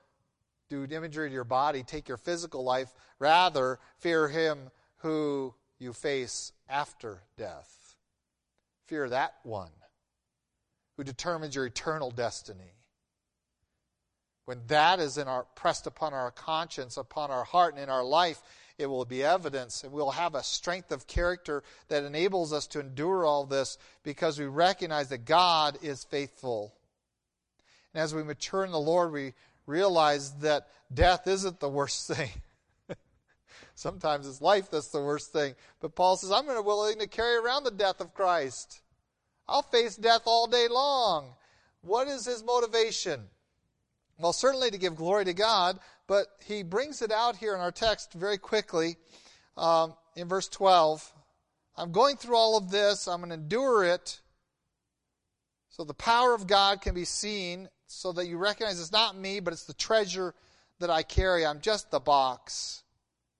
do 0.68 0.84
imagery 0.84 1.28
to 1.28 1.34
your 1.34 1.44
body, 1.44 1.82
take 1.82 2.08
your 2.08 2.16
physical 2.16 2.64
life. 2.64 2.92
Rather, 3.18 3.78
fear 3.98 4.28
him 4.28 4.70
who 4.98 5.54
you 5.78 5.92
face 5.92 6.52
after 6.68 7.22
death. 7.36 7.94
Fear 8.86 9.10
that 9.10 9.34
one 9.42 9.70
who 10.96 11.04
determines 11.04 11.54
your 11.54 11.66
eternal 11.66 12.10
destiny. 12.10 12.72
When 14.46 14.60
that 14.68 15.00
is 15.00 15.18
in 15.18 15.26
our, 15.26 15.44
pressed 15.54 15.86
upon 15.86 16.14
our 16.14 16.30
conscience, 16.30 16.96
upon 16.96 17.30
our 17.30 17.44
heart, 17.44 17.74
and 17.74 17.82
in 17.82 17.90
our 17.90 18.04
life, 18.04 18.40
it 18.78 18.86
will 18.86 19.04
be 19.04 19.24
evidence, 19.24 19.82
and 19.82 19.92
we'll 19.92 20.10
have 20.10 20.34
a 20.34 20.42
strength 20.42 20.92
of 20.92 21.06
character 21.06 21.62
that 21.88 22.04
enables 22.04 22.52
us 22.52 22.66
to 22.68 22.80
endure 22.80 23.24
all 23.24 23.44
this 23.44 23.78
because 24.02 24.38
we 24.38 24.46
recognize 24.46 25.08
that 25.08 25.24
God 25.24 25.78
is 25.82 26.04
faithful. 26.04 26.74
And 27.92 28.02
as 28.02 28.14
we 28.14 28.22
mature 28.22 28.64
in 28.64 28.70
the 28.70 28.78
Lord, 28.78 29.12
we 29.12 29.32
realize 29.66 30.32
that 30.38 30.68
death 30.92 31.26
isn't 31.26 31.60
the 31.60 31.68
worst 31.68 32.06
thing. 32.08 32.30
Sometimes 33.74 34.26
it's 34.26 34.40
life 34.40 34.70
that's 34.70 34.88
the 34.88 35.02
worst 35.02 35.32
thing. 35.32 35.54
But 35.80 35.94
Paul 35.94 36.16
says, 36.16 36.30
I'm 36.30 36.46
willing 36.46 36.98
to 36.98 37.06
carry 37.06 37.36
around 37.36 37.64
the 37.64 37.70
death 37.70 38.00
of 38.00 38.14
Christ. 38.14 38.80
I'll 39.48 39.62
face 39.62 39.96
death 39.96 40.22
all 40.24 40.46
day 40.46 40.68
long. 40.68 41.34
What 41.82 42.08
is 42.08 42.24
his 42.24 42.42
motivation? 42.42 43.24
Well, 44.18 44.32
certainly 44.32 44.70
to 44.70 44.78
give 44.78 44.96
glory 44.96 45.26
to 45.26 45.34
God, 45.34 45.78
but 46.06 46.26
he 46.44 46.62
brings 46.62 47.02
it 47.02 47.12
out 47.12 47.36
here 47.36 47.54
in 47.54 47.60
our 47.60 47.70
text 47.70 48.14
very 48.14 48.38
quickly 48.38 48.96
um, 49.56 49.94
in 50.16 50.26
verse 50.26 50.48
12. 50.48 51.12
I'm 51.76 51.92
going 51.92 52.16
through 52.16 52.36
all 52.36 52.56
of 52.56 52.70
this, 52.70 53.06
I'm 53.06 53.18
going 53.18 53.28
to 53.28 53.34
endure 53.34 53.84
it 53.84 54.20
so 55.76 55.84
the 55.84 55.92
power 55.92 56.34
of 56.34 56.46
God 56.46 56.80
can 56.80 56.94
be 56.94 57.04
seen, 57.04 57.68
so 57.86 58.12
that 58.12 58.26
you 58.26 58.36
recognize 58.38 58.80
it's 58.80 58.92
not 58.92 59.16
me, 59.16 59.40
but 59.40 59.52
it's 59.52 59.64
the 59.64 59.74
treasure 59.74 60.34
that 60.78 60.90
I 60.90 61.02
carry. 61.02 61.46
I'm 61.46 61.60
just 61.60 61.90
the 61.90 62.00
box, 62.00 62.82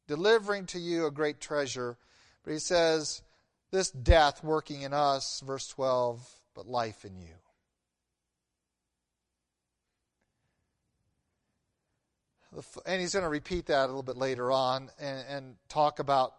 delivering 0.07 0.67
to 0.67 0.79
you 0.79 1.07
a 1.07 1.11
great 1.11 1.41
treasure. 1.41 1.97
But 2.45 2.53
he 2.53 2.59
says, 2.59 3.23
this 3.71 3.91
death 3.91 4.45
working 4.45 4.83
in 4.83 4.93
us, 4.93 5.41
verse 5.41 5.69
12, 5.69 6.27
but 6.55 6.67
life 6.67 7.05
in 7.05 7.17
you. 7.19 7.35
And 12.87 13.01
he's 13.01 13.13
going 13.13 13.25
to 13.25 13.29
repeat 13.29 13.67
that 13.67 13.85
a 13.85 13.87
little 13.87 14.03
bit 14.03 14.17
later 14.17 14.51
on 14.51 14.91
and, 14.99 15.25
and 15.29 15.57
talk 15.69 15.99
about 15.99 16.33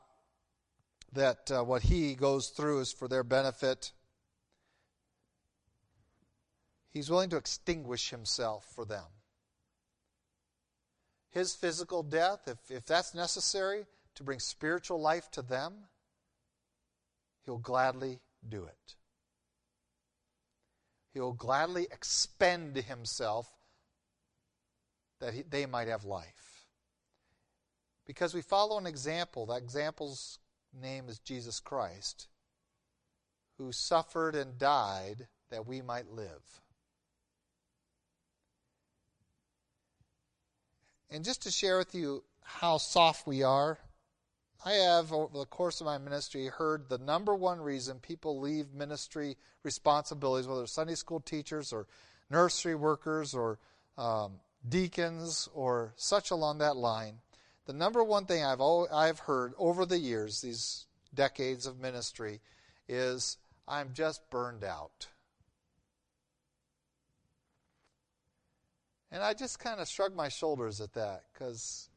that 1.14 1.52
uh, 1.52 1.64
what 1.64 1.84
he 1.84 2.16
goes 2.16 2.50
through 2.50 2.80
is 2.80 2.92
for 2.92 3.08
their 3.08 3.24
benefit. 3.24 3.92
He's 6.98 7.12
willing 7.12 7.30
to 7.30 7.38
extinguish 7.38 8.10
himself 8.10 8.66
for 8.74 8.84
them. 8.84 9.06
His 11.30 11.54
physical 11.54 12.02
death, 12.02 12.48
if, 12.48 12.58
if 12.72 12.88
that's 12.88 13.14
necessary 13.14 13.86
to 14.16 14.24
bring 14.24 14.40
spiritual 14.40 15.00
life 15.00 15.30
to 15.34 15.44
them, 15.44 15.74
he'll 17.46 17.60
gladly 17.60 18.22
do 18.50 18.64
it. 18.64 18.96
He'll 21.14 21.34
gladly 21.34 21.84
expend 21.92 22.76
himself 22.76 23.48
that 25.20 25.36
he, 25.36 25.44
they 25.44 25.68
might 25.68 25.90
have 25.90 26.04
life. 26.04 26.66
Because 28.08 28.34
we 28.34 28.42
follow 28.42 28.80
an 28.80 28.88
example. 28.88 29.46
That 29.46 29.62
example's 29.62 30.40
name 30.74 31.10
is 31.10 31.20
Jesus 31.20 31.60
Christ, 31.60 32.28
who 33.60 33.72
suffered 33.72 34.34
and 34.34 34.58
died 34.58 35.28
that 35.52 35.68
we 35.68 35.84
might 35.84 36.10
live. 36.12 36.64
And 41.10 41.24
just 41.24 41.44
to 41.44 41.52
share 41.52 41.78
with 41.78 41.96
you 41.96 42.24
how 42.44 42.78
soft 42.78 43.28
we 43.28 43.44
are, 43.44 43.80
I 44.66 44.74
have, 44.74 45.14
over 45.14 45.38
the 45.38 45.46
course 45.46 45.80
of 45.80 45.86
my 45.86 45.98
ministry, 45.98 46.48
heard 46.48 46.90
the 46.90 46.98
number 46.98 47.36
one 47.36 47.62
reason 47.62 48.00
people 48.00 48.40
leave 48.40 48.74
ministry 48.74 49.38
responsibilities, 49.64 50.48
whether 50.48 50.68
Sunday 50.68 50.96
school 50.96 51.20
teachers 51.20 51.72
or 51.72 51.88
nursery 52.30 52.76
workers 52.76 53.34
or 53.34 53.60
um, 53.98 54.40
deacons 54.68 55.48
or 55.54 55.94
such 55.96 56.32
along 56.32 56.58
that 56.58 56.76
line, 56.76 57.20
the 57.66 57.74
number 57.74 58.04
one 58.04 58.26
thing 58.26 58.44
I've 58.44 58.62
I've 58.62 59.20
heard 59.20 59.54
over 59.58 59.86
the 59.86 60.00
years, 60.00 60.42
these 60.42 60.86
decades 61.14 61.66
of 61.66 61.80
ministry, 61.80 62.42
is 62.88 63.38
I'm 63.68 63.94
just 63.94 64.30
burned 64.30 64.64
out. 64.64 65.08
And 69.12 69.24
I 69.24 69.34
just 69.34 69.60
kind 69.60 69.80
of 69.80 69.88
shrug 69.88 70.16
my 70.16 70.30
shoulders 70.30 70.82
at 70.82 70.94
that 70.94 71.24
because 71.34 71.90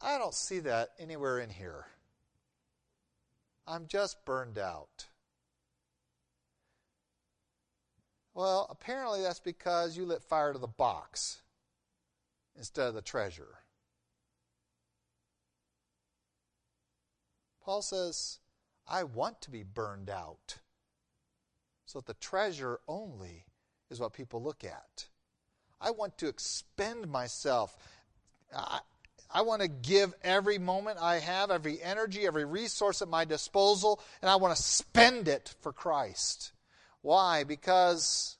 I 0.00 0.18
don't 0.18 0.34
see 0.34 0.60
that 0.60 0.90
anywhere 0.98 1.38
in 1.38 1.50
here. 1.50 1.86
I'm 3.66 3.86
just 3.86 4.24
burned 4.24 4.58
out. 4.58 5.06
Well, 8.34 8.66
apparently 8.68 9.22
that's 9.22 9.40
because 9.40 9.96
you 9.96 10.04
lit 10.04 10.22
fire 10.22 10.52
to 10.52 10.58
the 10.58 10.66
box 10.66 11.42
instead 12.56 12.88
of 12.88 12.94
the 12.94 13.02
treasure. 13.02 13.58
Paul 17.64 17.80
says, 17.80 18.40
I 18.86 19.04
want 19.04 19.40
to 19.42 19.50
be 19.50 19.62
burned 19.62 20.10
out 20.10 20.58
so 21.86 22.00
that 22.00 22.06
the 22.06 22.14
treasure 22.14 22.80
only 22.86 23.46
is 23.88 24.00
what 24.00 24.12
people 24.12 24.42
look 24.42 24.64
at. 24.64 25.06
I 25.84 25.90
want 25.90 26.16
to 26.18 26.28
expend 26.28 27.08
myself. 27.08 27.76
I, 28.56 28.80
I 29.30 29.42
want 29.42 29.60
to 29.60 29.68
give 29.68 30.14
every 30.22 30.56
moment 30.58 30.98
I 30.98 31.18
have, 31.18 31.50
every 31.50 31.82
energy, 31.82 32.26
every 32.26 32.46
resource 32.46 33.02
at 33.02 33.08
my 33.08 33.26
disposal, 33.26 34.00
and 34.22 34.30
I 34.30 34.36
want 34.36 34.56
to 34.56 34.62
spend 34.62 35.28
it 35.28 35.54
for 35.60 35.72
Christ. 35.72 36.52
Why? 37.02 37.44
Because 37.44 38.38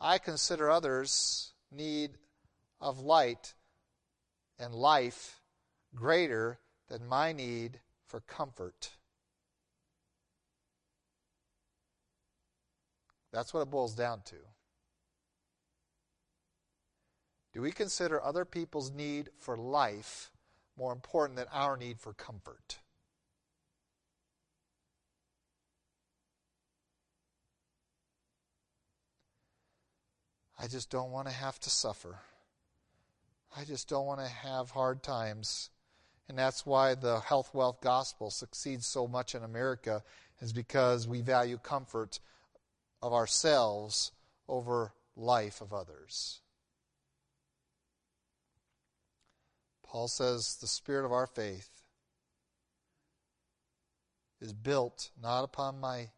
I 0.00 0.18
consider 0.18 0.70
others' 0.70 1.52
need 1.72 2.12
of 2.80 3.00
light 3.00 3.54
and 4.60 4.72
life 4.72 5.40
greater 5.96 6.60
than 6.88 7.08
my 7.08 7.32
need 7.32 7.80
for 8.06 8.20
comfort. 8.20 8.90
That's 13.32 13.52
what 13.52 13.62
it 13.62 13.70
boils 13.70 13.94
down 13.94 14.20
to. 14.26 14.36
Do 17.52 17.60
we 17.60 17.70
consider 17.70 18.22
other 18.22 18.44
people's 18.44 18.90
need 18.90 19.30
for 19.38 19.56
life 19.56 20.30
more 20.76 20.92
important 20.92 21.36
than 21.36 21.46
our 21.52 21.76
need 21.76 22.00
for 22.00 22.14
comfort? 22.14 22.78
I 30.58 30.68
just 30.68 30.90
don't 30.90 31.10
want 31.10 31.26
to 31.26 31.34
have 31.34 31.58
to 31.60 31.70
suffer. 31.70 32.20
I 33.56 33.64
just 33.64 33.88
don't 33.88 34.06
want 34.06 34.20
to 34.20 34.28
have 34.28 34.70
hard 34.70 35.02
times. 35.02 35.70
And 36.28 36.38
that's 36.38 36.64
why 36.64 36.94
the 36.94 37.18
health 37.18 37.50
wealth 37.52 37.80
gospel 37.80 38.30
succeeds 38.30 38.86
so 38.86 39.08
much 39.08 39.34
in 39.34 39.42
America, 39.42 40.04
is 40.40 40.52
because 40.52 41.08
we 41.08 41.20
value 41.20 41.58
comfort 41.58 42.20
of 43.02 43.12
ourselves 43.12 44.12
over 44.48 44.94
life 45.16 45.60
of 45.60 45.72
others. 45.72 46.41
Paul 49.92 50.08
says 50.08 50.56
the 50.56 50.66
spirit 50.66 51.04
of 51.04 51.12
our 51.12 51.26
faith 51.26 51.68
is 54.40 54.54
built 54.54 55.10
not 55.22 55.44
upon 55.44 55.80
my 55.80 56.08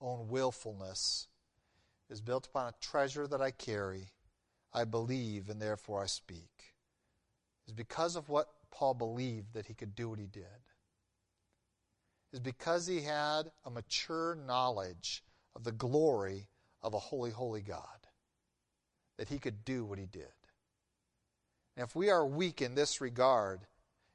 own 0.00 0.26
willfulness, 0.26 1.28
is 2.10 2.20
built 2.20 2.48
upon 2.48 2.66
a 2.66 2.74
treasure 2.80 3.28
that 3.28 3.40
I 3.40 3.52
carry. 3.52 4.08
I 4.72 4.84
believe, 4.84 5.48
and 5.48 5.62
therefore 5.62 6.02
I 6.02 6.06
speak. 6.06 6.74
Is 7.68 7.72
because 7.72 8.16
of 8.16 8.28
what 8.28 8.48
Paul 8.72 8.94
believed 8.94 9.54
that 9.54 9.66
he 9.66 9.74
could 9.74 9.94
do 9.94 10.08
what 10.08 10.18
he 10.18 10.26
did. 10.26 10.42
Is 12.32 12.40
because 12.40 12.88
he 12.88 13.02
had 13.02 13.52
a 13.64 13.70
mature 13.70 14.34
knowledge 14.34 15.22
of 15.54 15.62
the 15.62 15.72
glory 15.72 16.48
of 16.82 16.94
a 16.94 16.98
holy, 16.98 17.30
holy 17.30 17.62
God 17.62 18.08
that 19.16 19.28
he 19.28 19.38
could 19.38 19.64
do 19.64 19.84
what 19.84 19.98
he 19.98 20.06
did. 20.06 20.39
And 21.80 21.88
if 21.88 21.96
we 21.96 22.10
are 22.10 22.26
weak 22.26 22.60
in 22.60 22.74
this 22.74 23.00
regard, 23.00 23.60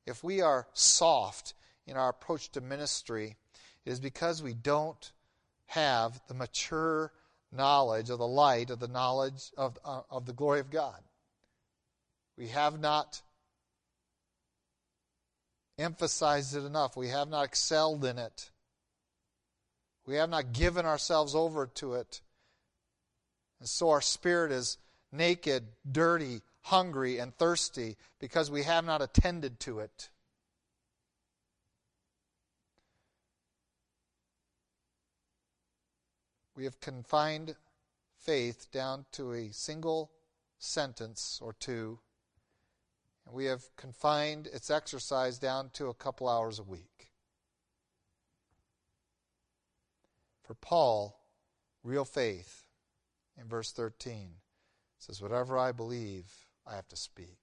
if 0.05 0.23
we 0.23 0.39
are 0.39 0.67
soft 0.73 1.55
in 1.87 1.97
our 1.97 2.09
approach 2.09 2.51
to 2.51 2.61
ministry, 2.61 3.37
it 3.83 3.89
is 3.89 3.99
because 3.99 4.43
we 4.43 4.53
don't 4.53 5.11
have 5.65 6.21
the 6.27 6.35
mature 6.35 7.11
knowledge 7.51 8.11
of 8.11 8.19
the 8.19 8.27
light 8.27 8.69
of 8.69 8.79
the 8.79 8.87
knowledge 8.87 9.49
of, 9.57 9.79
uh, 9.83 10.01
of 10.11 10.27
the 10.27 10.33
glory 10.33 10.59
of 10.59 10.69
God. 10.69 11.01
We 12.37 12.49
have 12.49 12.79
not 12.79 13.23
emphasized 15.79 16.55
it 16.55 16.65
enough. 16.65 16.95
We 16.95 17.07
have 17.07 17.29
not 17.29 17.45
excelled 17.45 18.05
in 18.05 18.19
it. 18.19 18.51
We 20.05 20.17
have 20.17 20.29
not 20.29 20.53
given 20.53 20.85
ourselves 20.85 21.33
over 21.33 21.65
to 21.65 21.95
it. 21.95 22.21
And 23.59 23.67
so 23.67 23.89
our 23.89 24.01
spirit 24.01 24.51
is 24.51 24.77
naked, 25.11 25.63
dirty, 25.91 26.43
hungry, 26.65 27.19
and 27.19 27.35
thirsty 27.35 27.95
because 28.19 28.49
we 28.49 28.63
have 28.63 28.83
not 28.83 28.99
attended 28.99 29.59
to 29.59 29.79
it. 29.79 30.09
We 36.55 36.63
have 36.63 36.79
confined 36.79 37.55
faith 38.17 38.71
down 38.71 39.05
to 39.11 39.33
a 39.33 39.49
single 39.51 40.09
sentence 40.57 41.39
or 41.39 41.53
two, 41.53 41.99
and 43.27 43.35
we 43.35 43.45
have 43.45 43.75
confined 43.75 44.47
its 44.47 44.71
exercise 44.71 45.37
down 45.37 45.69
to 45.73 45.87
a 45.87 45.93
couple 45.93 46.27
hours 46.27 46.57
a 46.57 46.63
week. 46.63 47.11
For 50.41 50.55
Paul, 50.55 51.19
real 51.83 52.05
faith, 52.05 52.65
in 53.39 53.47
verse 53.47 53.71
13, 53.71 54.29
says, 54.97 55.21
Whatever 55.21 55.57
I 55.59 55.71
believe, 55.71 56.44
I 56.67 56.75
have 56.75 56.87
to 56.89 56.95
speak. 56.95 57.37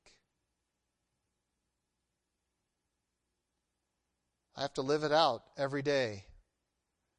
I 4.57 4.63
have 4.63 4.75
to 4.75 4.83
live 4.83 5.05
it 5.05 5.13
out 5.13 5.43
every 5.57 5.83
day 5.83 6.25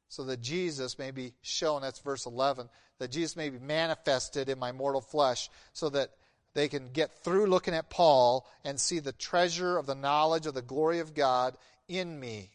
so 0.08 0.24
that 0.24 0.40
Jesus 0.40 0.98
may 0.98 1.10
be 1.10 1.32
shown. 1.42 1.82
That's 1.82 1.98
verse 1.98 2.26
11. 2.26 2.68
That 3.00 3.10
Jesus 3.10 3.36
may 3.36 3.50
be 3.50 3.58
manifested 3.58 4.48
in 4.48 4.58
my 4.58 4.70
mortal 4.70 5.00
flesh 5.00 5.50
so 5.72 5.88
that 5.90 6.10
they 6.54 6.68
can 6.68 6.90
get 6.92 7.24
through 7.24 7.46
looking 7.46 7.74
at 7.74 7.90
Paul 7.90 8.46
and 8.64 8.80
see 8.80 9.00
the 9.00 9.12
treasure 9.12 9.76
of 9.76 9.86
the 9.86 9.96
knowledge 9.96 10.46
of 10.46 10.54
the 10.54 10.62
glory 10.62 11.00
of 11.00 11.14
God 11.14 11.56
in 11.88 12.18
me. 12.18 12.50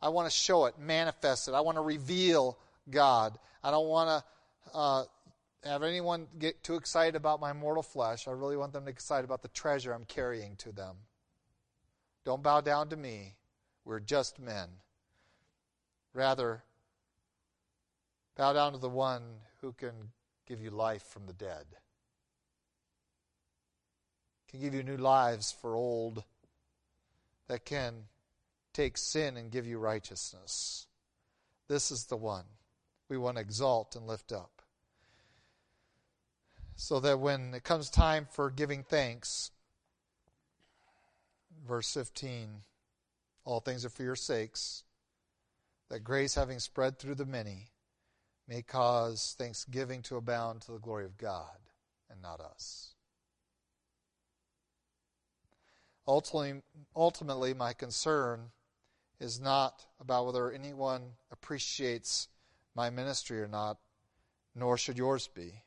I 0.00 0.08
want 0.08 0.30
to 0.30 0.36
show 0.36 0.64
it, 0.64 0.78
manifest 0.78 1.48
it. 1.48 1.54
I 1.54 1.60
want 1.60 1.76
to 1.76 1.82
reveal 1.82 2.58
God. 2.90 3.38
I 3.62 3.70
don't 3.70 3.86
want 3.86 4.08
to 4.08 4.74
uh, 4.74 5.04
have 5.64 5.82
anyone 5.82 6.26
get 6.38 6.62
too 6.64 6.74
excited 6.74 7.14
about 7.14 7.40
my 7.40 7.52
mortal 7.52 7.82
flesh. 7.82 8.26
I 8.26 8.32
really 8.32 8.56
want 8.56 8.72
them 8.72 8.84
to 8.84 8.90
get 8.90 8.96
excited 8.96 9.24
about 9.24 9.42
the 9.42 9.48
treasure 9.48 9.92
I'm 9.92 10.04
carrying 10.04 10.56
to 10.56 10.72
them. 10.72 10.96
Don't 12.24 12.42
bow 12.42 12.60
down 12.60 12.88
to 12.88 12.96
me. 12.96 13.34
We're 13.84 14.00
just 14.00 14.38
men. 14.38 14.68
Rather, 16.14 16.62
bow 18.36 18.52
down 18.52 18.72
to 18.72 18.78
the 18.78 18.88
one 18.88 19.22
who 19.60 19.72
can 19.72 20.12
give 20.46 20.60
you 20.60 20.70
life 20.70 21.02
from 21.02 21.26
the 21.26 21.32
dead, 21.32 21.64
can 24.50 24.60
give 24.60 24.74
you 24.74 24.82
new 24.82 24.96
lives 24.96 25.52
for 25.52 25.74
old, 25.74 26.24
that 27.48 27.64
can 27.64 28.04
take 28.72 28.96
sin 28.98 29.36
and 29.36 29.50
give 29.50 29.66
you 29.66 29.78
righteousness. 29.78 30.86
This 31.68 31.90
is 31.90 32.06
the 32.06 32.16
one 32.16 32.44
we 33.08 33.16
want 33.16 33.36
to 33.36 33.42
exalt 33.42 33.96
and 33.96 34.06
lift 34.06 34.32
up. 34.32 34.61
So 36.76 37.00
that 37.00 37.20
when 37.20 37.54
it 37.54 37.64
comes 37.64 37.90
time 37.90 38.26
for 38.30 38.50
giving 38.50 38.82
thanks, 38.82 39.50
verse 41.66 41.92
15, 41.94 42.62
all 43.44 43.60
things 43.60 43.84
are 43.84 43.90
for 43.90 44.02
your 44.02 44.16
sakes 44.16 44.84
that 45.92 46.04
grace, 46.04 46.34
having 46.34 46.58
spread 46.58 46.98
through 46.98 47.14
the 47.14 47.26
many, 47.26 47.68
may 48.48 48.62
cause 48.62 49.34
thanksgiving 49.38 50.00
to 50.02 50.16
abound 50.16 50.62
to 50.62 50.72
the 50.72 50.78
glory 50.78 51.04
of 51.04 51.18
God 51.18 51.58
and 52.10 52.22
not 52.22 52.40
us. 52.40 52.94
Ultimately, 56.08 56.62
ultimately, 56.96 57.54
my 57.54 57.74
concern 57.74 58.50
is 59.20 59.38
not 59.38 59.84
about 60.00 60.26
whether 60.26 60.50
anyone 60.50 61.02
appreciates 61.30 62.28
my 62.74 62.90
ministry 62.90 63.40
or 63.40 63.46
not, 63.46 63.78
nor 64.54 64.78
should 64.78 64.98
yours 64.98 65.28
be. 65.28 65.62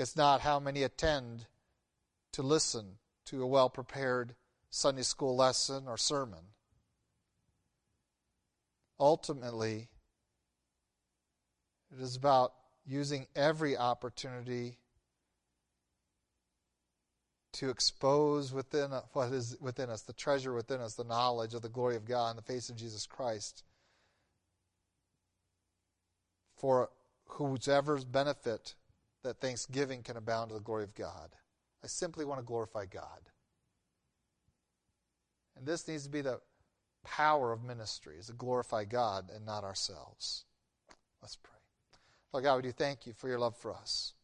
It's 0.00 0.16
not 0.16 0.40
how 0.40 0.58
many 0.58 0.82
attend 0.82 1.44
to 2.32 2.40
listen 2.40 2.96
to 3.26 3.42
a 3.42 3.46
well 3.46 3.68
prepared 3.68 4.34
Sunday 4.70 5.02
school 5.02 5.36
lesson 5.36 5.84
or 5.86 5.98
sermon. 5.98 6.40
Ultimately, 8.98 9.90
it 11.94 12.00
is 12.00 12.16
about 12.16 12.54
using 12.86 13.26
every 13.36 13.76
opportunity 13.76 14.78
to 17.52 17.68
expose 17.68 18.54
within 18.54 18.92
what 19.12 19.30
is 19.34 19.58
within 19.60 19.90
us, 19.90 20.00
the 20.00 20.14
treasure 20.14 20.54
within 20.54 20.80
us, 20.80 20.94
the 20.94 21.04
knowledge 21.04 21.52
of 21.52 21.60
the 21.60 21.68
glory 21.68 21.96
of 21.96 22.06
God 22.06 22.30
in 22.30 22.36
the 22.36 22.42
face 22.42 22.70
of 22.70 22.76
Jesus 22.76 23.04
Christ, 23.06 23.64
for 26.56 26.88
whosoever's 27.26 28.06
benefit 28.06 28.76
that 29.22 29.40
thanksgiving 29.40 30.02
can 30.02 30.16
abound 30.16 30.50
to 30.50 30.54
the 30.54 30.60
glory 30.60 30.84
of 30.84 30.94
God. 30.94 31.30
I 31.84 31.86
simply 31.86 32.24
want 32.24 32.40
to 32.40 32.46
glorify 32.46 32.86
God. 32.86 33.30
And 35.56 35.66
this 35.66 35.86
needs 35.88 36.04
to 36.04 36.10
be 36.10 36.20
the 36.20 36.40
power 37.04 37.52
of 37.52 37.62
ministry 37.62 38.16
is 38.18 38.26
to 38.26 38.32
glorify 38.32 38.84
God 38.84 39.30
and 39.34 39.44
not 39.44 39.64
ourselves. 39.64 40.44
Let's 41.22 41.36
pray. 41.36 41.50
Lord 42.32 42.44
God, 42.44 42.56
we 42.56 42.62
do 42.62 42.72
thank 42.72 43.06
you 43.06 43.12
for 43.12 43.28
your 43.28 43.38
love 43.38 43.56
for 43.56 43.74
us. 43.74 44.14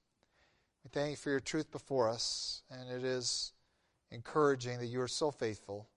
We 0.84 0.90
thank 0.92 1.10
you 1.10 1.16
for 1.16 1.30
your 1.30 1.40
truth 1.40 1.70
before 1.72 2.08
us, 2.08 2.62
and 2.70 2.90
it 2.90 3.04
is 3.04 3.52
encouraging 4.10 4.78
that 4.78 4.86
you 4.86 5.00
are 5.00 5.08
so 5.08 5.30
faithful 5.30 5.88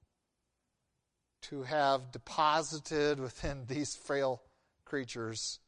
to 1.43 1.64
have 1.64 2.12
deposited 2.12 3.20
within 3.20 3.66
these 3.68 3.95
frail 3.95 4.41
creatures 4.86 5.60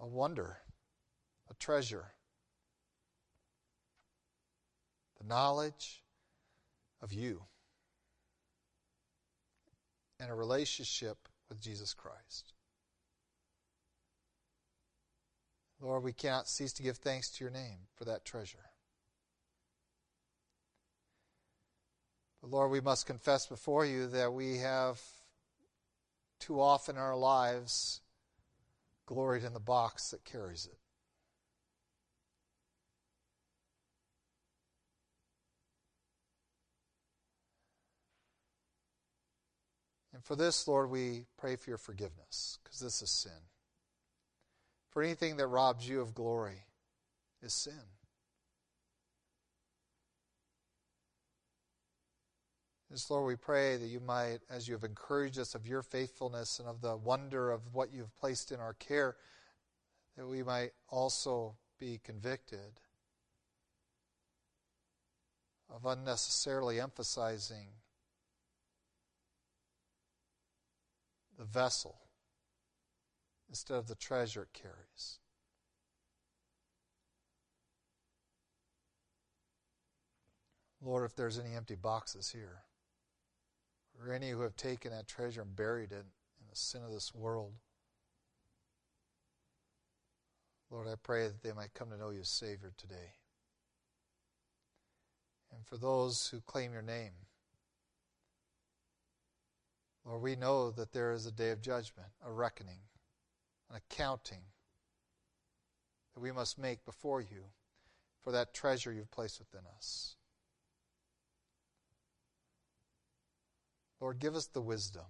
a 0.00 0.06
wonder, 0.06 0.58
a 1.50 1.54
treasure, 1.54 2.12
the 5.20 5.26
knowledge 5.26 6.02
of 7.00 7.12
you 7.12 7.42
and 10.20 10.30
a 10.30 10.34
relationship 10.34 11.28
with 11.48 11.60
Jesus 11.60 11.94
Christ. 11.94 12.52
Lord, 15.80 16.02
we 16.02 16.12
cannot 16.12 16.48
cease 16.48 16.72
to 16.74 16.82
give 16.82 16.96
thanks 16.96 17.30
to 17.30 17.44
your 17.44 17.52
name 17.52 17.78
for 17.94 18.04
that 18.04 18.24
treasure. 18.24 18.70
But 22.40 22.50
Lord, 22.50 22.70
we 22.70 22.80
must 22.80 23.06
confess 23.06 23.46
before 23.46 23.84
you 23.84 24.08
that 24.08 24.32
we 24.32 24.58
have 24.58 25.00
too 26.40 26.60
often 26.60 26.96
in 26.96 27.02
our 27.02 27.16
lives 27.16 28.00
gloried 29.06 29.44
in 29.44 29.54
the 29.54 29.60
box 29.60 30.10
that 30.10 30.24
carries 30.24 30.66
it. 30.66 30.78
And 40.18 40.24
for 40.24 40.34
this, 40.34 40.66
Lord, 40.66 40.90
we 40.90 41.26
pray 41.36 41.54
for 41.54 41.70
your 41.70 41.78
forgiveness, 41.78 42.58
because 42.64 42.80
this 42.80 43.02
is 43.02 43.08
sin. 43.08 43.30
For 44.90 45.00
anything 45.00 45.36
that 45.36 45.46
robs 45.46 45.88
you 45.88 46.00
of 46.00 46.12
glory 46.12 46.64
is 47.40 47.52
sin. 47.52 47.84
Just 52.90 53.08
Lord, 53.12 53.28
we 53.28 53.36
pray 53.36 53.76
that 53.76 53.86
you 53.86 54.00
might, 54.00 54.38
as 54.50 54.66
you 54.66 54.74
have 54.74 54.82
encouraged 54.82 55.38
us 55.38 55.54
of 55.54 55.68
your 55.68 55.82
faithfulness 55.82 56.58
and 56.58 56.66
of 56.66 56.80
the 56.80 56.96
wonder 56.96 57.52
of 57.52 57.72
what 57.72 57.92
you 57.92 58.00
have 58.00 58.16
placed 58.16 58.50
in 58.50 58.58
our 58.58 58.74
care, 58.74 59.14
that 60.16 60.26
we 60.26 60.42
might 60.42 60.72
also 60.88 61.54
be 61.78 62.00
convicted 62.02 62.80
of 65.72 65.86
unnecessarily 65.86 66.80
emphasizing 66.80 67.68
the 71.38 71.44
vessel 71.44 71.96
instead 73.48 73.76
of 73.76 73.86
the 73.86 73.94
treasure 73.94 74.42
it 74.42 74.52
carries. 74.52 75.18
Lord, 80.82 81.04
if 81.04 81.16
there's 81.16 81.38
any 81.38 81.54
empty 81.54 81.74
boxes 81.74 82.30
here, 82.30 82.62
or 83.98 84.12
any 84.12 84.30
who 84.30 84.42
have 84.42 84.56
taken 84.56 84.92
that 84.92 85.08
treasure 85.08 85.42
and 85.42 85.56
buried 85.56 85.90
it 85.90 86.06
in 86.40 86.46
the 86.48 86.56
sin 86.56 86.82
of 86.84 86.92
this 86.92 87.14
world, 87.14 87.52
Lord, 90.70 90.86
I 90.86 90.94
pray 91.02 91.24
that 91.24 91.42
they 91.42 91.52
might 91.52 91.74
come 91.74 91.90
to 91.90 91.96
know 91.96 92.10
you 92.10 92.20
as 92.20 92.28
Savior 92.28 92.72
today. 92.76 93.14
And 95.52 95.66
for 95.66 95.78
those 95.78 96.28
who 96.28 96.40
claim 96.40 96.72
your 96.72 96.82
name, 96.82 97.12
Lord, 100.08 100.22
we 100.22 100.36
know 100.36 100.70
that 100.70 100.92
there 100.92 101.12
is 101.12 101.26
a 101.26 101.30
day 101.30 101.50
of 101.50 101.60
judgment, 101.60 102.08
a 102.24 102.32
reckoning, 102.32 102.80
an 103.68 103.76
accounting 103.76 104.40
that 106.14 106.20
we 106.20 106.32
must 106.32 106.58
make 106.58 106.82
before 106.86 107.20
you 107.20 107.44
for 108.24 108.32
that 108.32 108.54
treasure 108.54 108.90
you've 108.90 109.10
placed 109.10 109.38
within 109.38 109.66
us. 109.76 110.16
Lord, 114.00 114.18
give 114.18 114.34
us 114.34 114.46
the 114.46 114.62
wisdom 114.62 115.04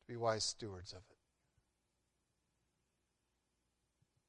to 0.00 0.12
be 0.12 0.18
wise 0.18 0.44
stewards 0.44 0.92
of 0.92 0.98
it. 0.98 1.16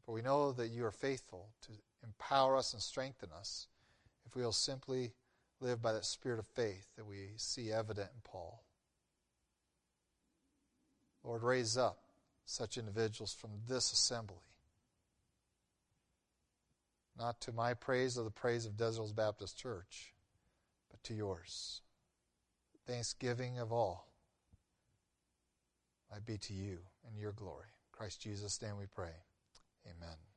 For 0.05 0.13
we 0.13 0.21
know 0.21 0.53
that 0.53 0.69
you 0.69 0.85
are 0.85 0.91
faithful 0.91 1.49
to 1.63 1.71
empower 2.05 2.55
us 2.55 2.71
and 2.71 2.81
strengthen 2.81 3.29
us 3.37 3.67
if 4.25 4.33
we 4.33 4.43
will 4.43 4.53
simply 4.53 5.11
live 5.59 5.81
by 5.81 5.91
that 5.91 6.05
spirit 6.05 6.39
of 6.39 6.47
faith 6.47 6.87
that 6.95 7.05
we 7.05 7.31
see 7.35 7.69
evident 7.69 8.09
in 8.13 8.21
Paul. 8.23 8.63
Lord, 11.23 11.43
raise 11.43 11.77
up 11.77 11.99
such 12.45 12.77
individuals 12.77 13.33
from 13.33 13.51
this 13.67 13.91
assembly. 13.91 14.37
Not 17.17 17.39
to 17.41 17.51
my 17.51 17.73
praise 17.73 18.17
or 18.17 18.23
the 18.23 18.31
praise 18.31 18.65
of 18.65 18.77
Hills 18.77 19.13
Baptist 19.13 19.57
Church, 19.57 20.13
but 20.89 21.03
to 21.03 21.13
yours 21.13 21.81
thanksgiving 22.85 23.59
of 23.59 23.71
all 23.71 24.07
might 26.11 26.25
be 26.25 26.37
to 26.37 26.53
you 26.53 26.79
and 27.07 27.17
your 27.17 27.31
glory. 27.31 27.67
Christ 27.91 28.21
Jesus' 28.21 28.61
name 28.61 28.77
we 28.77 28.85
pray. 28.85 29.13
Amen. 29.85 30.32